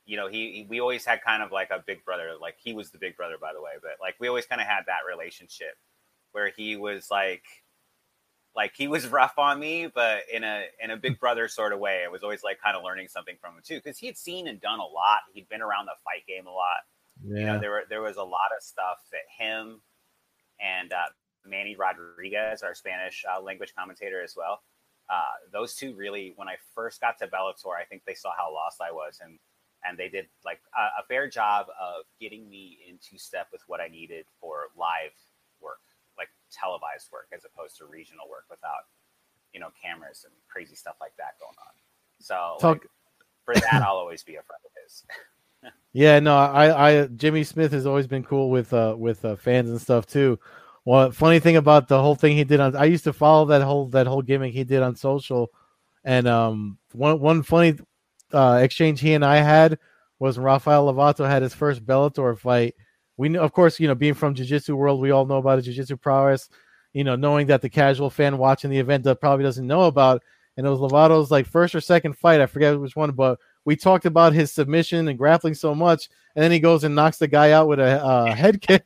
you 0.05 0.17
know, 0.17 0.27
he, 0.27 0.51
he 0.51 0.67
we 0.69 0.81
always 0.81 1.05
had 1.05 1.21
kind 1.23 1.41
of 1.41 1.51
like 1.53 1.69
a 1.71 1.83
big 1.87 2.03
brother. 2.03 2.31
Like 2.41 2.57
he 2.61 2.73
was 2.73 2.91
the 2.91 2.97
big 2.97 3.15
brother, 3.15 3.37
by 3.39 3.53
the 3.53 3.61
way, 3.61 3.71
but 3.81 3.93
like 4.01 4.15
we 4.19 4.27
always 4.27 4.45
kind 4.45 4.61
of 4.61 4.67
had 4.67 4.83
that 4.87 5.07
relationship 5.09 5.75
where 6.33 6.49
he 6.55 6.75
was 6.75 7.09
like, 7.11 7.45
like 8.55 8.73
he 8.75 8.87
was 8.87 9.07
rough 9.19 9.37
on 9.37 9.59
me, 9.59 9.87
but 9.87 10.23
in 10.31 10.43
a 10.43 10.65
in 10.83 10.91
a 10.91 10.97
big 10.97 11.19
brother 11.19 11.47
sort 11.47 11.73
of 11.73 11.79
way. 11.79 12.03
I 12.05 12.09
was 12.09 12.23
always 12.23 12.43
like 12.43 12.59
kind 12.61 12.75
of 12.77 12.83
learning 12.83 13.07
something 13.07 13.37
from 13.39 13.55
him 13.55 13.61
too, 13.63 13.77
because 13.77 13.97
he 13.97 14.07
had 14.07 14.17
seen 14.17 14.47
and 14.47 14.59
done 14.61 14.79
a 14.79 14.85
lot. 14.85 15.19
He'd 15.33 15.49
been 15.49 15.61
around 15.61 15.85
the 15.85 15.95
fight 16.03 16.25
game 16.27 16.47
a 16.47 16.51
lot. 16.51 16.81
You 17.25 17.45
know, 17.45 17.59
there 17.59 17.71
were 17.71 17.83
there 17.89 18.01
was 18.01 18.17
a 18.17 18.23
lot 18.23 18.51
of 18.55 18.63
stuff 18.63 18.97
that 19.11 19.21
him 19.37 19.81
and 20.59 20.91
uh, 20.91 21.05
Manny 21.45 21.75
Rodriguez, 21.75 22.63
our 22.63 22.75
Spanish 22.75 23.23
uh, 23.29 23.41
language 23.41 23.73
commentator 23.77 24.21
as 24.21 24.33
well. 24.35 24.61
Uh, 25.09 25.35
those 25.51 25.75
two 25.75 25.93
really, 25.95 26.33
when 26.37 26.47
I 26.47 26.55
first 26.73 27.01
got 27.01 27.17
to 27.19 27.27
Bellator, 27.27 27.75
I 27.79 27.83
think 27.83 28.03
they 28.05 28.13
saw 28.13 28.31
how 28.37 28.53
lost 28.53 28.81
I 28.81 28.91
was, 28.91 29.19
and 29.23 29.37
and 29.85 29.97
they 29.97 30.07
did 30.07 30.27
like 30.45 30.59
a, 30.77 31.01
a 31.01 31.05
fair 31.07 31.29
job 31.29 31.67
of 31.79 32.05
getting 32.19 32.49
me 32.49 32.79
into 32.87 33.17
step 33.17 33.47
with 33.51 33.61
what 33.67 33.81
I 33.81 33.87
needed 33.87 34.25
for 34.39 34.67
live 34.77 35.11
work, 35.61 35.81
like 36.17 36.29
televised 36.51 37.11
work, 37.11 37.27
as 37.33 37.43
opposed 37.45 37.77
to 37.77 37.85
regional 37.85 38.29
work 38.29 38.45
without 38.49 38.87
you 39.53 39.59
know 39.59 39.69
cameras 39.81 40.23
and 40.25 40.33
crazy 40.49 40.75
stuff 40.75 40.95
like 41.01 41.13
that 41.17 41.35
going 41.39 41.57
on. 41.59 41.73
So 42.19 42.57
Talk- 42.59 42.77
like, 42.79 42.89
for 43.43 43.55
that, 43.55 43.83
I'll 43.83 43.97
always 43.97 44.23
be 44.23 44.35
a 44.35 44.43
friend 44.43 44.61
of 44.65 44.71
his. 44.83 45.03
Yeah, 45.93 46.19
no, 46.19 46.35
I, 46.35 47.01
I, 47.01 47.05
Jimmy 47.07 47.43
Smith 47.43 47.71
has 47.71 47.85
always 47.85 48.07
been 48.07 48.23
cool 48.23 48.49
with, 48.49 48.73
uh, 48.73 48.95
with 48.97 49.23
uh, 49.23 49.35
fans 49.35 49.69
and 49.69 49.79
stuff 49.79 50.07
too. 50.07 50.39
Well, 50.85 51.11
funny 51.11 51.39
thing 51.39 51.55
about 51.55 51.87
the 51.87 52.01
whole 52.01 52.15
thing 52.15 52.35
he 52.35 52.43
did 52.43 52.59
on, 52.59 52.75
I 52.75 52.85
used 52.85 53.05
to 53.05 53.13
follow 53.13 53.45
that 53.45 53.61
whole 53.61 53.87
that 53.89 54.05
whole 54.05 54.21
gimmick 54.21 54.53
he 54.53 54.65
did 54.65 54.81
on 54.81 54.97
social, 54.97 55.49
and 56.03 56.27
um, 56.27 56.77
one 56.91 57.19
one 57.21 57.41
funny 57.41 57.77
uh, 58.33 58.59
exchange 58.61 58.99
he 58.99 59.13
and 59.13 59.23
I 59.23 59.37
had 59.37 59.79
was 60.19 60.37
Rafael 60.37 60.91
Lovato 60.91 61.25
had 61.25 61.41
his 61.41 61.53
first 61.53 61.85
Bellator 61.85 62.37
fight. 62.37 62.75
We 63.15 63.29
know, 63.29 63.41
of 63.41 63.53
course, 63.53 63.79
you 63.79 63.87
know, 63.87 63.95
being 63.95 64.13
from 64.13 64.33
Jiu-Jitsu 64.33 64.75
world, 64.75 64.99
we 64.99 65.11
all 65.11 65.25
know 65.25 65.37
about 65.37 65.59
his 65.59 65.67
Jiu-Jitsu 65.67 65.97
prowess. 65.97 66.49
You 66.91 67.03
know, 67.03 67.15
knowing 67.15 67.47
that 67.47 67.61
the 67.61 67.69
casual 67.69 68.09
fan 68.09 68.37
watching 68.37 68.69
the 68.69 68.79
event 68.79 69.03
that 69.05 69.21
probably 69.21 69.43
doesn't 69.43 69.65
know 69.65 69.83
about, 69.83 70.21
and 70.57 70.67
it 70.67 70.69
was 70.69 70.79
Lovato's 70.79 71.31
like 71.31 71.45
first 71.45 71.75
or 71.75 71.81
second 71.81 72.17
fight. 72.17 72.41
I 72.41 72.45
forget 72.45 72.77
which 72.77 72.95
one, 72.95 73.11
but 73.11 73.39
we 73.65 73.75
talked 73.75 74.05
about 74.05 74.33
his 74.33 74.51
submission 74.51 75.07
and 75.07 75.17
grappling 75.17 75.53
so 75.53 75.73
much, 75.73 76.09
and 76.35 76.43
then 76.43 76.51
he 76.51 76.59
goes 76.59 76.83
and 76.83 76.95
knocks 76.95 77.17
the 77.17 77.27
guy 77.27 77.51
out 77.51 77.67
with 77.67 77.79
a 77.79 78.03
uh, 78.03 78.33
head 78.35 78.61
kick, 78.61 78.83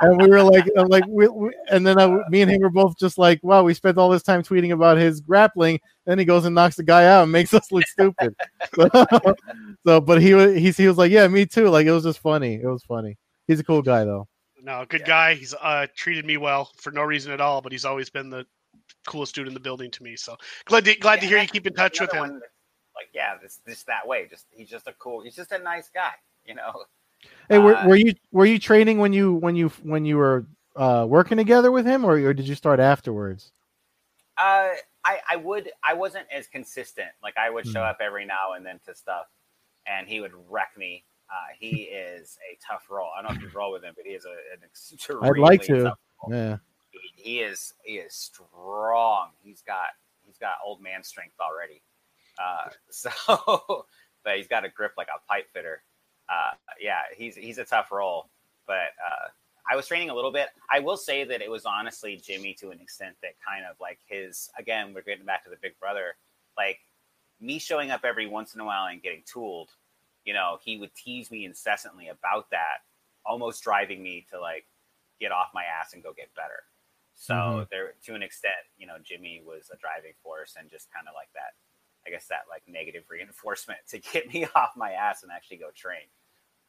and 0.00 0.20
we 0.20 0.28
were 0.28 0.42
like, 0.42 0.66
I'm 0.76 0.88
like, 0.88 1.04
we, 1.08 1.28
we, 1.28 1.54
and 1.70 1.86
then 1.86 1.98
I, 1.98 2.06
me 2.28 2.42
and 2.42 2.50
him 2.50 2.60
were 2.60 2.70
both 2.70 2.98
just 2.98 3.18
like, 3.18 3.40
wow, 3.42 3.62
we 3.62 3.74
spent 3.74 3.98
all 3.98 4.10
this 4.10 4.22
time 4.22 4.42
tweeting 4.42 4.72
about 4.72 4.98
his 4.98 5.20
grappling, 5.20 5.80
then 6.04 6.18
he 6.18 6.24
goes 6.24 6.44
and 6.44 6.54
knocks 6.54 6.76
the 6.76 6.82
guy 6.82 7.06
out 7.06 7.22
and 7.22 7.32
makes 7.32 7.54
us 7.54 7.72
look 7.72 7.86
stupid. 7.86 8.34
So, 8.74 8.88
so, 9.86 10.00
but 10.00 10.20
he 10.20 10.34
was 10.34 10.54
he, 10.56 10.70
he 10.70 10.88
was 10.88 10.98
like, 10.98 11.10
yeah, 11.10 11.26
me 11.28 11.46
too. 11.46 11.68
Like 11.68 11.86
it 11.86 11.92
was 11.92 12.04
just 12.04 12.18
funny. 12.18 12.54
It 12.54 12.66
was 12.66 12.84
funny. 12.84 13.16
He's 13.46 13.60
a 13.60 13.64
cool 13.64 13.82
guy 13.82 14.04
though. 14.04 14.28
No, 14.62 14.84
good 14.88 15.00
Yeah. 15.00 15.06
guy. 15.06 15.34
He's 15.34 15.54
uh, 15.54 15.86
treated 15.96 16.24
me 16.24 16.36
well 16.36 16.70
for 16.76 16.92
no 16.92 17.02
reason 17.02 17.32
at 17.32 17.40
all, 17.40 17.60
but 17.60 17.72
he's 17.72 17.84
always 17.84 18.10
been 18.10 18.30
the 18.30 18.46
coolest 19.06 19.34
dude 19.34 19.48
in 19.48 19.54
the 19.54 19.60
building 19.60 19.90
to 19.90 20.02
me. 20.02 20.16
So 20.16 20.36
glad 20.66 20.84
to, 20.84 20.94
glad 20.94 21.20
to 21.20 21.26
hear 21.26 21.38
you 21.38 21.48
keep 21.48 21.66
in 21.66 21.74
touch 21.74 22.00
with 22.00 22.12
another 22.12 22.34
him. 22.34 22.42
Like, 22.94 23.08
yeah, 23.14 23.36
this 23.40 23.60
this 23.64 23.82
that 23.84 24.06
way. 24.06 24.26
Just 24.28 24.46
he's 24.50 24.68
just 24.68 24.86
a 24.86 24.92
cool. 24.98 25.22
He's 25.22 25.36
just 25.36 25.52
a 25.52 25.58
nice 25.58 25.88
guy. 25.92 26.12
You 26.46 26.54
know. 26.56 26.84
Hey, 27.48 27.58
were, 27.58 27.74
Uh, 27.74 27.86
were 27.86 27.96
you 27.96 28.14
were 28.32 28.46
you 28.46 28.58
training 28.58 28.98
when 28.98 29.12
you 29.12 29.34
when 29.34 29.54
you 29.54 29.68
when 29.82 30.04
you 30.04 30.16
were 30.16 30.44
uh, 30.76 31.06
working 31.08 31.36
together 31.38 31.70
with 31.70 31.86
him, 31.86 32.04
or, 32.04 32.14
or 32.18 32.34
did 32.34 32.48
you 32.48 32.54
start 32.54 32.80
afterwards? 32.80 33.52
Uh, 34.38 34.70
I 35.04 35.20
I 35.30 35.36
would 35.36 35.70
I 35.84 35.94
wasn't 35.94 36.26
as 36.32 36.46
consistent. 36.46 37.10
Like 37.22 37.36
I 37.36 37.50
would 37.50 37.66
show 37.66 37.80
Hmm. 37.80 37.86
up 37.86 37.98
every 38.00 38.24
now 38.24 38.52
and 38.56 38.64
then 38.66 38.80
to 38.86 38.94
stuff, 38.94 39.26
and 39.86 40.08
he 40.08 40.20
would 40.20 40.32
wreck 40.48 40.70
me. 40.76 41.04
Uh, 41.30 41.54
he 41.58 41.82
is 41.82 42.38
a 42.50 42.58
tough 42.66 42.86
roll. 42.90 43.10
I 43.16 43.22
don't 43.22 43.32
know 43.32 43.36
if 43.36 43.52
you 43.52 43.56
roll 43.58 43.72
with 43.72 43.84
him, 43.84 43.94
but 43.96 44.04
he 44.06 44.12
is 44.12 44.24
a, 44.24 44.30
an 44.30 44.62
extremely 44.64 45.28
I'd 45.28 45.38
like 45.38 45.62
to. 45.64 45.94
Yeah, 46.30 46.56
He, 46.90 47.22
he 47.22 47.40
is 47.40 47.74
he 47.84 47.94
is 47.94 48.14
strong. 48.14 49.30
He's 49.42 49.62
got 49.62 49.88
he's 50.24 50.38
got 50.38 50.54
old 50.64 50.80
man 50.80 51.02
strength 51.04 51.34
already. 51.40 51.82
Uh, 52.38 52.68
so, 52.90 53.86
but 54.24 54.36
he's 54.36 54.48
got 54.48 54.64
a 54.64 54.68
grip 54.68 54.92
like 54.96 55.08
a 55.08 55.20
pipe 55.28 55.48
fitter. 55.52 55.82
Uh, 56.28 56.52
yeah, 56.80 57.02
he's 57.16 57.36
he's 57.36 57.58
a 57.58 57.64
tough 57.64 57.90
role. 57.92 58.28
But 58.66 58.94
uh, 59.04 59.28
I 59.70 59.76
was 59.76 59.86
training 59.86 60.10
a 60.10 60.14
little 60.14 60.32
bit. 60.32 60.48
I 60.70 60.80
will 60.80 60.96
say 60.96 61.24
that 61.24 61.42
it 61.42 61.50
was 61.50 61.66
honestly 61.66 62.16
Jimmy 62.16 62.54
to 62.54 62.70
an 62.70 62.80
extent 62.80 63.16
that 63.22 63.32
kind 63.46 63.64
of 63.68 63.76
like 63.80 63.98
his 64.06 64.50
again. 64.58 64.92
We're 64.94 65.02
getting 65.02 65.26
back 65.26 65.44
to 65.44 65.50
the 65.50 65.56
big 65.60 65.78
brother. 65.80 66.14
Like 66.56 66.78
me 67.40 67.58
showing 67.58 67.90
up 67.90 68.04
every 68.04 68.26
once 68.26 68.54
in 68.54 68.60
a 68.60 68.64
while 68.64 68.86
and 68.86 69.02
getting 69.02 69.22
tooled. 69.26 69.70
You 70.24 70.32
know, 70.34 70.58
he 70.62 70.78
would 70.78 70.94
tease 70.94 71.30
me 71.32 71.44
incessantly 71.44 72.08
about 72.08 72.48
that, 72.50 72.84
almost 73.26 73.64
driving 73.64 74.02
me 74.02 74.24
to 74.30 74.38
like 74.40 74.64
get 75.20 75.32
off 75.32 75.48
my 75.52 75.64
ass 75.64 75.92
and 75.94 76.02
go 76.02 76.12
get 76.12 76.32
better. 76.36 76.62
So 77.14 77.34
Mhm. 77.34 77.68
there, 77.70 77.94
to 78.04 78.14
an 78.14 78.22
extent, 78.22 78.54
you 78.78 78.86
know, 78.86 78.98
Jimmy 79.02 79.42
was 79.44 79.70
a 79.70 79.76
driving 79.76 80.14
force 80.22 80.54
and 80.56 80.70
just 80.70 80.90
kind 80.92 81.08
of 81.08 81.14
like 81.14 81.32
that, 81.34 81.54
I 82.06 82.10
guess 82.10 82.26
that 82.28 82.42
like 82.50 82.62
negative 82.66 83.04
reinforcement 83.10 83.78
to 83.88 83.98
get 83.98 84.32
me 84.32 84.46
off 84.54 84.72
my 84.76 84.92
ass 84.92 85.22
and 85.22 85.32
actually 85.32 85.58
go 85.58 85.70
train. 85.74 86.08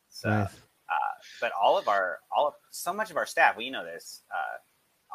So, 0.10 0.30
nice. 0.30 0.54
uh, 0.90 1.14
but 1.42 1.52
all 1.60 1.78
of 1.78 1.88
our, 1.88 2.20
all 2.36 2.48
of 2.48 2.54
so 2.70 2.94
much 2.94 3.10
of 3.10 3.18
our 3.18 3.26
staff, 3.26 3.58
we 3.58 3.72
know 3.72 3.84
this, 3.84 4.22
uh, 4.32 4.58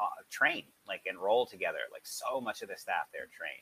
uh, 0.01 0.23
train 0.31 0.63
like 0.87 1.03
enroll 1.07 1.47
together. 1.47 1.83
Like 1.93 2.07
so 2.07 2.41
much 2.41 2.63
of 2.63 2.69
the 2.69 2.77
staff 2.79 3.11
there 3.13 3.27
train, 3.35 3.59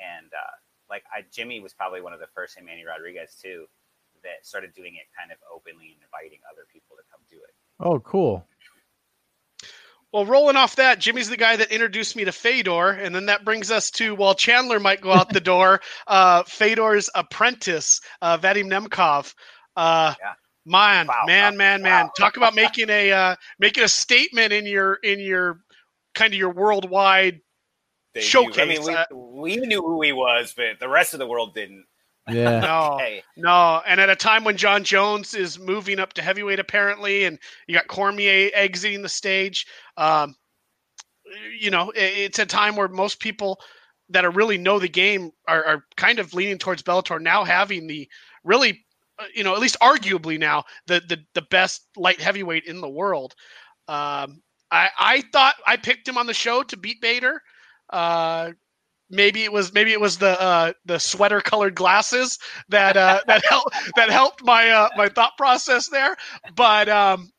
and 0.00 0.32
uh, 0.32 0.56
like 0.88 1.04
I, 1.12 1.24
Jimmy 1.30 1.60
was 1.60 1.72
probably 1.72 2.00
one 2.00 2.12
of 2.12 2.20
the 2.20 2.30
first, 2.34 2.56
and 2.56 2.66
Manny 2.66 2.84
Rodriguez 2.84 3.36
too, 3.40 3.66
that 4.22 4.44
started 4.46 4.72
doing 4.74 4.96
it 4.96 5.06
kind 5.12 5.30
of 5.30 5.38
openly 5.52 5.92
and 5.92 6.00
inviting 6.02 6.40
other 6.50 6.64
people 6.72 6.96
to 6.96 7.04
come 7.12 7.20
do 7.28 7.36
it. 7.36 7.54
Oh, 7.80 8.00
cool. 8.00 8.46
Well, 10.12 10.26
rolling 10.26 10.56
off 10.56 10.76
that, 10.76 10.98
Jimmy's 10.98 11.30
the 11.30 11.38
guy 11.38 11.56
that 11.56 11.72
introduced 11.72 12.16
me 12.16 12.24
to 12.24 12.32
Fedor, 12.32 12.90
and 12.90 13.14
then 13.14 13.26
that 13.26 13.44
brings 13.44 13.70
us 13.70 13.90
to 13.92 14.14
while 14.14 14.34
Chandler 14.34 14.78
might 14.78 15.00
go 15.00 15.12
out 15.12 15.30
the 15.30 15.40
door, 15.52 15.80
uh, 16.06 16.42
Fedor's 16.42 17.08
apprentice, 17.14 18.00
uh, 18.20 18.36
Vadim 18.36 18.66
Nemkov. 18.66 19.34
Uh, 19.74 20.14
yeah. 20.20 20.32
Man, 20.64 21.08
wow, 21.08 21.24
man, 21.26 21.56
man, 21.56 21.82
man! 21.82 22.08
Talk 22.16 22.36
about 22.36 22.54
making 22.54 22.88
a 22.88 23.10
uh, 23.10 23.36
making 23.58 23.82
a 23.82 23.88
statement 23.88 24.52
in 24.52 24.64
your 24.64 24.94
in 25.02 25.18
your 25.18 25.58
kind 26.14 26.32
of 26.32 26.38
your 26.38 26.52
worldwide 26.52 27.40
Debut. 28.14 28.28
showcase. 28.28 28.58
I 28.58 28.64
mean, 28.66 28.84
we, 28.84 28.94
uh, 28.94 29.04
we 29.12 29.56
knew 29.56 29.80
who 29.82 30.02
he 30.02 30.12
was, 30.12 30.54
but 30.56 30.78
the 30.78 30.88
rest 30.88 31.14
of 31.14 31.18
the 31.18 31.26
world 31.26 31.54
didn't. 31.54 31.84
Yeah. 32.30 32.60
no, 32.60 33.00
no. 33.36 33.82
And 33.86 34.00
at 34.00 34.10
a 34.10 34.16
time 34.16 34.44
when 34.44 34.56
John 34.56 34.84
Jones 34.84 35.34
is 35.34 35.58
moving 35.58 35.98
up 35.98 36.12
to 36.14 36.22
heavyweight, 36.22 36.60
apparently, 36.60 37.24
and 37.24 37.38
you 37.66 37.74
got 37.74 37.88
Cormier 37.88 38.50
exiting 38.54 39.02
the 39.02 39.08
stage, 39.08 39.66
um, 39.96 40.34
you 41.58 41.70
know, 41.70 41.90
it, 41.90 42.02
it's 42.02 42.38
a 42.38 42.46
time 42.46 42.76
where 42.76 42.88
most 42.88 43.20
people 43.20 43.58
that 44.08 44.24
are 44.24 44.30
really 44.30 44.58
know 44.58 44.78
the 44.78 44.88
game 44.88 45.30
are, 45.48 45.64
are 45.64 45.84
kind 45.96 46.18
of 46.18 46.34
leaning 46.34 46.58
towards 46.58 46.82
Bellator 46.82 47.20
now 47.20 47.44
having 47.44 47.86
the 47.86 48.08
really, 48.44 48.84
uh, 49.18 49.24
you 49.34 49.42
know, 49.42 49.54
at 49.54 49.60
least 49.60 49.76
arguably 49.80 50.38
now 50.38 50.64
the 50.86 51.00
the, 51.08 51.18
the 51.34 51.42
best 51.42 51.86
light 51.96 52.20
heavyweight 52.20 52.64
in 52.64 52.80
the 52.80 52.88
world. 52.88 53.34
Um, 53.88 54.42
I, 54.70 54.88
I 54.98 55.22
thought 55.32 55.54
I 55.66 55.76
picked 55.76 56.08
him 56.08 56.18
on 56.18 56.26
the 56.26 56.34
show 56.34 56.62
to 56.62 56.76
beat 56.76 57.00
Bader. 57.00 57.42
Uh, 57.90 58.52
maybe 59.12 59.44
it 59.44 59.52
was 59.52 59.72
maybe 59.72 59.92
it 59.92 60.00
was 60.00 60.18
the 60.18 60.40
uh, 60.40 60.72
the 60.86 60.98
sweater 60.98 61.40
colored 61.40 61.74
glasses 61.76 62.38
that 62.68 62.96
uh, 62.96 63.20
that 63.28 63.44
helped 63.48 63.76
that 63.96 64.10
helped 64.10 64.42
my 64.42 64.70
uh, 64.70 64.88
my 64.96 65.08
thought 65.08 65.36
process 65.36 65.88
there. 65.88 66.16
But 66.56 66.88
um, 66.88 67.30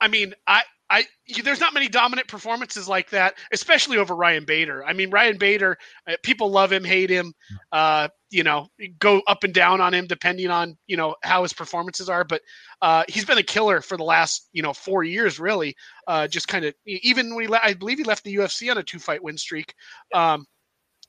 I 0.00 0.08
mean, 0.08 0.32
I 0.46 0.62
I 0.88 1.04
there's 1.42 1.60
not 1.60 1.74
many 1.74 1.88
dominant 1.88 2.28
performances 2.28 2.88
like 2.88 3.10
that, 3.10 3.34
especially 3.52 3.98
over 3.98 4.14
Ryan 4.14 4.44
Bader. 4.44 4.84
I 4.84 4.92
mean, 4.92 5.10
Ryan 5.10 5.36
Bader, 5.36 5.76
uh, 6.08 6.16
people 6.22 6.50
love 6.50 6.72
him, 6.72 6.84
hate 6.84 7.10
him, 7.10 7.34
uh, 7.72 8.08
you 8.30 8.44
know, 8.44 8.68
go 9.00 9.20
up 9.26 9.42
and 9.42 9.52
down 9.52 9.80
on 9.80 9.92
him 9.92 10.06
depending 10.06 10.48
on 10.48 10.76
you 10.86 10.96
know 10.96 11.16
how 11.22 11.42
his 11.42 11.52
performances 11.52 12.08
are. 12.08 12.22
But 12.22 12.42
uh, 12.82 13.02
he's 13.08 13.24
been 13.24 13.38
a 13.38 13.42
killer 13.42 13.80
for 13.80 13.96
the 13.96 14.04
last 14.04 14.48
you 14.52 14.62
know 14.62 14.72
four 14.72 15.02
years, 15.02 15.40
really. 15.40 15.74
Uh, 16.06 16.28
just 16.28 16.46
kind 16.46 16.64
of 16.64 16.74
even 16.86 17.34
when 17.34 17.44
he 17.44 17.48
le- 17.48 17.60
I 17.62 17.74
believe 17.74 17.98
he 17.98 18.04
left 18.04 18.22
the 18.22 18.36
UFC 18.36 18.70
on 18.70 18.78
a 18.78 18.82
two 18.82 19.00
fight 19.00 19.22
win 19.22 19.36
streak. 19.36 19.74
Um, 20.14 20.46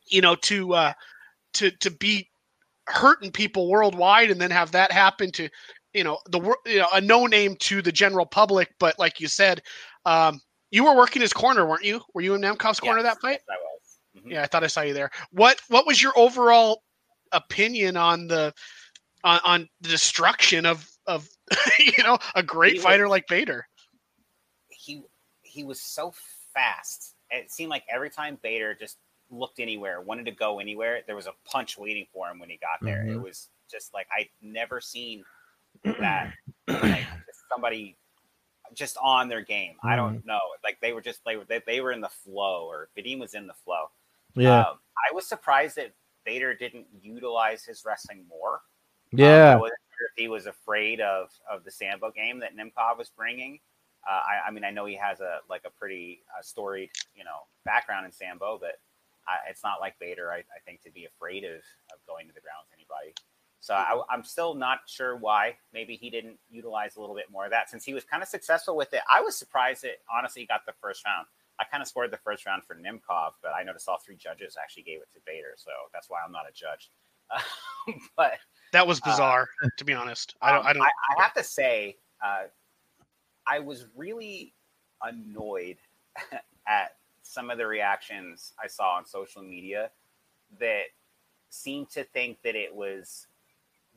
you 0.10 0.22
know, 0.22 0.36
to 0.36 0.74
uh, 0.74 0.94
to 1.54 1.72
to 1.72 1.92
be 1.92 2.30
hurting 2.88 3.32
people 3.32 3.70
worldwide 3.70 4.32
and 4.32 4.40
then 4.40 4.52
have 4.52 4.72
that 4.72 4.92
happen 4.92 5.32
to 5.32 5.50
you 5.94 6.04
know 6.04 6.20
the 6.30 6.40
you 6.66 6.78
know 6.78 6.88
a 6.94 7.02
no 7.02 7.26
name 7.26 7.56
to 7.58 7.82
the 7.82 7.92
general 7.92 8.26
public. 8.26 8.70
But 8.80 8.98
like 9.00 9.20
you 9.20 9.28
said 9.28 9.62
um 10.06 10.40
you 10.72 10.84
were 10.84 10.96
working 10.96 11.22
his 11.22 11.34
corner 11.34 11.66
weren't 11.66 11.84
you? 11.84 12.02
Were 12.14 12.22
you 12.22 12.36
in 12.36 12.42
Nemkov's 12.42 12.80
corner 12.80 13.02
yes, 13.02 13.14
that 13.14 13.22
fight 13.22 13.40
I 13.50 13.56
was. 13.56 13.98
Mm-hmm. 14.18 14.32
yeah 14.32 14.44
I 14.44 14.48
thought 14.48 14.64
I 14.64 14.68
saw 14.68 14.82
you 14.82 14.94
there. 14.94 15.12
What 15.32 15.62
what 15.68 15.86
was 15.86 16.02
your 16.02 16.14
overall 16.18 16.84
opinion 17.32 17.98
on 17.98 18.28
the 18.28 18.54
on, 19.24 19.40
on 19.44 19.70
the 19.82 19.90
destruction 19.90 20.66
of 20.66 20.88
of 21.08 21.28
you 21.80 22.04
know 22.04 22.18
a 22.36 22.44
great 22.44 22.74
he 22.74 22.80
fighter 22.80 23.06
was, 23.06 23.12
like 23.12 23.28
Bader? 23.28 23.68
He 24.70 25.02
he 25.42 25.64
was 25.64 25.82
so 25.82 26.14
fast. 26.54 27.16
It 27.30 27.52
seemed 27.52 27.70
like 27.70 27.84
every 27.94 28.10
time 28.10 28.38
Bader 28.42 28.74
just 28.74 28.98
looked 29.30 29.60
anywhere, 29.60 30.02
wanted 30.02 30.26
to 30.26 30.32
go 30.32 30.60
anywhere, 30.60 31.02
there 31.06 31.16
was 31.16 31.28
a 31.28 31.34
punch 31.46 31.78
waiting 31.78 32.06
for 32.14 32.28
him 32.28 32.40
when 32.40 32.50
he 32.50 32.58
got 32.58 32.80
there. 32.82 33.04
Mm-hmm. 33.04 33.16
It 33.16 33.22
was 33.22 33.50
just 33.70 33.94
like 33.94 34.08
I'd 34.18 34.30
never 34.42 34.82
seen 34.82 35.24
that 35.84 36.34
like, 36.68 37.06
somebody 37.52 37.98
just 38.74 38.98
on 39.02 39.28
their 39.28 39.42
game. 39.42 39.74
Mm-hmm. 39.74 39.88
I 39.88 39.96
don't 39.96 40.18
mm-hmm. 40.18 40.28
know. 40.28 40.40
Like 40.64 40.78
they 40.82 40.94
were 40.94 41.02
just 41.02 41.22
they 41.26 41.38
were 41.38 41.46
they, 41.46 41.62
they 41.66 41.82
were 41.82 41.92
in 41.92 42.02
the 42.02 42.10
flow, 42.10 42.66
or 42.68 42.90
Vadim 42.98 43.20
was 43.20 43.34
in 43.34 43.48
the 43.48 43.54
flow. 43.54 43.90
Yeah, 44.36 44.60
um, 44.60 44.80
I 45.10 45.14
was 45.14 45.28
surprised 45.28 45.78
that 45.78 45.94
Bader 46.26 46.54
didn't 46.54 46.86
utilize 47.02 47.64
his 47.64 47.84
wrestling 47.86 48.26
more. 48.30 48.62
Yeah, 49.12 49.52
um, 49.52 49.58
I 49.58 49.62
wasn't 49.62 49.80
sure 49.98 50.08
if 50.08 50.22
he 50.22 50.28
was 50.28 50.46
afraid 50.46 51.02
of 51.02 51.30
of 51.50 51.64
the 51.64 51.72
Sambo 51.72 52.12
game 52.12 52.40
that 52.40 52.56
Nemkov 52.56 52.98
was 52.98 53.10
bringing. 53.10 53.60
Uh, 54.08 54.22
I, 54.22 54.48
I, 54.48 54.52
mean, 54.52 54.64
I 54.64 54.72
know 54.72 54.86
he 54.86 54.96
has 54.96 55.20
a 55.20 55.40
like 55.50 55.64
a 55.66 55.70
pretty 55.70 56.22
uh, 56.32 56.42
storied, 56.42 56.92
you 57.14 57.26
know, 57.26 57.42
background 57.66 58.06
in 58.06 58.12
Sambo, 58.14 58.58
but 58.58 58.80
I, 59.28 59.50
it's 59.50 59.64
not 59.64 59.80
like 59.80 60.00
Bader, 60.00 60.32
I, 60.32 60.38
I, 60.38 60.60
think, 60.66 60.82
to 60.84 60.92
be 60.92 61.06
afraid 61.06 61.44
of, 61.44 61.60
of 61.92 62.00
going 62.08 62.28
to 62.28 62.34
the 62.34 62.42
ground 62.42 62.66
with 62.70 62.78
anybody. 62.80 63.14
So 63.60 63.74
I, 63.74 64.02
am 64.14 64.24
still 64.24 64.54
not 64.54 64.80
sure 64.88 65.18
why. 65.18 65.58
Maybe 65.74 65.96
he 65.96 66.10
didn't 66.10 66.38
utilize 66.50 66.96
a 66.96 67.02
little 67.02 67.16
bit 67.16 67.26
more 67.32 67.46
of 67.46 67.52
that 67.52 67.70
since 67.70 67.84
he 67.84 67.94
was 67.94 68.04
kind 68.04 68.24
of 68.24 68.30
successful 68.30 68.78
with 68.78 68.94
it. 68.94 69.02
I 69.12 69.22
was 69.22 69.36
surprised 69.36 69.84
that 69.84 69.98
honestly 70.16 70.44
he 70.44 70.46
got 70.48 70.66
the 70.66 70.74
first 70.82 71.06
round. 71.06 71.28
I 71.60 71.66
kind 71.66 71.82
of 71.82 71.88
scored 71.88 72.12
the 72.12 72.18
first 72.18 72.46
round 72.46 72.64
for 72.64 72.76
Nemkov, 72.76 73.32
but 73.42 73.52
I 73.58 73.64
noticed 73.64 73.90
all 73.90 73.98
three 73.98 74.16
judges 74.16 74.56
actually 74.62 74.84
gave 74.84 75.02
it 75.02 75.08
to 75.14 75.20
Bader, 75.26 75.56
so 75.58 75.72
that's 75.92 76.08
why 76.10 76.20
I'm 76.24 76.32
not 76.32 76.44
a 76.48 76.54
judge. 76.54 76.92
but 78.16 78.34
that 78.74 78.86
was 78.86 79.02
uh, 79.04 79.10
bizarre, 79.10 79.50
uh, 79.64 79.70
to 79.78 79.84
be 79.84 79.94
honest. 79.94 80.36
I 80.42 80.52
don't. 80.52 80.66
I, 80.66 80.74
don't 80.74 80.84
I, 80.84 80.92
I 81.18 81.24
have 81.24 81.34
to 81.34 81.44
say, 81.44 81.98
uh, 82.24 82.44
I 83.48 83.60
was 83.60 83.88
really 83.96 84.54
annoyed 85.02 85.78
at 86.68 86.97
some 87.28 87.50
of 87.50 87.58
the 87.58 87.68
reactions 87.68 88.54
I 88.62 88.68
saw 88.68 88.96
on 88.96 89.06
social 89.06 89.42
media 89.42 89.92
that 90.60 90.84
seemed 91.50 91.90
to 91.92 92.04
think 92.06 92.42
that 92.44 92.56
it 92.56 92.74
was 92.74 93.28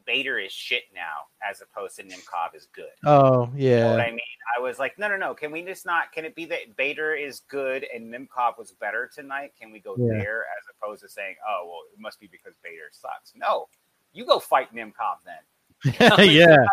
Bader 0.06 0.38
is 0.38 0.52
shit 0.52 0.84
now 0.94 1.28
as 1.48 1.60
opposed 1.60 1.96
to 1.96 2.02
Nemkov 2.02 2.54
is 2.54 2.66
good. 2.74 2.90
Oh, 3.04 3.50
yeah. 3.54 3.70
You 3.70 3.76
know 3.76 3.90
what 3.92 4.00
I 4.00 4.10
mean? 4.10 4.20
I 4.56 4.60
was 4.60 4.78
like, 4.78 4.98
no, 4.98 5.08
no, 5.08 5.16
no. 5.16 5.34
Can 5.34 5.52
we 5.52 5.62
just 5.62 5.86
not? 5.86 6.10
Can 6.12 6.24
it 6.24 6.34
be 6.34 6.44
that 6.46 6.76
Bader 6.76 7.14
is 7.14 7.40
good 7.48 7.86
and 7.94 8.12
Nemkov 8.12 8.58
was 8.58 8.72
better 8.72 9.08
tonight? 9.14 9.52
Can 9.60 9.70
we 9.70 9.78
go 9.78 9.94
yeah. 9.96 10.18
there 10.18 10.40
as 10.42 10.66
opposed 10.74 11.02
to 11.02 11.08
saying, 11.08 11.36
oh, 11.48 11.66
well, 11.66 11.80
it 11.92 12.00
must 12.00 12.18
be 12.18 12.26
because 12.26 12.54
Bader 12.64 12.90
sucks? 12.90 13.32
No, 13.36 13.68
you 14.12 14.24
go 14.24 14.40
fight 14.40 14.74
Nemkov 14.74 15.18
then. 15.24 15.94
yeah, 16.28 16.64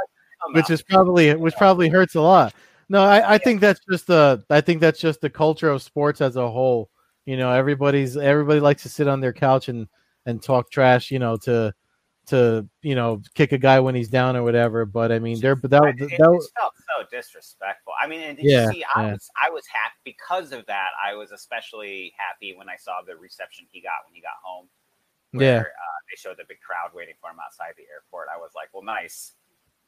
which 0.54 0.70
is 0.70 0.82
probably 0.82 1.36
which 1.36 1.56
probably 1.56 1.90
hurts 1.90 2.16
a 2.16 2.22
lot. 2.22 2.54
No, 2.90 3.04
I, 3.04 3.36
I 3.36 3.38
think 3.38 3.60
that's 3.60 3.82
just 3.90 4.08
the 4.08 4.44
I 4.50 4.62
think 4.62 4.80
that's 4.80 5.00
just 5.00 5.22
the 5.22 5.30
culture 5.30 5.70
of 5.70 5.82
sports 5.82 6.22
as 6.22 6.36
a 6.36 6.50
whole. 6.50 6.90
You 7.26 7.36
know, 7.36 7.52
everybody's 7.52 8.16
everybody 8.16 8.60
likes 8.60 8.84
to 8.84 8.90
sit 8.90 9.08
on 9.08 9.20
their 9.20 9.34
couch 9.34 9.68
and 9.68 9.88
and 10.26 10.42
talk 10.42 10.72
trash. 10.72 11.12
You 11.12 11.20
know, 11.20 11.36
to 11.38 11.74
to 12.28 12.68
you 12.82 12.96
know 12.96 13.22
kick 13.34 13.52
a 13.52 13.58
guy 13.58 13.80
when 13.82 13.94
he's 13.94 14.08
down 14.08 14.38
or 14.38 14.44
whatever. 14.44 14.86
But 14.86 15.12
I 15.12 15.20
mean, 15.20 15.42
there, 15.42 15.56
but 15.56 15.72
that, 15.72 15.84
it, 15.84 15.98
that, 16.00 16.12
it 16.12 16.18
felt 16.18 16.44
so 16.54 17.06
disrespectful. 17.12 17.94
I 18.02 18.08
mean, 18.08 18.22
and 18.22 18.40
yeah, 18.40 18.70
see, 18.70 18.86
I 18.96 19.08
yeah. 19.08 19.12
was 19.14 19.30
I 19.36 19.50
was 19.50 19.66
happy 19.68 20.00
because 20.06 20.54
of 20.54 20.66
that. 20.68 20.90
I 21.04 21.14
was 21.16 21.32
especially 21.32 22.14
happy 22.18 22.56
when 22.56 22.70
I 22.70 22.78
saw 22.78 23.02
the 23.06 23.18
reception 23.18 23.66
he 23.70 23.82
got 23.82 24.06
when 24.06 24.16
he 24.16 24.22
got 24.22 24.40
home. 24.42 24.68
Where, 25.32 25.44
yeah, 25.44 25.60
uh, 25.60 26.00
they 26.10 26.16
showed 26.16 26.38
the 26.38 26.46
big 26.48 26.62
crowd 26.62 26.96
waiting 26.96 27.16
for 27.20 27.30
him 27.30 27.38
outside 27.44 27.74
the 27.76 27.84
airport. 27.92 28.30
I 28.34 28.38
was 28.38 28.52
like, 28.56 28.70
well, 28.74 28.84
nice 28.84 29.34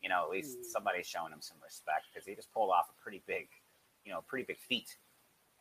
you 0.01 0.09
know, 0.09 0.23
at 0.23 0.29
least 0.29 0.57
mm. 0.59 0.65
somebody's 0.65 1.07
showing 1.07 1.31
him 1.31 1.41
some 1.41 1.57
respect 1.63 2.07
because 2.11 2.25
he 2.25 2.35
just 2.35 2.51
pulled 2.53 2.71
off 2.71 2.89
a 2.89 3.01
pretty 3.01 3.23
big, 3.27 3.47
you 4.05 4.11
know, 4.11 4.21
pretty 4.27 4.45
big 4.45 4.57
feat, 4.57 4.97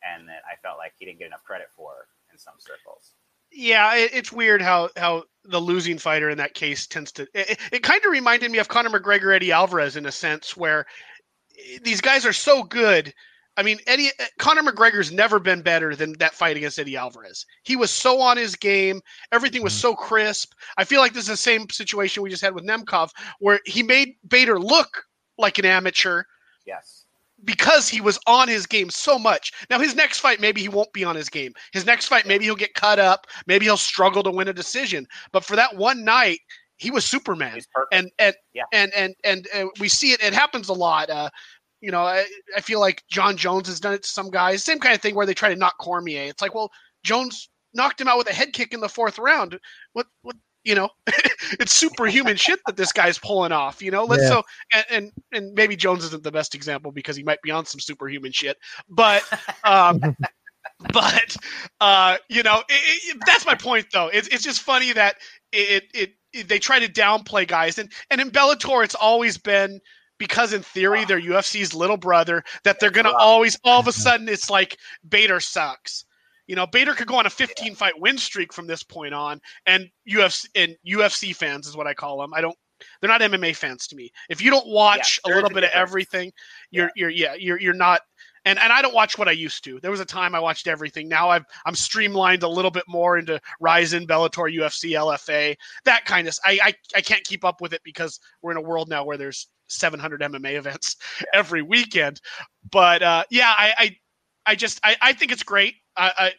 and 0.03 0.27
that 0.27 0.41
I 0.49 0.55
felt 0.61 0.77
like 0.77 0.93
he 0.97 1.05
didn't 1.05 1.19
get 1.19 1.27
enough 1.27 1.43
credit 1.43 1.67
for 1.75 2.07
in 2.31 2.37
some 2.37 2.55
circles. 2.57 3.13
Yeah, 3.51 3.95
it, 3.95 4.11
it's 4.13 4.31
weird 4.31 4.61
how 4.61 4.89
how 4.95 5.23
the 5.43 5.59
losing 5.59 5.97
fighter 5.97 6.29
in 6.29 6.37
that 6.37 6.53
case 6.53 6.87
tends 6.87 7.11
to. 7.13 7.27
It, 7.33 7.59
it 7.71 7.83
kind 7.83 8.03
of 8.05 8.11
reminded 8.11 8.51
me 8.51 8.59
of 8.59 8.67
Conor 8.67 8.89
McGregor, 8.89 9.35
Eddie 9.35 9.51
Alvarez, 9.51 9.95
in 9.95 10.05
a 10.05 10.11
sense, 10.11 10.55
where 10.55 10.85
eh, 11.57 11.79
these 11.83 12.01
guys 12.01 12.25
are 12.25 12.33
so 12.33 12.63
good 12.63 13.13
I 13.59 13.61
mean, 13.61 13.77
Eddie 13.87 14.07
uh, 14.21 14.25
Conor 14.37 14.63
McGregor's 14.63 15.11
never 15.11 15.37
been 15.37 15.61
better 15.61 15.93
than 15.93 16.13
that 16.19 16.33
fight 16.33 16.55
against 16.55 16.79
Eddie 16.79 16.95
Alvarez. 16.95 17.45
He 17.63 17.75
was 17.75 17.91
so 17.91 18.21
on 18.21 18.37
his 18.37 18.55
game. 18.55 19.01
Everything 19.33 19.61
was 19.61 19.73
mm-hmm. 19.73 19.81
so 19.81 19.95
crisp. 19.95 20.53
I 20.77 20.85
feel 20.85 21.01
like 21.01 21.11
this 21.11 21.23
is 21.23 21.29
the 21.29 21.35
same 21.37 21.69
situation 21.69 22.23
we 22.23 22.29
just 22.29 22.41
had 22.41 22.55
with 22.55 22.65
Nemkov, 22.65 23.09
where 23.39 23.59
he 23.65 23.83
made 23.83 24.15
Bader 24.29 24.61
look 24.61 25.03
like 25.37 25.59
an 25.59 25.65
amateur. 25.65 26.23
Yes. 26.65 27.03
Because 27.43 27.89
he 27.89 27.99
was 27.99 28.17
on 28.27 28.47
his 28.47 28.65
game 28.65 28.89
so 28.89 29.19
much. 29.19 29.51
Now 29.69 29.79
his 29.79 29.93
next 29.93 30.19
fight, 30.19 30.39
maybe 30.39 30.61
he 30.61 30.69
won't 30.69 30.93
be 30.93 31.03
on 31.03 31.17
his 31.17 31.27
game. 31.27 31.51
His 31.73 31.85
next 31.85 32.05
fight, 32.05 32.25
maybe 32.25 32.45
he'll 32.45 32.55
get 32.55 32.73
cut 32.75 32.97
up. 32.97 33.27
Maybe 33.45 33.65
he'll 33.65 33.75
struggle 33.75 34.23
to 34.23 34.31
win 34.31 34.47
a 34.47 34.53
decision. 34.53 35.05
But 35.33 35.43
for 35.43 35.57
that 35.57 35.75
one 35.75 36.05
night, 36.05 36.39
he 36.79 36.91
was 36.91 37.05
Superman. 37.05 37.59
And 37.91 38.09
and, 38.19 38.33
yeah. 38.53 38.63
and 38.71 38.93
and 38.93 39.13
and 39.25 39.47
and 39.53 39.67
uh, 39.67 39.71
we 39.81 39.89
see 39.89 40.11
it. 40.13 40.23
It 40.23 40.33
happens 40.33 40.69
a 40.69 40.73
lot. 40.73 41.09
Uh, 41.09 41.29
you 41.81 41.91
know, 41.91 42.01
I, 42.01 42.25
I 42.55 42.61
feel 42.61 42.79
like 42.79 43.03
John 43.09 43.37
Jones 43.37 43.67
has 43.67 43.79
done 43.79 43.93
it 43.93 44.03
to 44.03 44.09
some 44.09 44.29
guys. 44.29 44.63
Same 44.63 44.79
kind 44.79 44.95
of 44.95 45.01
thing 45.01 45.15
where 45.15 45.25
they 45.25 45.33
try 45.33 45.49
to 45.49 45.55
knock 45.55 45.77
Cormier. 45.79 46.23
It's 46.23 46.41
like, 46.41 46.53
well, 46.53 46.71
Jones 47.03 47.49
knocked 47.73 48.01
him 48.01 48.07
out 48.07 48.17
with 48.17 48.29
a 48.29 48.33
head 48.33 48.53
kick 48.53 48.73
in 48.73 48.81
the 48.81 48.89
fourth 48.89 49.19
round. 49.19 49.59
What 49.93 50.07
what 50.21 50.35
you 50.63 50.75
know, 50.75 50.89
it's 51.59 51.73
superhuman 51.73 52.35
shit 52.35 52.59
that 52.65 52.75
this 52.75 52.91
guy's 52.91 53.17
pulling 53.17 53.51
off. 53.51 53.81
You 53.81 53.91
know, 53.91 54.05
let's 54.05 54.23
yeah. 54.23 54.29
so 54.29 54.43
and, 54.73 54.85
and, 54.89 55.11
and 55.31 55.53
maybe 55.53 55.75
Jones 55.75 56.03
isn't 56.05 56.23
the 56.23 56.31
best 56.31 56.55
example 56.55 56.91
because 56.91 57.15
he 57.15 57.23
might 57.23 57.41
be 57.41 57.51
on 57.51 57.65
some 57.65 57.79
superhuman 57.79 58.31
shit, 58.31 58.57
but 58.89 59.23
um, 59.63 59.99
but 60.93 61.35
uh, 61.79 62.17
you 62.29 62.43
know, 62.43 62.61
it, 62.69 63.15
it, 63.15 63.17
that's 63.25 63.45
my 63.45 63.55
point 63.55 63.87
though. 63.91 64.07
It's 64.07 64.27
it's 64.29 64.43
just 64.43 64.61
funny 64.61 64.93
that 64.93 65.15
it, 65.51 65.83
it 65.93 66.13
it 66.33 66.47
they 66.47 66.59
try 66.59 66.79
to 66.79 66.91
downplay 66.91 67.47
guys 67.47 67.79
and 67.79 67.91
and 68.11 68.21
in 68.21 68.29
Bellator 68.29 68.83
it's 68.83 68.95
always 68.95 69.37
been 69.37 69.79
because 70.19 70.53
in 70.53 70.61
theory 70.61 71.05
they're 71.05 71.19
UFC's 71.19 71.73
little 71.73 71.97
brother 71.97 72.43
that 72.63 72.79
they're 72.79 72.91
gonna 72.91 73.11
always 73.11 73.57
all 73.63 73.79
of 73.79 73.87
a 73.87 73.91
sudden 73.91 74.29
it's 74.29 74.49
like 74.49 74.77
Bader 75.07 75.39
sucks. 75.39 76.05
You 76.49 76.55
know, 76.55 76.65
Bader 76.65 76.95
could 76.95 77.07
go 77.07 77.15
on 77.15 77.27
a 77.27 77.29
15 77.29 77.75
fight 77.75 77.93
win 77.99 78.17
streak 78.17 78.51
from 78.51 78.65
this 78.65 78.81
point 78.81 79.13
on, 79.13 79.39
and 79.67 79.87
UFC 80.09 80.47
and 80.55 80.75
UFC 80.85 81.35
fans 81.35 81.67
is 81.67 81.77
what 81.77 81.85
I 81.85 81.93
call 81.93 82.19
them. 82.19 82.33
I 82.33 82.41
don't. 82.41 82.57
They're 82.99 83.09
not 83.09 83.21
MMA 83.21 83.55
fans 83.55 83.85
to 83.87 83.95
me. 83.95 84.11
If 84.29 84.41
you 84.41 84.49
don't 84.49 84.67
watch 84.67 85.19
yeah, 85.23 85.31
a 85.31 85.35
little 85.35 85.51
bit 85.51 85.63
of 85.63 85.69
everything, 85.75 86.31
you're 86.71 86.89
yeah. 86.95 87.01
you're 87.01 87.09
yeah 87.09 87.33
you're 87.35 87.59
you're 87.59 87.73
not. 87.75 88.01
And 88.45 88.57
and 88.57 88.73
I 88.73 88.81
don't 88.81 88.95
watch 88.95 89.15
what 89.15 89.27
I 89.27 89.31
used 89.33 89.63
to. 89.65 89.79
There 89.79 89.91
was 89.91 89.99
a 89.99 90.05
time 90.05 90.33
I 90.33 90.39
watched 90.39 90.65
everything. 90.65 91.07
Now 91.07 91.29
I've 91.29 91.45
I'm 91.67 91.75
streamlined 91.75 92.41
a 92.41 92.49
little 92.49 92.71
bit 92.71 92.85
more 92.87 93.19
into 93.19 93.39
Rizin, 93.59 94.07
Bellator, 94.07 94.51
UFC, 94.51 94.93
LFA, 94.93 95.55
that 95.85 96.05
kind 96.05 96.27
of. 96.27 96.35
I 96.43 96.59
I, 96.63 96.73
I 96.95 97.01
can't 97.01 97.23
keep 97.25 97.45
up 97.45 97.61
with 97.61 97.73
it 97.73 97.81
because 97.83 98.19
we're 98.41 98.51
in 98.51 98.57
a 98.57 98.61
world 98.61 98.89
now 98.89 99.03
where 99.03 99.17
there's 99.17 99.47
700 99.69 100.21
MMA 100.21 100.55
events 100.55 100.97
every 101.33 101.61
weekend. 101.61 102.21
But 102.71 103.01
uh, 103.01 103.23
yeah, 103.29 103.53
I, 103.57 103.73
I 103.77 103.97
I 104.45 104.55
just 104.55 104.79
I, 104.83 104.95
I 105.01 105.13
think 105.13 105.31
it's 105.31 105.43
great. 105.43 105.75
I, 105.95 106.31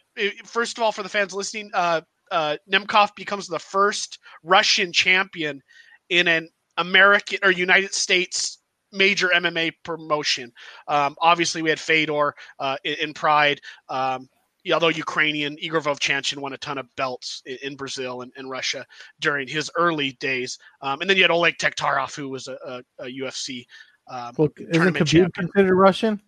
first 0.43 0.77
of 0.77 0.83
all, 0.83 0.91
for 0.91 1.03
the 1.03 1.09
fans 1.09 1.33
listening, 1.33 1.69
uh, 1.73 2.01
uh, 2.31 2.57
Nemkov 2.71 3.15
becomes 3.15 3.47
the 3.47 3.59
first 3.59 4.19
Russian 4.43 4.91
champion 4.91 5.61
in 6.09 6.27
an 6.27 6.49
American 6.77 7.39
or 7.43 7.51
United 7.51 7.93
States 7.93 8.59
major 8.91 9.29
MMA 9.29 9.73
promotion. 9.83 10.51
Um, 10.87 11.15
obviously, 11.21 11.61
we 11.61 11.69
had 11.69 11.79
Fedor 11.79 12.33
uh, 12.59 12.77
in, 12.83 12.95
in, 13.01 13.13
Pride. 13.13 13.61
Um, 13.89 14.29
although 14.71 14.89
Ukrainian 14.89 15.57
Igor 15.59 15.81
Vovchanchin 15.81 16.37
won 16.37 16.53
a 16.53 16.57
ton 16.57 16.77
of 16.77 16.87
belts 16.95 17.41
in, 17.45 17.57
in 17.63 17.75
Brazil 17.75 18.21
and, 18.21 18.31
and, 18.35 18.49
Russia 18.49 18.85
during 19.19 19.47
his 19.47 19.71
early 19.75 20.13
days, 20.13 20.57
um, 20.81 21.01
and 21.01 21.09
then 21.09 21.17
you 21.17 21.23
had 21.23 21.31
Oleg 21.31 21.57
Taktarov, 21.57 22.15
who 22.15 22.29
was 22.29 22.47
a, 22.47 22.57
a, 22.65 23.05
a 23.05 23.05
UFC 23.05 23.65
um, 24.07 24.33
well, 24.37 24.49
isn't 24.57 24.93
Khabib 24.93 25.07
champion. 25.07 25.31
considered 25.31 25.75
Russian? 25.75 26.21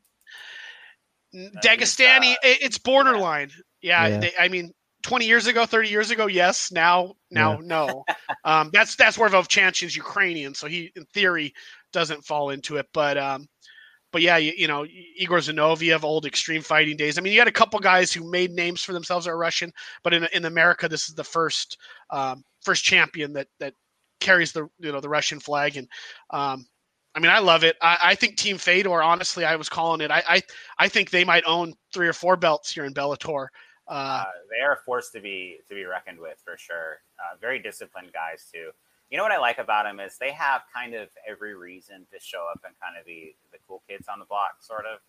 Dagestani, 1.63 2.33
uh, 2.33 2.37
it's 2.43 2.77
borderline. 2.77 3.49
Yeah, 3.81 4.07
yeah. 4.07 4.19
They, 4.19 4.31
I 4.39 4.47
mean, 4.47 4.71
20 5.01 5.25
years 5.25 5.47
ago, 5.47 5.65
30 5.65 5.89
years 5.89 6.11
ago, 6.11 6.27
yes. 6.27 6.71
Now, 6.71 7.15
now, 7.31 7.53
yeah. 7.53 7.65
no. 7.65 8.03
Um, 8.45 8.71
that's 8.73 8.97
that's 8.97 9.17
where 9.17 9.29
Vovchanchin's 9.29 9.95
Ukrainian, 9.95 10.53
so 10.53 10.67
he, 10.67 10.91
in 10.97 11.05
theory, 11.13 11.53
doesn't 11.93 12.25
fall 12.25 12.49
into 12.49 12.75
it. 12.75 12.87
But 12.93 13.17
um, 13.17 13.47
but 14.13 14.21
yeah, 14.21 14.37
you, 14.37 14.53
you, 14.55 14.67
know, 14.67 14.85
Igor 15.17 15.39
Zinoviev, 15.39 16.03
old 16.03 16.25
extreme 16.25 16.61
fighting 16.61 16.95
days. 16.95 17.17
I 17.17 17.21
mean, 17.21 17.33
you 17.33 17.39
had 17.39 17.47
a 17.49 17.51
couple 17.51 17.79
guys 17.79 18.13
who 18.13 18.29
made 18.29 18.51
names 18.51 18.81
for 18.81 18.93
themselves 18.93 19.27
are 19.27 19.37
Russian, 19.37 19.73
but 20.03 20.13
in 20.13 20.25
in 20.31 20.45
America, 20.45 20.87
this 20.87 21.09
is 21.09 21.15
the 21.15 21.23
first 21.23 21.77
um, 22.11 22.45
first 22.61 22.85
champion 22.85 23.33
that 23.33 23.47
that 23.59 23.73
carries 24.21 24.53
the 24.53 24.69
you 24.79 24.91
know 24.91 25.01
the 25.01 25.09
Russian 25.09 25.39
flag, 25.39 25.75
and 25.75 25.89
um, 26.29 26.65
I 27.15 27.19
mean, 27.19 27.31
I 27.31 27.39
love 27.39 27.63
it. 27.63 27.75
I, 27.81 27.97
I, 28.01 28.15
think 28.15 28.37
Team 28.37 28.57
Fedor, 28.57 29.03
honestly, 29.03 29.45
I 29.45 29.55
was 29.55 29.69
calling 29.69 30.01
it. 30.01 30.09
I, 30.09 30.23
I, 30.27 30.41
I 30.79 30.87
think 30.87 31.11
they 31.11 31.23
might 31.23 31.43
own 31.45 31.73
three 31.93 32.07
or 32.07 32.13
four 32.13 32.35
belts 32.35 32.71
here 32.71 32.85
in 32.85 32.93
Bellator. 32.93 33.47
Uh, 33.87 33.91
uh, 33.91 34.25
they 34.49 34.63
are 34.63 34.73
a 34.73 34.77
force 34.77 35.11
to 35.11 35.19
be 35.19 35.57
to 35.67 35.75
be 35.75 35.83
reckoned 35.85 36.19
with 36.19 36.41
for 36.43 36.57
sure. 36.57 37.01
Uh, 37.19 37.37
very 37.39 37.59
disciplined 37.59 38.11
guys 38.13 38.47
too. 38.51 38.71
You 39.13 39.17
know 39.17 39.25
what 39.25 39.31
I 39.31 39.37
like 39.37 39.59
about 39.59 39.85
them 39.85 39.99
is 39.99 40.17
they 40.17 40.31
have 40.31 40.63
kind 40.73 40.95
of 40.95 41.07
every 41.29 41.53
reason 41.53 42.07
to 42.11 42.19
show 42.19 42.47
up 42.51 42.61
and 42.65 42.73
kind 42.81 42.97
of 42.99 43.05
be 43.05 43.35
the 43.51 43.59
cool 43.67 43.83
kids 43.87 44.07
on 44.11 44.17
the 44.17 44.25
block, 44.25 44.55
sort 44.59 44.85
of, 44.87 45.01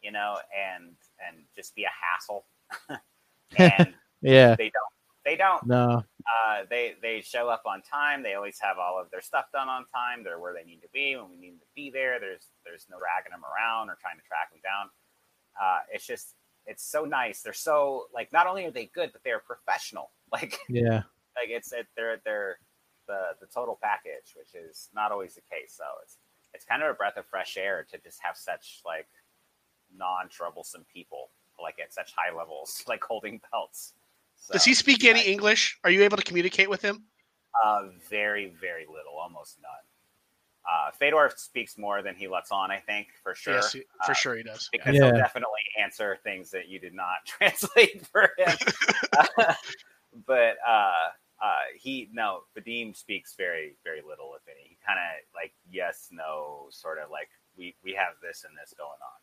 you 0.00 0.12
know, 0.12 0.36
and 0.54 0.92
and 1.18 1.42
just 1.56 1.74
be 1.74 1.82
a 1.82 1.90
hassle. 1.90 2.44
and 3.58 3.92
yeah, 4.22 4.54
they 4.54 4.70
don't 4.70 4.92
they 5.24 5.34
don't. 5.34 5.66
No. 5.66 6.04
Uh, 6.30 6.62
they 6.70 6.94
they 7.02 7.22
show 7.22 7.48
up 7.48 7.64
on 7.66 7.82
time. 7.82 8.22
They 8.22 8.34
always 8.34 8.60
have 8.60 8.78
all 8.78 9.00
of 9.00 9.10
their 9.10 9.20
stuff 9.20 9.46
done 9.52 9.68
on 9.68 9.84
time. 9.92 10.22
They're 10.22 10.38
where 10.38 10.54
they 10.54 10.62
need 10.62 10.82
to 10.82 10.88
be 10.92 11.16
when 11.16 11.28
we 11.32 11.36
need 11.36 11.58
to 11.58 11.66
be 11.74 11.90
there. 11.90 12.20
There's 12.20 12.50
there's 12.64 12.86
no 12.88 12.98
dragging 12.98 13.32
them 13.32 13.42
around 13.42 13.90
or 13.90 13.98
trying 14.00 14.18
to 14.18 14.22
track 14.28 14.52
them 14.52 14.60
down. 14.62 14.90
Uh, 15.60 15.80
it's 15.92 16.06
just 16.06 16.36
it's 16.66 16.84
so 16.84 17.04
nice. 17.04 17.42
They're 17.42 17.52
so 17.52 18.04
like 18.14 18.32
not 18.32 18.46
only 18.46 18.64
are 18.66 18.70
they 18.70 18.86
good, 18.94 19.10
but 19.12 19.22
they're 19.24 19.40
professional. 19.40 20.12
Like 20.32 20.60
yeah, 20.68 21.02
like 21.34 21.48
it's 21.48 21.72
it, 21.72 21.88
they're 21.96 22.20
they're 22.24 22.58
the 23.10 23.44
the 23.44 23.52
total 23.52 23.78
package, 23.82 24.34
which 24.36 24.54
is 24.54 24.88
not 24.94 25.10
always 25.10 25.34
the 25.34 25.42
case. 25.42 25.74
So 25.76 25.84
it's 26.02 26.18
it's 26.54 26.64
kind 26.64 26.82
of 26.82 26.90
a 26.90 26.94
breath 26.94 27.16
of 27.16 27.26
fresh 27.26 27.56
air 27.56 27.86
to 27.90 27.98
just 27.98 28.20
have 28.22 28.36
such 28.36 28.80
like 28.86 29.08
non 29.94 30.28
troublesome 30.30 30.86
people 30.92 31.30
like 31.60 31.78
at 31.78 31.92
such 31.92 32.12
high 32.16 32.34
levels, 32.34 32.84
like 32.88 33.02
holding 33.02 33.40
belts. 33.50 33.94
So, 34.36 34.54
Does 34.54 34.64
he 34.64 34.72
speak 34.72 35.04
any 35.04 35.20
English? 35.26 35.78
Are 35.84 35.90
you 35.90 36.02
able 36.02 36.16
to 36.16 36.22
communicate 36.22 36.70
with 36.70 36.80
him? 36.80 37.04
Uh, 37.62 37.88
very, 38.08 38.54
very 38.58 38.86
little, 38.86 39.18
almost 39.20 39.58
none. 39.60 39.70
Uh, 40.70 40.90
Fedor 40.92 41.30
speaks 41.36 41.76
more 41.76 42.00
than 42.00 42.14
he 42.14 42.28
lets 42.28 42.50
on, 42.50 42.70
I 42.70 42.78
think, 42.78 43.08
for 43.22 43.34
sure. 43.34 43.54
Yes, 43.54 43.72
for 44.04 44.12
uh, 44.12 44.14
sure 44.14 44.36
he 44.36 44.42
does. 44.42 44.68
Because 44.72 44.94
yeah. 44.94 45.06
he'll 45.06 45.16
definitely 45.16 45.60
answer 45.82 46.18
things 46.22 46.50
that 46.52 46.68
you 46.68 46.78
did 46.78 46.94
not 46.94 47.16
translate 47.26 48.06
for 48.06 48.30
him. 48.38 48.56
but 50.26 50.56
uh, 50.66 51.08
uh, 51.42 51.72
he, 51.76 52.08
no, 52.12 52.42
Vadim 52.56 52.96
speaks 52.96 53.34
very, 53.36 53.76
very 53.84 54.02
little, 54.06 54.32
if 54.36 54.42
any. 54.48 54.68
He 54.68 54.76
kind 54.86 54.98
of 54.98 55.24
like 55.34 55.52
yes, 55.70 56.08
no, 56.10 56.66
sort 56.70 56.98
of 56.98 57.10
like 57.10 57.28
we, 57.56 57.74
we 57.84 57.92
have 57.94 58.14
this 58.22 58.44
and 58.44 58.56
this 58.56 58.74
going 58.76 58.90
on. 58.90 59.20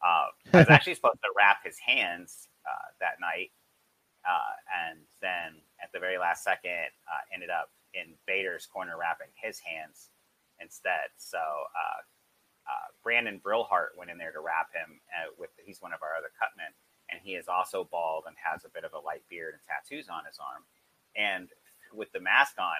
Uh, 0.00 0.56
I 0.56 0.58
was 0.60 0.70
actually 0.70 0.94
supposed 0.94 1.20
to 1.22 1.28
wrap 1.36 1.58
his 1.64 1.78
hands 1.78 2.48
uh, 2.64 2.88
that 3.00 3.20
night 3.20 3.50
uh, 4.24 4.52
and 4.88 5.00
then 5.20 5.60
at 5.82 5.92
the 5.92 6.00
very 6.00 6.18
last 6.18 6.44
second, 6.44 6.92
uh, 7.08 7.24
ended 7.32 7.50
up 7.50 7.72
in 7.94 8.14
Bader's 8.26 8.66
corner 8.66 8.96
wrapping 8.98 9.32
his 9.34 9.58
hands 9.58 10.10
instead. 10.60 11.08
So 11.16 11.38
uh, 11.38 12.00
Brandon 13.02 13.40
Brillhart 13.42 13.96
went 13.96 14.10
in 14.10 14.18
there 14.18 14.32
to 14.32 14.40
wrap 14.40 14.68
him. 14.72 15.00
With 15.38 15.50
he's 15.64 15.80
one 15.80 15.92
of 15.92 16.04
our 16.04 16.14
other 16.14 16.30
cutmen, 16.36 16.70
and 17.10 17.18
he 17.22 17.34
is 17.34 17.48
also 17.48 17.88
bald 17.90 18.24
and 18.28 18.36
has 18.38 18.64
a 18.64 18.72
bit 18.72 18.84
of 18.84 18.92
a 18.92 19.00
light 19.00 19.24
beard 19.28 19.54
and 19.56 19.62
tattoos 19.64 20.08
on 20.08 20.28
his 20.28 20.38
arm. 20.38 20.62
And 21.16 21.48
with 21.92 22.10
the 22.12 22.20
mask 22.20 22.54
on, 22.58 22.74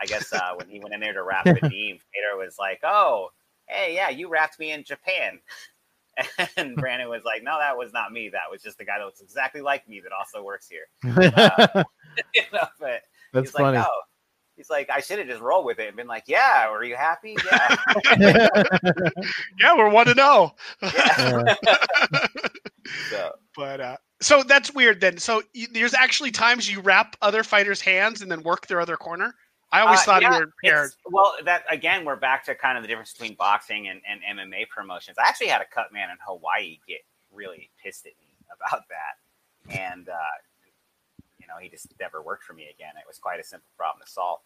I 0.00 0.06
guess 0.06 0.32
uh, 0.32 0.52
when 0.56 0.68
he 0.68 0.80
went 0.80 0.94
in 0.94 1.00
there 1.00 1.12
to 1.12 1.22
wrap 1.22 1.44
Vadim, 1.46 1.60
Bader 1.62 2.36
was 2.36 2.56
like, 2.58 2.80
"Oh, 2.82 3.30
hey, 3.68 3.94
yeah, 3.94 4.10
you 4.10 4.28
wrapped 4.28 4.58
me 4.58 4.72
in 4.72 4.84
Japan." 4.84 5.40
And 6.56 6.74
Brandon 6.76 7.10
was 7.10 7.24
like, 7.24 7.42
"No, 7.42 7.58
that 7.58 7.76
was 7.76 7.92
not 7.92 8.10
me. 8.10 8.30
That 8.30 8.50
was 8.50 8.62
just 8.62 8.78
the 8.78 8.86
guy 8.86 8.98
that 8.98 9.04
looks 9.04 9.20
exactly 9.20 9.60
like 9.60 9.86
me 9.86 10.00
that 10.00 10.12
also 10.12 10.42
works 10.42 10.68
here." 10.68 10.86
Uh, 12.18 12.24
you 12.34 12.42
know, 12.50 12.66
but 12.80 13.02
That's 13.34 13.50
funny. 13.50 13.76
Like, 13.76 13.86
oh. 13.86 14.00
He's 14.56 14.70
like, 14.70 14.88
I 14.88 15.00
should 15.00 15.18
have 15.18 15.28
just 15.28 15.42
rolled 15.42 15.66
with 15.66 15.78
it 15.78 15.88
and 15.88 15.96
been 15.98 16.06
like, 16.06 16.24
"Yeah, 16.26 16.70
were 16.70 16.82
you 16.82 16.96
happy? 16.96 17.36
Yeah, 17.44 17.76
yeah, 19.60 19.76
we're 19.76 19.90
one 19.90 20.06
to 20.06 20.14
know." 20.14 20.52
Yeah. 20.80 21.54
so. 23.10 23.32
But 23.54 23.80
uh, 23.82 23.96
so 24.20 24.42
that's 24.42 24.74
weird 24.74 25.00
then. 25.00 25.18
So 25.18 25.42
there's 25.72 25.94
actually 25.94 26.30
times 26.30 26.70
you 26.70 26.80
wrap 26.80 27.16
other 27.22 27.42
fighters' 27.42 27.80
hands 27.80 28.22
and 28.22 28.30
then 28.30 28.42
work 28.42 28.66
their 28.66 28.80
other 28.80 28.96
corner. 28.96 29.34
I 29.72 29.80
always 29.80 30.00
uh, 30.00 30.04
thought 30.04 30.22
yeah, 30.22 30.32
you 30.34 30.40
were 30.40 30.52
paired. 30.62 30.90
Well, 31.06 31.34
that 31.44 31.64
again, 31.68 32.04
we're 32.04 32.16
back 32.16 32.44
to 32.44 32.54
kind 32.54 32.78
of 32.78 32.82
the 32.82 32.88
difference 32.88 33.12
between 33.12 33.34
boxing 33.34 33.88
and, 33.88 34.00
and 34.08 34.38
MMA 34.38 34.68
promotions. 34.68 35.16
I 35.18 35.28
actually 35.28 35.48
had 35.48 35.60
a 35.60 35.66
cut 35.66 35.92
man 35.92 36.08
in 36.10 36.16
Hawaii 36.24 36.78
get 36.86 37.00
really 37.32 37.70
pissed 37.82 38.06
at 38.06 38.12
me 38.20 38.28
about 38.66 38.84
that, 38.88 39.78
and 39.78 40.08
uh, 40.08 40.36
you 41.38 41.46
know, 41.48 41.54
he 41.60 41.68
just 41.68 41.92
never 42.00 42.22
worked 42.22 42.44
for 42.44 42.54
me 42.54 42.68
again. 42.74 42.92
It 42.96 43.06
was 43.06 43.18
quite 43.18 43.40
a 43.40 43.44
simple 43.44 43.70
problem 43.76 44.04
to 44.04 44.10
solve. 44.10 44.40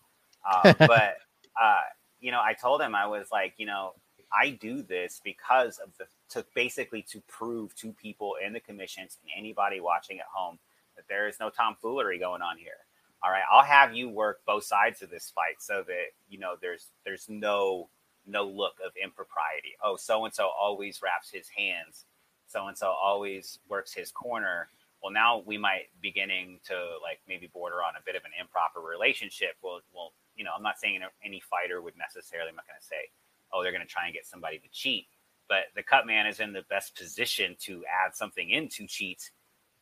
Uh, 0.48 0.74
but 0.78 1.18
uh, 1.60 1.80
you 2.20 2.30
know, 2.30 2.40
I 2.40 2.54
told 2.54 2.80
him 2.80 2.94
I 2.94 3.06
was 3.06 3.28
like, 3.30 3.54
you 3.56 3.66
know, 3.66 3.94
I 4.32 4.50
do 4.50 4.82
this 4.82 5.20
because 5.24 5.78
of 5.78 5.90
the 5.98 6.06
to 6.30 6.46
basically 6.54 7.02
to 7.10 7.20
prove 7.28 7.74
to 7.76 7.92
people 7.92 8.34
in 8.44 8.52
the 8.52 8.60
commissions 8.60 9.18
and 9.22 9.30
anybody 9.36 9.80
watching 9.80 10.18
at 10.18 10.26
home 10.32 10.58
that 10.96 11.08
there 11.08 11.28
is 11.28 11.40
no 11.40 11.50
tomfoolery 11.50 12.18
going 12.18 12.42
on 12.42 12.56
here 12.58 12.84
all 13.22 13.30
right, 13.30 13.42
I'll 13.50 13.64
have 13.64 13.94
you 13.94 14.08
work 14.08 14.40
both 14.46 14.64
sides 14.64 15.02
of 15.02 15.10
this 15.10 15.30
fight 15.34 15.60
so 15.60 15.84
that 15.86 16.06
you 16.28 16.38
know 16.38 16.54
there's 16.60 16.88
there's 17.04 17.26
no 17.28 17.88
no 18.26 18.46
look 18.46 18.74
of 18.84 18.92
impropriety. 19.02 19.76
Oh, 19.82 19.96
so 19.96 20.24
and 20.24 20.34
so 20.34 20.48
always 20.58 21.00
wraps 21.02 21.30
his 21.30 21.48
hands. 21.48 22.06
So 22.46 22.66
and 22.68 22.76
so 22.76 22.94
always 23.00 23.58
works 23.68 23.92
his 23.92 24.10
corner. 24.10 24.68
Well, 25.02 25.12
now 25.12 25.42
we 25.44 25.58
might 25.58 25.88
beginning 26.00 26.60
to 26.66 26.74
like 27.02 27.20
maybe 27.28 27.46
border 27.48 27.76
on 27.76 27.94
a 27.96 28.04
bit 28.04 28.16
of 28.16 28.24
an 28.24 28.32
improper 28.40 28.80
relationship. 28.80 29.56
Well, 29.62 29.80
well, 29.94 30.12
you 30.36 30.44
know, 30.44 30.52
I'm 30.56 30.62
not 30.62 30.78
saying 30.78 31.00
any 31.24 31.40
fighter 31.40 31.82
would 31.82 31.96
necessarily. 31.98 32.50
I'm 32.50 32.56
not 32.56 32.66
going 32.66 32.80
to 32.80 32.86
say, 32.86 33.10
oh, 33.52 33.62
they're 33.62 33.72
going 33.72 33.86
to 33.86 33.88
try 33.88 34.04
and 34.06 34.14
get 34.14 34.26
somebody 34.26 34.58
to 34.58 34.68
cheat. 34.72 35.06
But 35.48 35.64
the 35.74 35.82
cut 35.82 36.06
man 36.06 36.26
is 36.26 36.40
in 36.40 36.52
the 36.52 36.62
best 36.70 36.96
position 36.96 37.56
to 37.60 37.82
add 37.86 38.14
something 38.14 38.50
into 38.50 38.86
cheat, 38.86 39.30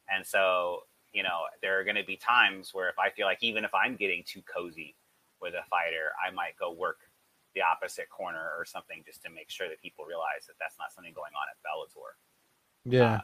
and 0.09 0.27
so 0.27 0.83
you 1.13 1.23
know, 1.23 1.49
there 1.63 1.79
are 1.81 1.85
going 1.85 1.97
to 1.97 2.05
be 2.05 2.17
times 2.17 2.71
where 2.73 2.89
if 2.89 2.99
I 2.99 3.11
feel 3.11 3.27
like 3.27 3.43
even 3.43 3.65
if 3.65 3.75
I'm 3.75 3.97
getting 3.97 4.23
too 4.27 4.43
cozy 4.43 4.95
with 5.41 5.55
a 5.55 5.65
fighter, 5.71 6.13
I 6.21 6.31
might 6.31 6.57
go 6.59 6.73
work 6.73 6.99
the 7.55 7.63
opposite 7.63 8.09
corner 8.11 8.53
or 8.57 8.65
something 8.65 9.03
just 9.07 9.23
to 9.23 9.31
make 9.31 9.51
sure 9.51 9.69
that 9.69 9.81
people 9.81 10.05
realize 10.05 10.47
that 10.47 10.55
that's 10.61 10.77
not 10.79 10.93
something 10.93 11.13
going 11.15 11.33
on 11.33 11.49
at 11.49 11.59
Bellator. 11.65 12.15
Yeah. 12.85 13.15
Uh, 13.15 13.21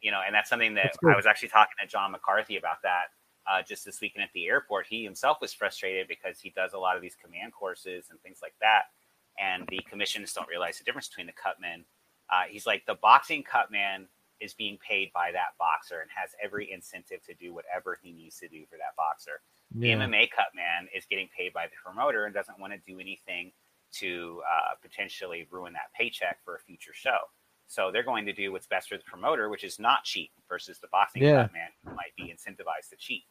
you 0.00 0.10
know, 0.10 0.20
and 0.24 0.34
that's 0.34 0.48
something 0.48 0.74
that 0.74 0.94
that's 0.94 0.98
I 1.02 1.16
was 1.16 1.26
actually 1.26 1.48
talking 1.48 1.74
to 1.80 1.86
John 1.86 2.12
McCarthy 2.12 2.56
about 2.56 2.82
that 2.82 3.10
uh, 3.50 3.62
just 3.62 3.84
this 3.84 4.00
weekend 4.00 4.22
at 4.22 4.30
the 4.32 4.46
airport. 4.46 4.86
He 4.86 5.02
himself 5.02 5.38
was 5.40 5.52
frustrated 5.52 6.06
because 6.06 6.38
he 6.38 6.50
does 6.50 6.72
a 6.72 6.78
lot 6.78 6.94
of 6.94 7.02
these 7.02 7.16
command 7.22 7.52
courses 7.52 8.06
and 8.10 8.20
things 8.20 8.38
like 8.40 8.54
that. 8.60 8.94
And 9.40 9.64
the 9.68 9.80
commissions 9.88 10.32
don't 10.32 10.48
realize 10.48 10.78
the 10.78 10.84
difference 10.84 11.08
between 11.08 11.26
the 11.26 11.32
cutman. 11.32 11.84
Uh, 12.30 12.42
he's 12.48 12.66
like 12.66 12.84
the 12.86 12.96
boxing 13.00 13.42
cutman 13.42 14.06
is 14.40 14.54
being 14.54 14.78
paid 14.78 15.12
by 15.12 15.32
that 15.32 15.56
boxer 15.58 16.00
and 16.00 16.10
has 16.14 16.30
every 16.42 16.70
incentive 16.70 17.22
to 17.24 17.34
do 17.34 17.52
whatever 17.52 17.98
he 18.02 18.12
needs 18.12 18.38
to 18.38 18.48
do 18.48 18.64
for 18.70 18.76
that 18.76 18.94
boxer. 18.96 19.40
Yeah. 19.74 19.96
The 19.96 20.04
MMA 20.04 20.30
cutman 20.30 20.88
is 20.94 21.04
getting 21.06 21.28
paid 21.36 21.52
by 21.52 21.66
the 21.66 21.72
promoter 21.84 22.24
and 22.24 22.34
doesn't 22.34 22.58
want 22.58 22.72
to 22.72 22.78
do 22.86 23.00
anything 23.00 23.52
to 23.90 24.42
uh, 24.46 24.74
potentially 24.80 25.46
ruin 25.50 25.72
that 25.72 25.92
paycheck 25.96 26.38
for 26.44 26.56
a 26.56 26.60
future 26.60 26.92
show. 26.94 27.18
So 27.66 27.90
they're 27.92 28.02
going 28.02 28.24
to 28.26 28.32
do 28.32 28.52
what's 28.52 28.66
best 28.66 28.88
for 28.88 28.96
the 28.96 29.04
promoter, 29.04 29.48
which 29.48 29.64
is 29.64 29.78
not 29.78 30.04
cheat, 30.04 30.30
versus 30.48 30.78
the 30.78 30.88
boxing 30.88 31.22
yeah. 31.22 31.42
cutman 31.42 31.68
who 31.84 31.90
might 31.90 32.14
be 32.16 32.24
incentivized 32.24 32.90
to 32.90 32.96
cheat. 32.96 33.24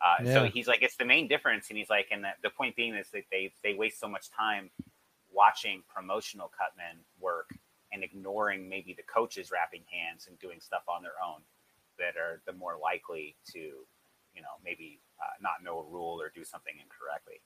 Uh, 0.00 0.24
yeah. 0.24 0.32
So 0.32 0.44
he's 0.44 0.66
like, 0.66 0.82
it's 0.82 0.96
the 0.96 1.04
main 1.04 1.28
difference, 1.28 1.68
and 1.68 1.78
he's 1.78 1.90
like, 1.90 2.08
and 2.10 2.24
the, 2.24 2.30
the 2.42 2.50
point 2.50 2.76
being 2.76 2.94
is 2.94 3.08
that 3.12 3.24
they 3.30 3.52
they 3.62 3.74
waste 3.74 4.00
so 4.00 4.08
much 4.08 4.30
time 4.30 4.70
watching 5.34 5.82
promotional 5.88 6.50
cutmen 6.50 6.98
work 7.20 7.50
and 7.92 8.02
ignoring 8.02 8.68
maybe 8.68 8.94
the 8.94 9.02
coaches 9.02 9.50
wrapping 9.50 9.82
hands 9.90 10.26
and 10.28 10.38
doing 10.38 10.60
stuff 10.60 10.82
on 10.88 11.02
their 11.02 11.18
own 11.24 11.40
that 11.98 12.16
are 12.16 12.40
the 12.46 12.52
more 12.52 12.78
likely 12.82 13.36
to, 13.52 13.58
you 13.58 14.42
know, 14.42 14.58
maybe 14.64 15.00
uh, 15.20 15.34
not 15.40 15.62
know 15.62 15.78
a 15.78 15.92
rule 15.92 16.20
or 16.20 16.30
do 16.34 16.44
something 16.44 16.74
incorrectly 16.80 17.40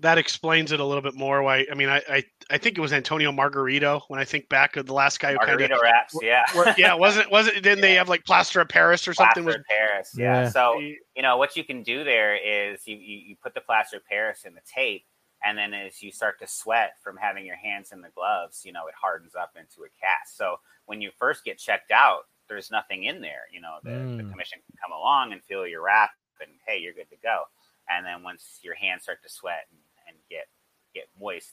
that 0.00 0.18
explains 0.18 0.70
it 0.70 0.80
a 0.80 0.84
little 0.84 1.02
bit 1.02 1.14
more. 1.14 1.42
Why? 1.42 1.66
I 1.70 1.74
mean, 1.74 1.88
I, 1.88 2.00
I, 2.08 2.24
I 2.50 2.58
think 2.58 2.78
it 2.78 2.80
was 2.80 2.92
Antonio 2.92 3.32
Margarito. 3.32 4.02
When 4.08 4.20
I 4.20 4.24
think 4.24 4.48
back 4.48 4.76
of 4.76 4.86
the 4.86 4.94
last 4.94 5.18
guy 5.18 5.32
who 5.32 5.38
kind 5.38 5.60
of 5.60 5.70
raps, 5.82 6.16
yeah, 6.22 6.44
yeah, 6.76 6.94
wasn't 6.94 7.30
wasn't? 7.30 7.56
Didn't 7.56 7.78
yeah. 7.78 7.82
they 7.82 7.94
have 7.94 8.08
like 8.08 8.24
plaster 8.24 8.60
of 8.60 8.68
Paris 8.68 9.08
or 9.08 9.14
something? 9.14 9.42
Plaster 9.42 9.60
of 9.60 9.66
Paris, 9.66 10.10
yeah. 10.16 10.42
yeah. 10.42 10.50
So 10.50 10.78
you 10.78 11.22
know 11.22 11.36
what 11.36 11.56
you 11.56 11.64
can 11.64 11.82
do 11.82 12.04
there 12.04 12.36
is 12.36 12.86
you, 12.86 12.96
you 12.96 13.18
you 13.28 13.36
put 13.42 13.54
the 13.54 13.60
plaster 13.60 13.96
of 13.96 14.06
Paris 14.06 14.44
in 14.44 14.54
the 14.54 14.60
tape, 14.72 15.04
and 15.44 15.56
then 15.56 15.72
as 15.72 16.02
you 16.02 16.10
start 16.10 16.38
to 16.40 16.46
sweat 16.46 16.94
from 17.02 17.16
having 17.16 17.46
your 17.46 17.56
hands 17.56 17.92
in 17.92 18.00
the 18.00 18.10
gloves, 18.14 18.62
you 18.64 18.72
know 18.72 18.86
it 18.86 18.94
hardens 19.00 19.34
up 19.34 19.52
into 19.56 19.82
a 19.82 19.90
cast. 20.00 20.36
So 20.36 20.56
when 20.86 21.00
you 21.00 21.10
first 21.18 21.44
get 21.44 21.58
checked 21.58 21.90
out, 21.90 22.22
there's 22.48 22.70
nothing 22.70 23.04
in 23.04 23.20
there. 23.20 23.46
You 23.52 23.60
know 23.60 23.78
the, 23.82 23.90
mm. 23.90 24.16
the 24.16 24.30
commission 24.30 24.58
can 24.66 24.76
come 24.82 24.92
along 24.92 25.32
and 25.32 25.42
feel 25.42 25.66
your 25.66 25.82
wrap, 25.82 26.10
and 26.40 26.50
hey, 26.66 26.78
you're 26.78 26.94
good 26.94 27.10
to 27.10 27.16
go. 27.22 27.44
And 27.90 28.04
then 28.04 28.22
once 28.22 28.60
your 28.62 28.74
hands 28.74 29.02
start 29.02 29.22
to 29.22 29.28
sweat 29.28 29.66
and 29.70 29.80
and 30.08 30.16
get 30.28 30.48
get 30.94 31.08
moist, 31.20 31.52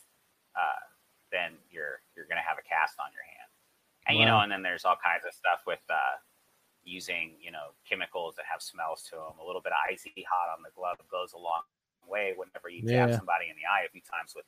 uh, 0.56 0.82
then 1.32 1.60
you're 1.70 2.02
you're 2.16 2.26
going 2.26 2.40
to 2.40 2.48
have 2.48 2.58
a 2.58 2.66
cast 2.66 2.96
on 3.00 3.12
your 3.12 3.28
hand. 3.28 3.52
And 4.08 4.16
wow. 4.16 4.20
you 4.20 4.26
know, 4.26 4.40
and 4.42 4.52
then 4.52 4.64
there's 4.64 4.86
all 4.86 4.98
kinds 4.98 5.28
of 5.28 5.36
stuff 5.36 5.68
with 5.68 5.84
uh, 5.90 6.18
using 6.84 7.36
you 7.42 7.52
know 7.52 7.76
chemicals 7.84 8.36
that 8.38 8.46
have 8.50 8.62
smells 8.62 9.04
to 9.12 9.20
them. 9.20 9.38
A 9.42 9.46
little 9.46 9.62
bit 9.62 9.76
of 9.76 9.82
icy 9.86 10.14
hot 10.24 10.50
on 10.50 10.64
the 10.64 10.74
glove 10.74 10.98
goes 11.12 11.34
a 11.34 11.42
long 11.42 11.68
way. 12.08 12.34
Whenever 12.36 12.70
you 12.70 12.82
jab 12.82 13.10
yeah. 13.10 13.18
somebody 13.18 13.50
in 13.50 13.56
the 13.56 13.68
eye 13.68 13.86
a 13.88 13.92
few 13.92 14.02
times 14.02 14.34
with 14.36 14.46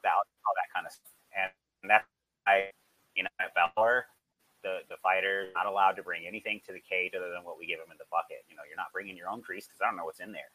about 0.00 0.24
all 0.46 0.54
that 0.56 0.68
kind 0.72 0.86
of 0.86 0.92
stuff, 0.92 1.12
and 1.36 1.50
that's 1.88 2.06
I 2.46 2.70
you 3.14 3.24
know 3.24 3.32
at 3.40 3.52
Bellator, 3.52 4.08
the 4.62 4.86
the 4.88 4.96
fighter 5.02 5.50
not 5.54 5.66
allowed 5.66 5.96
to 5.98 6.02
bring 6.02 6.26
anything 6.26 6.60
to 6.66 6.72
the 6.72 6.82
cage 6.82 7.12
other 7.16 7.30
than 7.30 7.44
what 7.44 7.58
we 7.58 7.66
give 7.66 7.78
them 7.78 7.92
in 7.92 7.98
the 7.98 8.08
bucket. 8.08 8.44
You 8.48 8.56
know, 8.56 8.64
you're 8.68 8.80
not 8.80 8.92
bringing 8.92 9.16
your 9.16 9.28
own 9.28 9.40
grease 9.40 9.66
because 9.66 9.80
I 9.82 9.86
don't 9.86 9.96
know 9.96 10.06
what's 10.06 10.20
in 10.20 10.32
there 10.32 10.52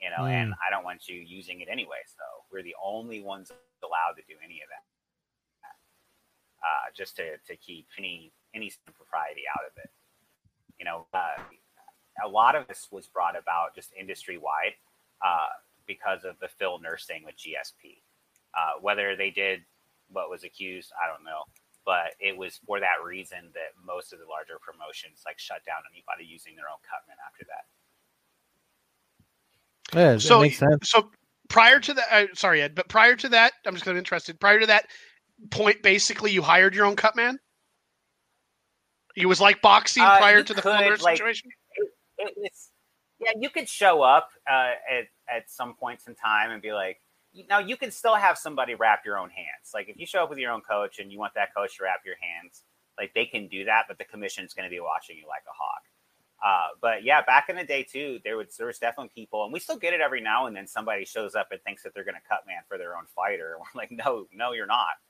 you 0.00 0.10
know, 0.10 0.24
mm. 0.24 0.30
and 0.30 0.54
I 0.60 0.70
don't 0.70 0.84
want 0.84 1.08
you 1.08 1.16
using 1.16 1.60
it 1.60 1.68
anyway. 1.70 2.02
So 2.06 2.24
we're 2.52 2.62
the 2.62 2.76
only 2.82 3.22
ones 3.22 3.50
allowed 3.82 4.16
to 4.16 4.22
do 4.28 4.34
any 4.44 4.60
of 4.60 4.68
that, 4.68 4.84
uh, 6.60 6.90
just 6.96 7.16
to, 7.16 7.36
to 7.48 7.56
keep 7.56 7.86
any 7.98 8.32
any 8.54 8.72
propriety 8.94 9.42
out 9.50 9.64
of 9.66 9.76
it. 9.82 9.90
You 10.78 10.84
know, 10.84 11.06
uh, 11.14 11.40
a 12.24 12.28
lot 12.28 12.54
of 12.54 12.66
this 12.68 12.88
was 12.90 13.06
brought 13.06 13.36
about 13.36 13.74
just 13.74 13.92
industry 13.98 14.38
wide 14.38 14.74
uh, 15.22 15.52
because 15.86 16.24
of 16.24 16.38
the 16.40 16.48
Phil 16.48 16.78
Nurse 16.78 17.06
thing 17.06 17.24
with 17.24 17.36
GSP. 17.36 18.00
Uh, 18.56 18.80
whether 18.80 19.16
they 19.16 19.30
did 19.30 19.60
what 20.10 20.30
was 20.30 20.44
accused, 20.44 20.92
I 21.02 21.10
don't 21.10 21.24
know, 21.24 21.42
but 21.84 22.14
it 22.20 22.36
was 22.36 22.60
for 22.66 22.80
that 22.80 23.02
reason 23.04 23.50
that 23.54 23.74
most 23.84 24.12
of 24.12 24.18
the 24.18 24.26
larger 24.26 24.58
promotions 24.60 25.22
like 25.26 25.38
shut 25.38 25.64
down 25.66 25.82
anybody 25.92 26.24
using 26.24 26.54
their 26.56 26.68
own 26.68 26.78
cutman 26.88 27.16
after 27.26 27.44
that. 27.50 27.64
Yeah, 29.98 30.18
so, 30.18 30.40
makes 30.40 30.58
sense. 30.58 30.90
So 30.90 31.10
prior 31.48 31.78
to 31.80 31.94
that, 31.94 32.06
uh, 32.10 32.26
sorry, 32.34 32.62
Ed, 32.62 32.74
but 32.74 32.88
prior 32.88 33.16
to 33.16 33.28
that, 33.30 33.52
I'm 33.66 33.74
just 33.74 33.84
kind 33.84 33.96
of 33.96 33.98
interested. 33.98 34.40
Prior 34.40 34.60
to 34.60 34.66
that 34.66 34.86
point, 35.50 35.82
basically, 35.82 36.30
you 36.30 36.42
hired 36.42 36.74
your 36.74 36.86
own 36.86 36.96
cutman. 36.96 37.38
He 39.14 39.26
was 39.26 39.40
like 39.40 39.62
boxing 39.62 40.02
uh, 40.02 40.18
prior 40.18 40.42
to 40.42 40.54
the 40.54 40.62
could, 40.62 41.02
like, 41.02 41.16
situation. 41.16 41.50
It, 41.76 41.88
it, 42.18 42.34
it's 42.38 42.70
yeah, 43.24 43.32
you 43.38 43.50
could 43.50 43.68
show 43.68 44.02
up 44.02 44.30
uh, 44.50 44.72
at 44.90 45.06
at 45.28 45.50
some 45.50 45.74
points 45.74 46.06
in 46.06 46.14
time 46.14 46.50
and 46.50 46.60
be 46.62 46.72
like, 46.72 47.00
now 47.48 47.58
you 47.58 47.76
can 47.76 47.90
still 47.90 48.14
have 48.14 48.38
somebody 48.38 48.74
wrap 48.74 49.04
your 49.04 49.18
own 49.18 49.30
hands. 49.30 49.72
Like 49.72 49.88
if 49.88 49.98
you 49.98 50.06
show 50.06 50.22
up 50.22 50.30
with 50.30 50.38
your 50.38 50.52
own 50.52 50.60
coach 50.60 50.98
and 50.98 51.10
you 51.10 51.18
want 51.18 51.34
that 51.34 51.54
coach 51.54 51.78
to 51.78 51.84
wrap 51.84 52.00
your 52.04 52.16
hands, 52.20 52.62
like 52.98 53.12
they 53.14 53.26
can 53.26 53.48
do 53.48 53.64
that, 53.64 53.84
but 53.88 53.98
the 53.98 54.04
commission 54.04 54.44
is 54.44 54.54
going 54.54 54.68
to 54.68 54.70
be 54.70 54.80
watching 54.80 55.16
you 55.16 55.26
like 55.26 55.42
a 55.48 55.52
hawk. 55.52 55.82
Uh, 56.44 56.76
but 56.80 57.04
yeah, 57.04 57.22
back 57.22 57.48
in 57.48 57.56
the 57.56 57.64
day 57.64 57.82
too, 57.82 58.20
there 58.22 58.36
was 58.36 58.56
there 58.56 58.66
was 58.66 58.78
definitely 58.78 59.10
people, 59.14 59.44
and 59.44 59.52
we 59.52 59.58
still 59.58 59.78
get 59.78 59.94
it 59.94 60.00
every 60.00 60.20
now 60.20 60.46
and 60.46 60.54
then. 60.54 60.66
Somebody 60.66 61.04
shows 61.04 61.34
up 61.34 61.48
and 61.50 61.60
thinks 61.62 61.82
that 61.82 61.94
they're 61.94 62.04
going 62.04 62.16
to 62.16 62.28
cut 62.28 62.46
man 62.46 62.62
for 62.68 62.76
their 62.76 62.96
own 62.96 63.04
fighter. 63.14 63.56
We're 63.74 63.80
like, 63.80 63.90
no, 63.90 64.26
no, 64.32 64.52
you're 64.52 64.66
not. 64.66 65.00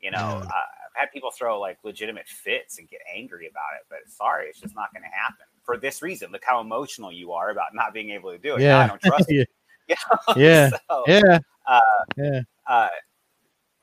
You 0.00 0.10
know, 0.12 0.18
uh, 0.18 0.44
I've 0.44 0.94
had 0.94 1.12
people 1.12 1.30
throw 1.30 1.58
like 1.58 1.78
legitimate 1.82 2.28
fits 2.28 2.78
and 2.78 2.88
get 2.88 3.00
angry 3.12 3.48
about 3.48 3.80
it, 3.80 3.86
but 3.88 3.98
sorry, 4.06 4.46
it's 4.46 4.60
just 4.60 4.76
not 4.76 4.92
going 4.92 5.02
to 5.02 5.08
happen 5.08 5.46
for 5.66 5.76
this 5.76 6.00
reason. 6.00 6.32
Look 6.32 6.42
how 6.44 6.60
emotional 6.60 7.12
you 7.12 7.32
are 7.32 7.50
about 7.50 7.74
not 7.74 7.92
being 7.92 8.10
able 8.10 8.30
to 8.30 8.38
do 8.38 8.54
it. 8.54 8.62
Yeah, 8.62 8.78
I 8.78 8.86
don't 8.86 9.02
trust 9.02 9.30
you. 9.30 9.44
You 9.88 9.94
know? 9.94 10.34
Yeah, 10.36 10.70
so, 10.90 11.04
yeah, 11.06 11.38
uh, 11.68 11.80
yeah. 12.16 12.40
Uh, 12.66 12.88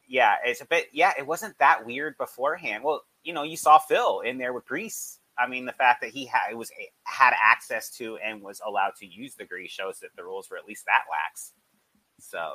yeah, 0.05 0.36
it's 0.43 0.59
a 0.59 0.65
bit. 0.65 0.88
Yeah, 0.91 1.13
it 1.17 1.25
wasn't 1.25 1.57
that 1.59 1.86
weird 1.86 2.17
beforehand. 2.17 2.84
Well, 2.84 3.03
you 3.23 3.31
know, 3.31 3.43
you 3.43 3.55
saw 3.55 3.77
Phil 3.77 4.19
in 4.19 4.38
there 4.38 4.51
with 4.51 4.65
Grease 4.65 5.19
I 5.38 5.47
mean, 5.47 5.65
the 5.65 5.71
fact 5.71 6.01
that 6.01 6.11
he 6.11 6.25
had 6.25 6.55
was 6.55 6.71
had 7.05 7.34
access 7.41 7.89
to 7.97 8.17
and 8.17 8.41
was 8.41 8.61
allowed 8.65 8.95
to 8.99 9.05
use 9.05 9.36
the 9.36 9.45
grease 9.45 9.71
shows 9.71 9.99
that 9.99 10.15
the 10.15 10.23
rules 10.23 10.49
were 10.49 10.57
at 10.57 10.67
least 10.67 10.86
that 10.86 11.03
lax. 11.09 11.53
So, 12.19 12.53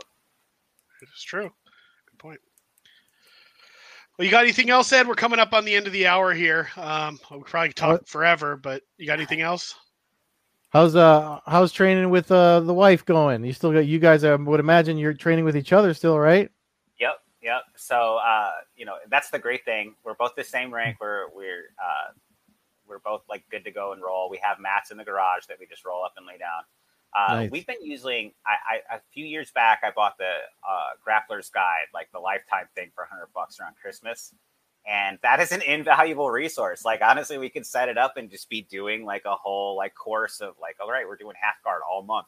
it's 1.02 1.22
true. 1.22 1.50
Good 2.10 2.18
point. 2.18 2.40
Well, 4.18 4.24
you 4.24 4.32
got 4.32 4.42
anything 4.42 4.68
else, 4.68 4.92
Ed? 4.92 5.06
We're 5.06 5.14
coming 5.14 5.38
up 5.38 5.52
on 5.52 5.64
the 5.64 5.76
end 5.76 5.86
of 5.86 5.92
the 5.92 6.08
hour 6.08 6.34
here. 6.34 6.68
Um, 6.76 7.20
we 7.30 7.38
probably 7.42 7.72
talk 7.72 8.04
forever, 8.08 8.56
but 8.56 8.82
you 8.96 9.06
got 9.06 9.18
anything 9.18 9.42
else? 9.42 9.76
How's 10.70 10.96
uh 10.96 11.38
how's 11.46 11.72
training 11.72 12.10
with 12.10 12.30
uh 12.30 12.60
the 12.60 12.74
wife 12.74 13.04
going? 13.04 13.44
You 13.44 13.52
still 13.52 13.72
got 13.72 13.86
you 13.86 14.00
guys? 14.00 14.24
I 14.24 14.34
would 14.34 14.60
imagine 14.60 14.98
you're 14.98 15.14
training 15.14 15.44
with 15.44 15.56
each 15.56 15.72
other 15.72 15.94
still, 15.94 16.18
right? 16.18 16.50
Yep, 16.98 17.14
yep. 17.40 17.62
So 17.76 18.18
uh, 18.18 18.50
you 18.76 18.84
know 18.84 18.96
that's 19.08 19.30
the 19.30 19.38
great 19.38 19.64
thing. 19.64 19.94
We're 20.04 20.14
both 20.14 20.34
the 20.34 20.44
same 20.44 20.74
rank. 20.74 20.96
We're 21.00 21.28
we're 21.32 21.70
uh, 21.80 22.12
we're 22.86 22.98
both 22.98 23.22
like 23.30 23.44
good 23.50 23.64
to 23.64 23.70
go 23.70 23.92
and 23.92 24.02
roll. 24.02 24.28
We 24.28 24.38
have 24.42 24.58
mats 24.58 24.90
in 24.90 24.98
the 24.98 25.04
garage 25.04 25.46
that 25.46 25.58
we 25.60 25.66
just 25.66 25.86
roll 25.86 26.04
up 26.04 26.14
and 26.16 26.26
lay 26.26 26.36
down. 26.38 26.64
Uh, 27.14 27.34
nice. 27.34 27.50
We've 27.50 27.66
been 27.66 27.82
using. 27.82 28.32
I, 28.46 28.76
I, 28.92 28.96
a 28.96 29.00
few 29.12 29.24
years 29.24 29.50
back, 29.50 29.80
I 29.82 29.90
bought 29.90 30.18
the 30.18 30.30
uh, 30.68 30.90
Grappler's 31.06 31.48
Guide, 31.48 31.86
like 31.94 32.10
the 32.12 32.18
lifetime 32.18 32.66
thing, 32.74 32.90
for 32.94 33.04
hundred 33.10 33.28
bucks 33.34 33.58
around 33.60 33.76
Christmas, 33.80 34.34
and 34.86 35.18
that 35.22 35.40
is 35.40 35.52
an 35.52 35.62
invaluable 35.62 36.30
resource. 36.30 36.84
Like 36.84 37.00
honestly, 37.02 37.38
we 37.38 37.48
could 37.48 37.64
set 37.64 37.88
it 37.88 37.96
up 37.96 38.16
and 38.16 38.30
just 38.30 38.48
be 38.50 38.62
doing 38.62 39.04
like 39.04 39.24
a 39.24 39.34
whole 39.34 39.76
like 39.76 39.94
course 39.94 40.40
of 40.40 40.54
like, 40.60 40.76
all 40.80 40.90
right, 40.90 41.06
we're 41.06 41.16
doing 41.16 41.34
half 41.40 41.62
guard 41.64 41.80
all 41.90 42.02
month, 42.02 42.26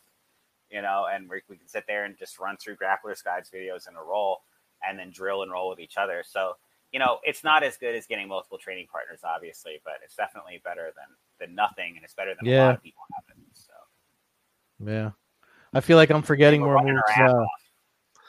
you 0.70 0.80
know, 0.80 1.06
and 1.12 1.28
we, 1.28 1.42
we 1.48 1.56
can 1.56 1.68
sit 1.68 1.84
there 1.86 2.04
and 2.04 2.18
just 2.18 2.38
run 2.38 2.56
through 2.56 2.76
Grappler's 2.76 3.22
Guides 3.22 3.50
videos 3.50 3.86
in 3.86 3.94
a 3.96 4.02
roll, 4.02 4.38
and 4.86 4.98
then 4.98 5.10
drill 5.10 5.42
and 5.42 5.52
roll 5.52 5.68
with 5.68 5.80
each 5.80 5.98
other. 5.98 6.24
So 6.26 6.54
you 6.92 6.98
know, 6.98 7.18
it's 7.22 7.44
not 7.44 7.62
as 7.62 7.76
good 7.76 7.94
as 7.94 8.06
getting 8.06 8.28
multiple 8.28 8.58
training 8.58 8.86
partners, 8.90 9.20
obviously, 9.22 9.80
but 9.84 9.94
it's 10.04 10.16
definitely 10.16 10.60
better 10.64 10.92
than 10.96 11.06
than 11.38 11.54
nothing, 11.54 11.94
and 11.96 12.04
it's 12.04 12.14
better 12.14 12.34
than 12.34 12.50
yeah. 12.50 12.64
a 12.64 12.66
lot 12.66 12.74
of 12.76 12.82
people 12.82 13.02
have 13.14 13.36
it. 13.36 13.39
Yeah, 14.84 15.10
I 15.72 15.80
feel 15.80 15.96
like 15.96 16.10
I'm 16.10 16.22
forgetting 16.22 16.60
more 16.60 16.82
moves. 16.82 17.02
Uh... 17.16 17.44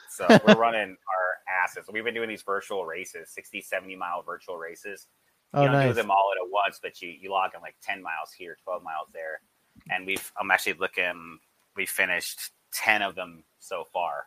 So 0.10 0.28
we're 0.48 0.56
running 0.58 0.90
our 0.90 1.64
asses. 1.64 1.86
We've 1.92 2.04
been 2.04 2.14
doing 2.14 2.30
these 2.30 2.44
virtual 2.44 2.86
races, 2.86 3.30
60, 3.30 3.62
70 3.62 3.96
mile 3.96 4.22
virtual 4.24 4.58
races. 4.58 5.08
You 5.54 5.62
oh, 5.62 5.64
don't 5.66 5.74
nice. 5.74 5.90
do 5.90 5.94
them 5.94 6.12
all 6.12 6.32
at 6.40 6.50
once, 6.50 6.80
but 6.82 7.02
you 7.02 7.10
you 7.10 7.32
log 7.32 7.52
in 7.56 7.62
like 7.62 7.76
10 7.82 8.02
miles 8.02 8.32
here, 8.38 8.58
12 8.64 8.84
miles 8.84 9.08
there, 9.14 9.42
and 9.90 10.06
we've 10.06 10.32
I'm 10.40 10.52
actually 10.52 10.74
looking. 10.74 11.40
We 11.76 11.86
finished 11.86 12.52
10 12.74 13.02
of 13.02 13.16
them 13.16 13.44
so 13.60 13.86
far 13.94 14.26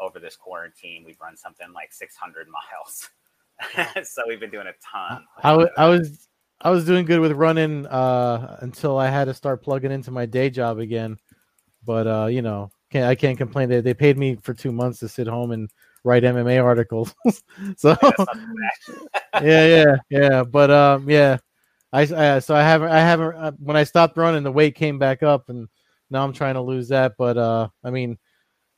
over 0.00 0.18
this 0.18 0.36
quarantine. 0.36 1.04
We've 1.04 1.20
run 1.20 1.36
something 1.36 1.72
like 1.72 1.92
600 1.92 2.48
miles. 2.48 3.08
so 4.08 4.22
we've 4.26 4.40
been 4.40 4.50
doing 4.50 4.66
a 4.66 4.72
ton. 4.92 5.24
I, 5.42 5.52
I 5.76 5.88
was 5.88 6.28
I 6.60 6.70
was 6.70 6.84
doing 6.84 7.04
good 7.04 7.20
with 7.20 7.32
running 7.32 7.86
uh, 7.86 8.58
until 8.60 8.98
I 8.98 9.08
had 9.08 9.26
to 9.26 9.34
start 9.34 9.62
plugging 9.62 9.92
into 9.92 10.10
my 10.10 10.26
day 10.26 10.50
job 10.50 10.78
again. 10.78 11.18
But 11.84 12.06
uh, 12.06 12.26
you 12.26 12.42
know, 12.42 12.70
can't, 12.90 13.06
I 13.06 13.14
can't 13.14 13.38
complain. 13.38 13.68
They 13.68 13.80
they 13.80 13.94
paid 13.94 14.18
me 14.18 14.36
for 14.42 14.54
two 14.54 14.72
months 14.72 15.00
to 15.00 15.08
sit 15.08 15.26
home 15.26 15.50
and 15.50 15.70
write 16.04 16.22
MMA 16.22 16.62
articles. 16.62 17.14
so 17.76 17.96
yeah, 19.42 19.66
yeah, 19.66 19.96
yeah. 20.10 20.44
But 20.44 20.70
um, 20.70 21.08
yeah, 21.08 21.38
I, 21.92 22.02
I 22.02 22.38
so 22.38 22.54
I 22.54 22.62
haven't 22.62 22.90
I 22.90 23.00
haven't 23.00 23.36
uh, 23.36 23.52
when 23.58 23.76
I 23.76 23.84
stopped 23.84 24.16
running, 24.16 24.42
the 24.42 24.52
weight 24.52 24.74
came 24.74 24.98
back 24.98 25.22
up, 25.22 25.48
and 25.48 25.68
now 26.10 26.24
I'm 26.24 26.32
trying 26.32 26.54
to 26.54 26.62
lose 26.62 26.88
that. 26.88 27.14
But 27.18 27.36
uh, 27.36 27.68
I 27.82 27.90
mean, 27.90 28.18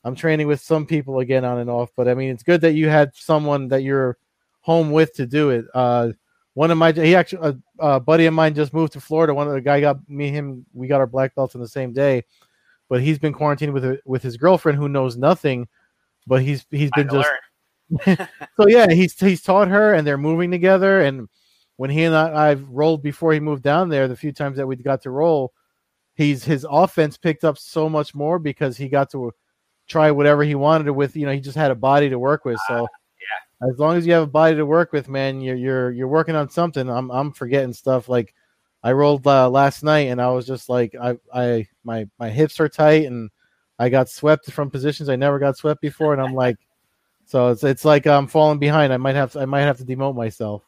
I'm 0.04 0.14
training 0.14 0.46
with 0.46 0.60
some 0.60 0.86
people 0.86 1.18
again 1.18 1.44
on 1.44 1.58
and 1.58 1.70
off. 1.70 1.90
But 1.96 2.08
I 2.08 2.14
mean, 2.14 2.30
it's 2.30 2.42
good 2.42 2.60
that 2.62 2.74
you 2.74 2.88
had 2.88 3.10
someone 3.14 3.68
that 3.68 3.82
you're 3.82 4.16
home 4.60 4.90
with 4.90 5.12
to 5.14 5.26
do 5.26 5.50
it. 5.50 5.64
Uh, 5.74 6.10
one 6.54 6.70
of 6.70 6.78
my 6.78 6.90
he 6.90 7.14
actually 7.14 7.48
a, 7.78 7.86
a, 7.96 8.00
buddy 8.00 8.24
of 8.26 8.32
mine 8.32 8.54
just 8.54 8.72
moved 8.72 8.94
to 8.94 9.00
Florida. 9.00 9.34
One 9.34 9.46
of 9.46 9.52
the 9.52 9.60
guy 9.60 9.80
got 9.80 9.98
me 10.08 10.30
him 10.30 10.64
we 10.72 10.86
got 10.86 11.00
our 11.00 11.06
black 11.06 11.34
belts 11.34 11.54
in 11.54 11.60
the 11.60 11.68
same 11.68 11.92
day, 11.92 12.24
but 12.88 13.00
he's 13.00 13.18
been 13.18 13.32
quarantined 13.32 13.72
with 13.72 14.00
with 14.04 14.22
his 14.22 14.36
girlfriend 14.36 14.78
who 14.78 14.88
knows 14.88 15.16
nothing, 15.16 15.68
but 16.26 16.42
he's 16.42 16.66
he's 16.70 16.90
been 16.94 17.08
just 17.08 17.28
so 18.56 18.66
yeah 18.66 18.90
he's 18.90 19.18
he's 19.18 19.42
taught 19.42 19.68
her 19.68 19.94
and 19.94 20.06
they're 20.06 20.18
moving 20.18 20.50
together 20.50 21.02
and 21.02 21.28
when 21.76 21.88
he 21.88 22.02
and 22.02 22.16
I 22.16 22.50
I've 22.50 22.68
rolled 22.68 23.02
before 23.02 23.32
he 23.32 23.40
moved 23.40 23.62
down 23.62 23.88
there 23.88 24.08
the 24.08 24.16
few 24.16 24.32
times 24.32 24.56
that 24.56 24.66
we 24.66 24.76
got 24.76 25.02
to 25.02 25.10
roll, 25.10 25.52
he's 26.14 26.42
his 26.44 26.66
offense 26.68 27.16
picked 27.16 27.44
up 27.44 27.58
so 27.58 27.88
much 27.88 28.14
more 28.14 28.38
because 28.38 28.76
he 28.76 28.88
got 28.88 29.10
to 29.10 29.32
try 29.86 30.10
whatever 30.10 30.42
he 30.42 30.54
wanted 30.54 30.90
with 30.90 31.16
you 31.16 31.26
know 31.26 31.32
he 31.32 31.40
just 31.40 31.56
had 31.56 31.70
a 31.70 31.76
body 31.76 32.08
to 32.08 32.18
work 32.18 32.44
with 32.44 32.58
so. 32.66 32.84
Uh 32.84 32.86
as 33.62 33.78
long 33.78 33.96
as 33.96 34.06
you 34.06 34.12
have 34.12 34.24
a 34.24 34.26
body 34.26 34.56
to 34.56 34.66
work 34.66 34.92
with, 34.92 35.08
man, 35.08 35.40
you're 35.40 35.56
you're 35.56 35.90
you're 35.90 36.08
working 36.08 36.36
on 36.36 36.50
something. 36.50 36.88
I'm 36.88 37.10
I'm 37.10 37.32
forgetting 37.32 37.72
stuff 37.72 38.08
like 38.08 38.34
I 38.86 38.92
rolled 38.92 39.26
uh, 39.26 39.50
last 39.50 39.82
night 39.82 40.10
and 40.10 40.22
I 40.22 40.28
was 40.28 40.46
just 40.46 40.68
like 40.68 40.94
I 40.94 41.18
I 41.34 41.66
my 41.82 42.06
my 42.20 42.30
hips 42.30 42.60
are 42.60 42.68
tight 42.68 43.06
and 43.06 43.30
I 43.80 43.88
got 43.88 44.08
swept 44.08 44.52
from 44.52 44.70
positions 44.70 45.08
I 45.08 45.16
never 45.16 45.40
got 45.40 45.56
swept 45.56 45.80
before 45.80 46.12
and 46.12 46.22
I'm 46.22 46.34
like 46.44 46.56
so 47.24 47.48
it's 47.48 47.64
it's 47.64 47.84
like 47.84 48.06
I'm 48.06 48.28
falling 48.28 48.60
behind. 48.60 48.92
I 48.92 48.96
might 48.96 49.16
have 49.16 49.32
to, 49.32 49.40
I 49.40 49.44
might 49.44 49.62
have 49.62 49.78
to 49.78 49.84
demote 49.84 50.14
myself. 50.14 50.62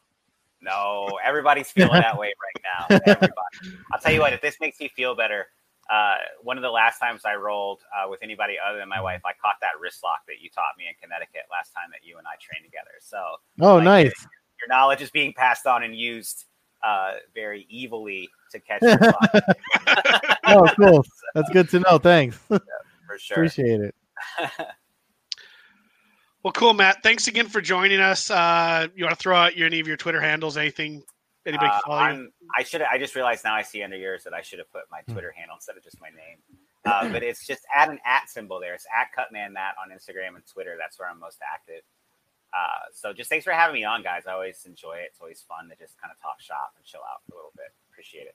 No, 0.60 1.16
everybody's 1.24 1.70
feeling 1.70 1.92
that 1.92 2.18
way 2.18 2.34
right 2.42 2.90
now. 2.90 2.98
Everybody. 3.06 3.78
I'll 3.92 4.00
tell 4.00 4.12
you 4.12 4.18
what, 4.18 4.32
if 4.32 4.40
this 4.40 4.56
makes 4.60 4.80
you 4.80 4.88
feel 4.88 5.14
better, 5.14 5.46
uh, 5.88 6.16
one 6.42 6.58
of 6.58 6.62
the 6.62 6.70
last 6.70 6.98
times 6.98 7.20
I 7.24 7.36
rolled 7.36 7.82
uh, 7.96 8.10
with 8.10 8.18
anybody 8.24 8.56
other 8.68 8.78
than 8.78 8.88
my 8.88 9.00
wife, 9.00 9.20
I 9.24 9.30
caught 9.40 9.54
that 9.60 9.78
wrist 9.80 10.00
lock 10.02 10.22
that 10.26 10.40
you 10.42 10.50
taught 10.50 10.74
me 10.76 10.86
in 10.88 10.94
Connecticut 11.00 11.42
last 11.52 11.72
time 11.72 11.90
that 11.92 12.04
you 12.04 12.18
and 12.18 12.26
I 12.26 12.34
trained 12.42 12.64
together. 12.64 12.98
So, 13.00 13.18
oh, 13.60 13.76
like, 13.76 13.84
nice. 13.84 14.26
Your 14.60 14.76
knowledge 14.76 15.02
is 15.02 15.12
being 15.12 15.32
passed 15.32 15.68
on 15.68 15.84
and 15.84 15.94
used 15.94 16.46
uh, 16.84 17.14
very 17.34 17.66
evilly 17.72 18.28
to 18.52 18.60
catch. 18.60 18.82
oh, 20.46 20.68
cool. 20.76 21.04
That's 21.34 21.50
good 21.50 21.68
to 21.70 21.80
know. 21.80 21.98
Thanks. 21.98 22.38
Yeah, 22.50 22.58
for 23.06 23.18
sure. 23.18 23.34
Appreciate 23.36 23.80
it. 23.80 23.94
well, 26.42 26.52
cool, 26.52 26.74
Matt. 26.74 27.02
Thanks 27.02 27.26
again 27.26 27.48
for 27.48 27.60
joining 27.62 28.00
us. 28.00 28.30
Uh, 28.30 28.88
you 28.94 29.04
want 29.04 29.16
to 29.16 29.22
throw 29.22 29.36
out 29.36 29.56
your, 29.56 29.66
any 29.66 29.80
of 29.80 29.88
your 29.88 29.96
Twitter 29.96 30.20
handles, 30.20 30.58
anything 30.58 31.02
Anybody 31.48 31.70
uh, 31.70 31.80
follow 31.86 32.12
you? 32.12 32.30
I 32.56 32.62
should. 32.62 32.82
I 32.82 32.98
just 32.98 33.14
realized 33.14 33.42
now 33.42 33.54
I 33.54 33.62
see 33.62 33.82
under 33.82 33.96
yours 33.96 34.22
that 34.24 34.34
I 34.34 34.42
should 34.42 34.58
have 34.58 34.70
put 34.70 34.82
my 34.90 35.00
hmm. 35.06 35.12
Twitter 35.12 35.32
handle 35.34 35.56
instead 35.56 35.76
of 35.76 35.82
just 35.82 35.98
my 36.00 36.08
name. 36.10 36.38
Uh, 36.84 37.08
but 37.10 37.22
it's 37.22 37.46
just 37.46 37.62
add 37.74 37.88
an 37.88 37.98
at 38.04 38.28
symbol 38.28 38.60
there. 38.60 38.74
It's 38.74 38.86
at 38.98 39.12
Cutman 39.12 39.54
Matt 39.54 39.74
on 39.82 39.94
Instagram 39.94 40.36
and 40.36 40.44
Twitter. 40.46 40.76
That's 40.78 40.98
where 40.98 41.08
I'm 41.08 41.18
most 41.18 41.38
active. 41.42 41.82
Uh, 42.52 42.90
so 42.92 43.12
just 43.12 43.28
thanks 43.28 43.44
for 43.44 43.52
having 43.52 43.74
me 43.74 43.84
on, 43.84 44.02
guys. 44.02 44.22
I 44.26 44.32
always 44.32 44.64
enjoy 44.66 44.94
it. 44.94 45.10
It's 45.10 45.20
always 45.20 45.42
fun 45.42 45.68
to 45.68 45.76
just 45.76 46.00
kind 46.00 46.10
of 46.10 46.20
talk 46.20 46.40
shop 46.40 46.72
and 46.76 46.84
chill 46.84 47.00
out 47.00 47.22
for 47.26 47.34
a 47.34 47.36
little 47.36 47.52
bit. 47.56 47.66
Appreciate 47.90 48.26
it. 48.26 48.34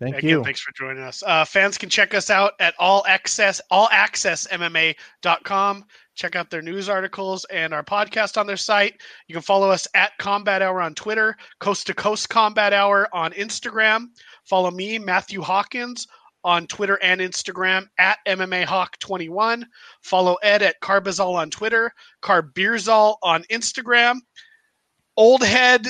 Thank 0.00 0.18
Again, 0.18 0.30
you. 0.30 0.44
Thanks 0.44 0.60
for 0.60 0.70
joining 0.72 1.02
us. 1.02 1.24
Uh, 1.26 1.44
fans 1.44 1.76
can 1.76 1.88
check 1.88 2.14
us 2.14 2.30
out 2.30 2.52
at 2.60 2.74
all 2.78 3.04
access 3.08 3.60
allaccessmma.com. 3.72 5.84
Check 6.14 6.36
out 6.36 6.50
their 6.50 6.62
news 6.62 6.88
articles 6.88 7.44
and 7.46 7.74
our 7.74 7.82
podcast 7.82 8.38
on 8.38 8.46
their 8.46 8.56
site. 8.56 9.00
You 9.26 9.32
can 9.32 9.42
follow 9.42 9.70
us 9.70 9.88
at 9.94 10.16
Combat 10.18 10.62
Hour 10.62 10.80
on 10.80 10.94
Twitter, 10.94 11.36
Coast 11.58 11.88
to 11.88 11.94
Coast 11.94 12.28
Combat 12.28 12.72
Hour 12.72 13.08
on 13.12 13.32
Instagram. 13.32 14.10
Follow 14.44 14.70
me, 14.70 15.00
Matthew 15.00 15.42
Hawkins, 15.42 16.06
on 16.44 16.66
Twitter 16.66 16.98
and 17.02 17.20
Instagram 17.20 17.86
at 17.98 18.18
MMA 18.26 18.64
Hawk 18.64 18.98
21. 18.98 19.66
Follow 20.02 20.34
Ed 20.36 20.62
at 20.62 20.80
Carbazol 20.80 21.34
on 21.34 21.50
Twitter, 21.50 21.92
Carbeerzol 22.22 23.16
on 23.22 23.42
Instagram. 23.44 24.20
Old 25.16 25.42
Head 25.42 25.88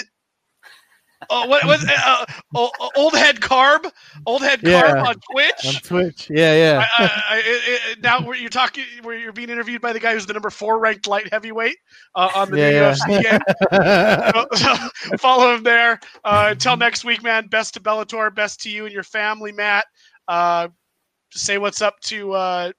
Oh, 1.31 1.47
what 1.49 1.65
was 1.65 1.85
uh, 1.85 2.25
uh, 2.55 2.69
old 2.97 3.15
head 3.15 3.41
carb? 3.41 3.91
Old 4.25 4.41
head 4.41 4.61
carb 4.61 4.95
yeah, 4.95 5.03
on 5.03 5.15
Twitch. 5.33 5.67
On 5.67 5.83
Twitch, 5.83 6.31
yeah, 6.31 6.55
yeah. 6.55 6.87
I, 6.97 7.05
I, 7.05 7.43
I, 7.45 7.95
now 8.01 8.33
you're 8.33 8.49
talking, 8.49 8.85
where 9.03 9.19
you're 9.19 9.33
being 9.33 9.51
interviewed 9.51 9.83
by 9.83 9.93
the 9.93 9.99
guy 9.99 10.15
who's 10.15 10.27
the 10.27 10.33
number 10.33 10.49
four 10.49 10.79
ranked 10.79 11.09
light 11.09 11.29
heavyweight 11.33 11.77
uh, 12.15 12.31
on 12.37 12.51
the 12.51 12.59
yeah, 12.59 12.95
UFC 12.95 13.23
yeah. 13.23 13.39
game. 14.33 14.47
so, 14.55 14.77
so 15.09 15.17
follow 15.19 15.55
him 15.55 15.65
there. 15.65 15.99
Uh, 16.25 16.49
until 16.53 16.77
next 16.77 17.05
week, 17.05 17.23
man. 17.23 17.49
Best 17.49 17.75
to 17.75 17.81
Bellator. 17.81 18.33
Best 18.33 18.61
to 18.63 18.71
you 18.71 18.85
and 18.85 18.95
your 18.95 19.03
family, 19.03 19.51
Matt. 19.51 19.87
Uh, 20.29 20.69
say 21.33 21.59
what's 21.59 21.83
up 21.83 21.99
to 22.01 22.33
uh, 22.33 22.73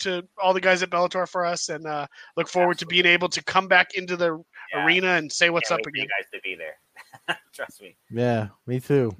to 0.00 0.22
all 0.42 0.52
the 0.52 0.60
guys 0.60 0.82
at 0.82 0.90
Bellator 0.90 1.28
for 1.28 1.44
us, 1.44 1.68
and 1.70 1.84
look 2.36 2.48
forward 2.48 2.72
Absolutely. 2.74 2.98
to 2.98 3.02
being 3.02 3.12
able 3.14 3.28
to 3.28 3.42
come 3.44 3.66
back 3.66 3.94
into 3.94 4.16
the 4.16 4.42
arena 4.74 5.08
and 5.08 5.30
say 5.32 5.50
what's 5.50 5.68
Can't 5.70 5.80
up 5.80 5.86
again. 5.86 6.02
you 6.04 6.08
guys 6.08 6.30
to 6.32 6.40
be 6.42 6.54
there. 6.54 7.36
Trust 7.54 7.82
me. 7.82 7.96
Yeah, 8.10 8.48
me 8.66 8.80
too. 8.80 9.14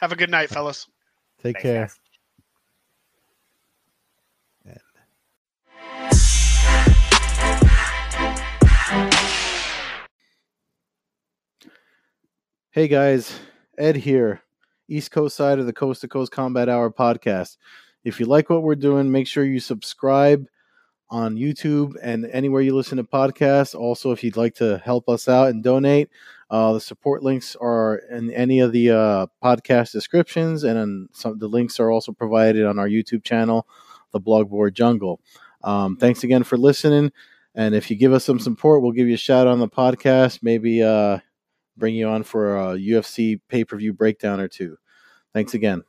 Have 0.00 0.12
a 0.12 0.16
good 0.16 0.30
night, 0.30 0.48
fellas. 0.50 0.86
Take 1.42 1.56
Thanks, 1.56 1.62
care. 1.62 1.86
Guys. 1.86 1.98
Hey 12.70 12.86
guys, 12.86 13.40
Ed 13.76 13.96
here, 13.96 14.40
East 14.88 15.10
Coast 15.10 15.36
side 15.36 15.58
of 15.58 15.66
the 15.66 15.72
Coast 15.72 16.00
to 16.00 16.08
Coast 16.08 16.32
Combat 16.32 16.68
Hour 16.68 16.90
podcast. 16.90 17.56
If 18.04 18.18
you 18.18 18.26
like 18.26 18.48
what 18.48 18.62
we're 18.62 18.74
doing, 18.74 19.12
make 19.12 19.26
sure 19.26 19.44
you 19.44 19.60
subscribe 19.60 20.46
on 21.10 21.36
YouTube 21.36 21.94
and 22.02 22.26
anywhere 22.26 22.62
you 22.62 22.74
listen 22.74 22.96
to 22.96 23.04
podcasts. 23.04 23.74
Also, 23.74 24.12
if 24.12 24.22
you'd 24.22 24.36
like 24.36 24.54
to 24.56 24.78
help 24.78 25.08
us 25.08 25.28
out 25.28 25.48
and 25.48 25.62
donate, 25.62 26.08
uh, 26.50 26.72
the 26.72 26.80
support 26.80 27.22
links 27.22 27.56
are 27.60 27.96
in 28.10 28.30
any 28.32 28.60
of 28.60 28.72
the 28.72 28.90
uh, 28.90 29.26
podcast 29.42 29.92
descriptions, 29.92 30.64
and 30.64 31.08
some 31.12 31.38
the 31.38 31.48
links 31.48 31.78
are 31.78 31.90
also 31.90 32.12
provided 32.12 32.64
on 32.64 32.78
our 32.78 32.88
YouTube 32.88 33.22
channel, 33.22 33.66
the 34.12 34.20
Blogboard 34.20 34.72
Jungle. 34.72 35.20
Um, 35.62 35.96
thanks 35.96 36.24
again 36.24 36.44
for 36.44 36.56
listening, 36.56 37.12
and 37.54 37.74
if 37.74 37.90
you 37.90 37.96
give 37.96 38.12
us 38.12 38.24
some 38.24 38.38
support, 38.38 38.80
we'll 38.80 38.92
give 38.92 39.08
you 39.08 39.14
a 39.14 39.18
shout 39.18 39.46
on 39.46 39.58
the 39.58 39.68
podcast. 39.68 40.42
Maybe 40.42 40.82
uh, 40.82 41.18
bring 41.78 41.94
you 41.94 42.08
on 42.08 42.22
for 42.22 42.56
a 42.56 42.76
UFC 42.76 43.40
pay 43.48 43.64
per 43.64 43.76
view 43.76 43.92
breakdown 43.92 44.40
or 44.40 44.48
two. 44.48 44.76
Thanks 45.32 45.52
hmm. 45.52 45.58
again. 45.58 45.82